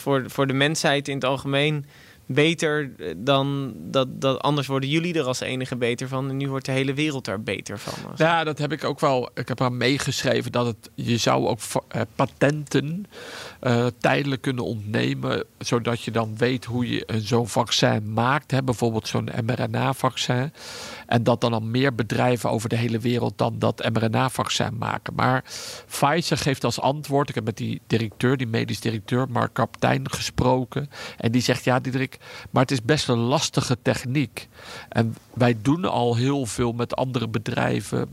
voor, 0.01 0.25
voor 0.27 0.47
de 0.47 0.53
mensheid 0.53 1.09
in 1.09 1.15
het 1.15 1.25
algemeen 1.25 1.87
beter 2.27 2.91
dan 3.17 3.75
dat, 3.77 4.21
dat 4.21 4.41
anders 4.41 4.67
worden 4.67 4.89
jullie 4.89 5.15
er 5.15 5.25
als 5.25 5.41
enige 5.41 5.77
beter 5.77 6.09
van 6.09 6.29
en 6.29 6.37
nu 6.37 6.49
wordt 6.49 6.65
de 6.65 6.73
hele 6.73 6.95
wereld 6.95 7.25
daar 7.25 7.43
beter 7.43 7.79
van. 7.79 8.13
Ja, 8.17 8.45
dat 8.45 8.59
heb 8.59 8.73
ik 8.73 8.85
ook 8.85 9.01
wel. 9.01 9.31
Ik 9.35 9.49
heb 9.49 9.61
aan 9.61 9.77
meegeschreven 9.77 10.53
dat 10.53 10.67
het 10.67 10.91
je 10.95 11.17
zou 11.17 11.47
ook 11.47 11.59
uh, 11.97 12.03
patenten 12.15 13.07
uh, 13.63 13.87
tijdelijk 13.99 14.43
kunnen 14.43 14.65
ontnemen, 14.65 15.45
zodat 15.59 16.03
je 16.03 16.11
dan 16.11 16.37
weet 16.37 16.65
hoe 16.65 16.89
je 16.89 17.07
zo'n 17.17 17.49
vaccin 17.49 18.13
maakt, 18.13 18.51
hè, 18.51 18.63
bijvoorbeeld 18.63 19.09
zo'n 19.09 19.29
mRNA-vaccin. 19.45 20.53
En 21.07 21.23
dat 21.23 21.41
dan 21.41 21.53
al 21.53 21.61
meer 21.61 21.95
bedrijven 21.95 22.51
over 22.51 22.69
de 22.69 22.77
hele 22.77 22.99
wereld 22.99 23.39
dan 23.39 23.59
dat 23.59 23.89
mRNA-vaccin 23.93 24.77
maken. 24.79 25.15
Maar 25.15 25.45
Pfizer 25.87 26.37
geeft 26.37 26.65
als 26.65 26.81
antwoord, 26.81 27.29
ik 27.29 27.35
heb 27.35 27.45
met 27.45 27.57
die 27.57 27.81
directeur, 27.87 28.37
die 28.37 28.47
medisch 28.47 28.81
directeur, 28.81 29.27
Mark 29.31 29.55
Kaptein, 29.55 30.11
gesproken. 30.11 30.89
En 31.17 31.33
die 31.33 31.43
zegt, 31.43 31.65
ja 31.65 31.81
Diederik, 31.81 32.16
maar 32.51 32.63
het 32.63 32.71
is 32.71 32.83
best 32.83 33.09
een 33.09 33.19
lastige 33.19 33.77
techniek. 33.83 34.49
En 34.89 35.17
wij 35.35 35.57
doen 35.63 35.85
al 35.85 36.17
heel 36.17 36.47
veel 36.47 36.73
met 36.73 36.97
andere 36.97 37.29
bedrijven. 37.29 38.09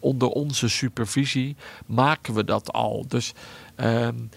Onder 0.00 0.28
onze 0.28 0.68
supervisie 0.68 1.56
maken 1.86 2.34
we 2.34 2.44
dat 2.44 2.72
al. 2.72 3.04
Dus... 3.08 3.32
Um, 3.76 4.30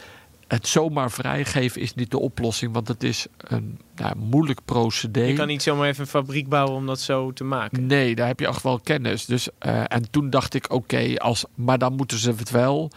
het 0.50 0.68
zomaar 0.68 1.12
vrijgeven 1.12 1.82
is 1.82 1.96
niet 1.96 2.12
de 2.12 2.20
oplossing, 2.20 2.74
want 2.74 2.88
het 2.88 3.04
is 3.04 3.28
een 3.38 3.80
nou, 3.96 4.16
moeilijk 4.18 4.60
procedé. 4.66 5.24
Je 5.24 5.34
kan 5.34 5.48
niet 5.48 5.64
zomaar 5.64 5.88
even 5.88 6.02
een 6.02 6.08
fabriek 6.08 6.48
bouwen 6.48 6.76
om 6.76 6.86
dat 6.86 7.00
zo 7.00 7.34
te 7.34 7.44
maken. 7.44 7.86
Nee, 7.86 8.16
daar 8.16 8.28
heb 8.28 8.40
je 8.40 8.48
echt 8.48 8.64
wel 8.64 8.80
kennis. 8.80 9.26
Dus, 9.26 9.48
uh, 9.66 9.84
en 9.88 10.12
toen 10.12 10.30
dacht 10.30 10.54
ik, 10.54 10.72
oké, 10.72 11.16
als, 11.18 11.46
maar 11.56 11.78
dan 11.78 11.94
moeten 11.96 12.18
ze 12.18 12.34
het 12.38 12.50
wel 12.50 12.92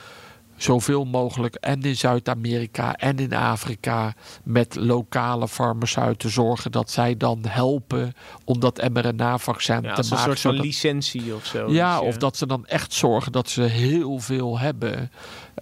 zoveel 0.56 1.04
mogelijk 1.04 1.54
en 1.54 1.82
in 1.82 1.96
Zuid-Amerika 1.96 2.96
en 2.96 3.18
in 3.18 3.34
Afrika 3.34 4.14
met 4.42 4.74
lokale 4.74 5.48
farmaceuten 5.48 6.30
zorgen 6.30 6.70
dat 6.72 6.90
zij 6.90 7.16
dan 7.16 7.38
helpen 7.48 8.12
om 8.44 8.60
dat 8.60 8.88
mRNA-vaccin 8.92 9.74
ja, 9.74 9.80
te 9.80 9.86
maken. 9.86 10.10
Een 10.10 10.18
soort 10.18 10.40
van 10.40 10.60
licentie 10.60 11.34
of 11.34 11.46
zo. 11.46 11.70
Ja, 11.72 11.98
dus, 11.98 12.08
of 12.08 12.16
dat 12.16 12.36
ze 12.36 12.46
dan 12.46 12.66
echt 12.66 12.92
zorgen 12.92 13.32
dat 13.32 13.48
ze 13.48 13.62
heel 13.62 14.18
veel 14.18 14.58
hebben. 14.58 15.10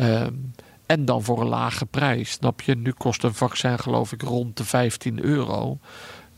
Um, 0.00 0.52
en 0.86 1.04
dan 1.04 1.22
voor 1.22 1.40
een 1.40 1.48
lage 1.48 1.86
prijs. 1.86 2.30
Snap 2.30 2.60
je? 2.60 2.76
Nu 2.76 2.92
kost 2.92 3.22
een 3.22 3.34
vaccin 3.34 3.78
geloof 3.78 4.12
ik 4.12 4.22
rond 4.22 4.56
de 4.56 4.64
15 4.64 5.24
euro. 5.24 5.78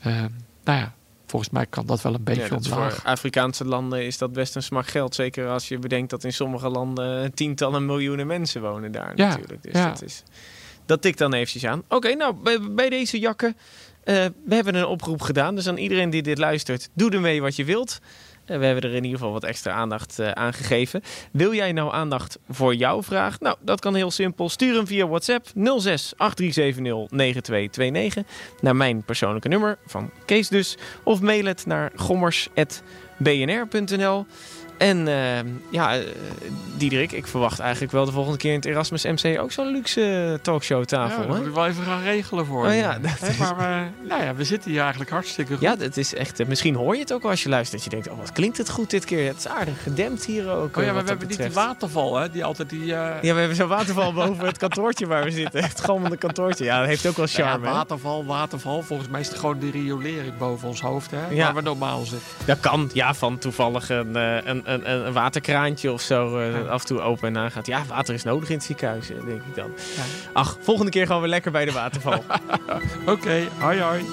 Uh, 0.06 0.24
nou 0.64 0.78
ja, 0.78 0.94
volgens 1.32 1.52
mij 1.52 1.66
kan 1.66 1.86
dat 1.86 2.02
wel 2.02 2.14
een 2.14 2.24
beetje 2.24 2.42
ja, 2.42 2.56
omlaag. 2.56 2.94
Voor 2.94 3.04
Afrikaanse 3.04 3.64
landen 3.64 4.04
is 4.04 4.18
dat 4.18 4.32
best 4.32 4.56
een 4.56 4.62
smak 4.62 4.86
geld. 4.86 5.14
Zeker 5.14 5.48
als 5.48 5.68
je 5.68 5.78
bedenkt 5.78 6.10
dat 6.10 6.24
in 6.24 6.32
sommige 6.32 6.68
landen 6.68 7.34
tientallen 7.34 7.86
miljoenen 7.86 8.26
mensen 8.26 8.60
wonen 8.60 8.92
daar 8.92 9.12
ja, 9.14 9.28
natuurlijk. 9.28 9.62
Dus 9.62 9.72
ja. 9.72 9.88
dat 9.88 10.02
is 10.02 10.22
Dat 10.86 11.02
tikt 11.02 11.18
dan 11.18 11.32
eventjes 11.32 11.64
aan. 11.64 11.82
Oké, 11.88 12.14
nou, 12.14 12.34
bij, 12.34 12.58
bij, 12.60 12.88
deze 12.88 13.18
jakken... 13.18 13.56
Uh, 14.04 14.24
we 14.44 14.54
hebben 14.54 14.74
een 14.74 14.86
oproep 14.86 15.22
gedaan. 15.22 15.54
Dus 15.54 15.68
aan 15.68 15.76
iedereen 15.76 16.10
die 16.10 16.22
dit 16.22 16.38
luistert, 16.38 16.88
doe 16.94 17.10
ermee 17.10 17.40
wat 17.40 17.56
je 17.56 17.64
wilt. 17.64 18.00
We 18.58 18.64
hebben 18.64 18.84
er 18.84 18.96
in 18.96 19.04
ieder 19.04 19.18
geval 19.18 19.32
wat 19.32 19.44
extra 19.44 19.72
aandacht 19.72 20.18
uh, 20.20 20.30
aan 20.30 20.52
gegeven. 20.52 21.02
Wil 21.32 21.54
jij 21.54 21.72
nou 21.72 21.92
aandacht 21.92 22.38
voor 22.48 22.74
jouw 22.74 23.02
vraag? 23.02 23.40
Nou, 23.40 23.56
dat 23.60 23.80
kan 23.80 23.94
heel 23.94 24.10
simpel. 24.10 24.48
Stuur 24.48 24.74
hem 24.74 24.86
via 24.86 25.08
WhatsApp 25.08 25.46
06 25.54 26.12
8370 26.16 27.10
9229 27.10 28.24
naar 28.60 28.76
mijn 28.76 29.04
persoonlijke 29.04 29.48
nummer 29.48 29.78
van 29.86 30.10
Kees 30.24 30.48
dus. 30.48 30.76
Of 31.02 31.20
mail 31.20 31.44
het 31.44 31.66
naar 31.66 31.92
gommers.bnr.nl. 31.96 34.26
En 34.82 35.06
uh, 35.06 35.52
ja, 35.68 35.98
uh, 35.98 36.04
Diederik, 36.76 37.12
ik 37.12 37.26
verwacht 37.26 37.58
eigenlijk 37.58 37.92
wel 37.92 38.04
de 38.04 38.12
volgende 38.12 38.38
keer 38.38 38.50
in 38.50 38.56
het 38.56 38.64
Erasmus 38.64 39.04
MC 39.04 39.40
ook 39.40 39.52
zo'n 39.52 39.66
luxe 39.66 40.38
talkshow 40.42 40.84
tafel. 40.84 41.22
Ja, 41.22 41.26
dat 41.26 41.36
moet 41.36 41.46
ik 41.46 41.54
wel 41.54 41.66
even 41.66 41.84
gaan 41.84 42.02
regelen 42.02 42.46
voor 42.46 42.66
oh, 42.66 42.74
ja, 42.74 42.98
is... 43.28 43.36
Maar 43.36 43.56
we, 43.56 44.06
nou 44.08 44.22
ja, 44.22 44.34
we 44.34 44.44
zitten 44.44 44.70
hier 44.70 44.80
eigenlijk 44.80 45.10
hartstikke 45.10 45.52
goed. 45.52 45.62
Ja, 45.62 45.76
het 45.78 45.96
is 45.96 46.14
echt, 46.14 46.46
misschien 46.46 46.74
hoor 46.74 46.94
je 46.94 47.00
het 47.00 47.12
ook 47.12 47.24
als 47.24 47.42
je 47.42 47.48
luistert. 47.48 47.82
Dat 47.82 47.92
je 47.92 48.00
denkt, 48.00 48.08
oh 48.10 48.18
wat 48.18 48.32
klinkt 48.32 48.58
het 48.58 48.70
goed 48.70 48.90
dit 48.90 49.04
keer. 49.04 49.26
Het 49.26 49.36
is 49.36 49.48
aardig 49.48 49.82
gedempt 49.82 50.24
hier 50.24 50.50
ook. 50.50 50.76
Oh 50.76 50.82
ja, 50.82 50.92
maar 50.92 51.02
we 51.02 51.08
hebben 51.08 51.28
betreft. 51.28 51.38
niet 51.38 51.38
die 51.38 51.64
waterval, 51.64 52.16
hè? 52.16 52.30
Die 52.30 52.44
altijd 52.44 52.70
die... 52.70 52.84
Ja, 52.84 53.20
we 53.20 53.26
hebben 53.26 53.56
zo'n 53.56 53.68
waterval 53.68 54.12
boven 54.12 54.46
het 54.46 54.58
kantoortje 54.58 55.06
waar 55.06 55.24
we 55.24 55.30
zitten. 55.30 55.62
Het 55.64 55.80
galmende 55.80 56.16
kantoortje. 56.16 56.64
Ja, 56.64 56.78
dat 56.78 56.88
heeft 56.88 57.06
ook 57.06 57.16
wel 57.16 57.26
charme. 57.26 57.66
Ja, 57.66 57.72
waterval, 57.72 58.24
waterval. 58.24 58.82
Volgens 58.82 59.08
mij 59.08 59.20
is 59.20 59.28
het 59.28 59.38
gewoon 59.38 59.58
de 59.58 59.70
riolering 59.70 60.38
boven 60.38 60.68
ons 60.68 60.80
hoofd, 60.80 61.10
hè? 61.10 61.28
Ja. 61.28 61.44
Waar 61.44 61.54
we 61.54 61.60
normaal 61.60 62.04
zitten. 62.04 62.28
Dat 62.44 62.60
kan, 62.60 62.90
ja, 62.92 63.14
van 63.14 63.38
toevallig 63.38 63.90
een, 63.90 64.14
een, 64.14 64.62
een, 64.64 64.71
een 64.82 65.12
waterkraantje 65.12 65.92
of 65.92 66.00
zo 66.00 66.40
uh, 66.40 66.68
af 66.68 66.80
en 66.80 66.86
toe 66.86 67.00
open 67.00 67.28
en 67.28 67.36
aan 67.36 67.50
gaat. 67.50 67.66
Ja, 67.66 67.84
water 67.88 68.14
is 68.14 68.22
nodig 68.22 68.48
in 68.48 68.54
het 68.54 68.64
ziekenhuis, 68.64 69.06
denk 69.06 69.42
ik 69.42 69.54
dan. 69.54 69.70
Ja. 69.96 70.02
Ach, 70.32 70.56
volgende 70.60 70.90
keer 70.90 71.06
gaan 71.06 71.20
we 71.20 71.28
lekker 71.28 71.52
bij 71.52 71.64
de 71.64 71.72
waterval. 71.72 72.18
Oké, 73.00 73.10
okay. 73.10 73.48
hoi 73.58 73.80
hoi. 73.80 74.04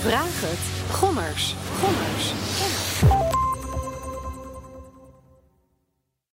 Vraag 0.00 0.40
het. 0.40 0.94
Gommers. 0.96 1.54
Gommers. 1.80 2.49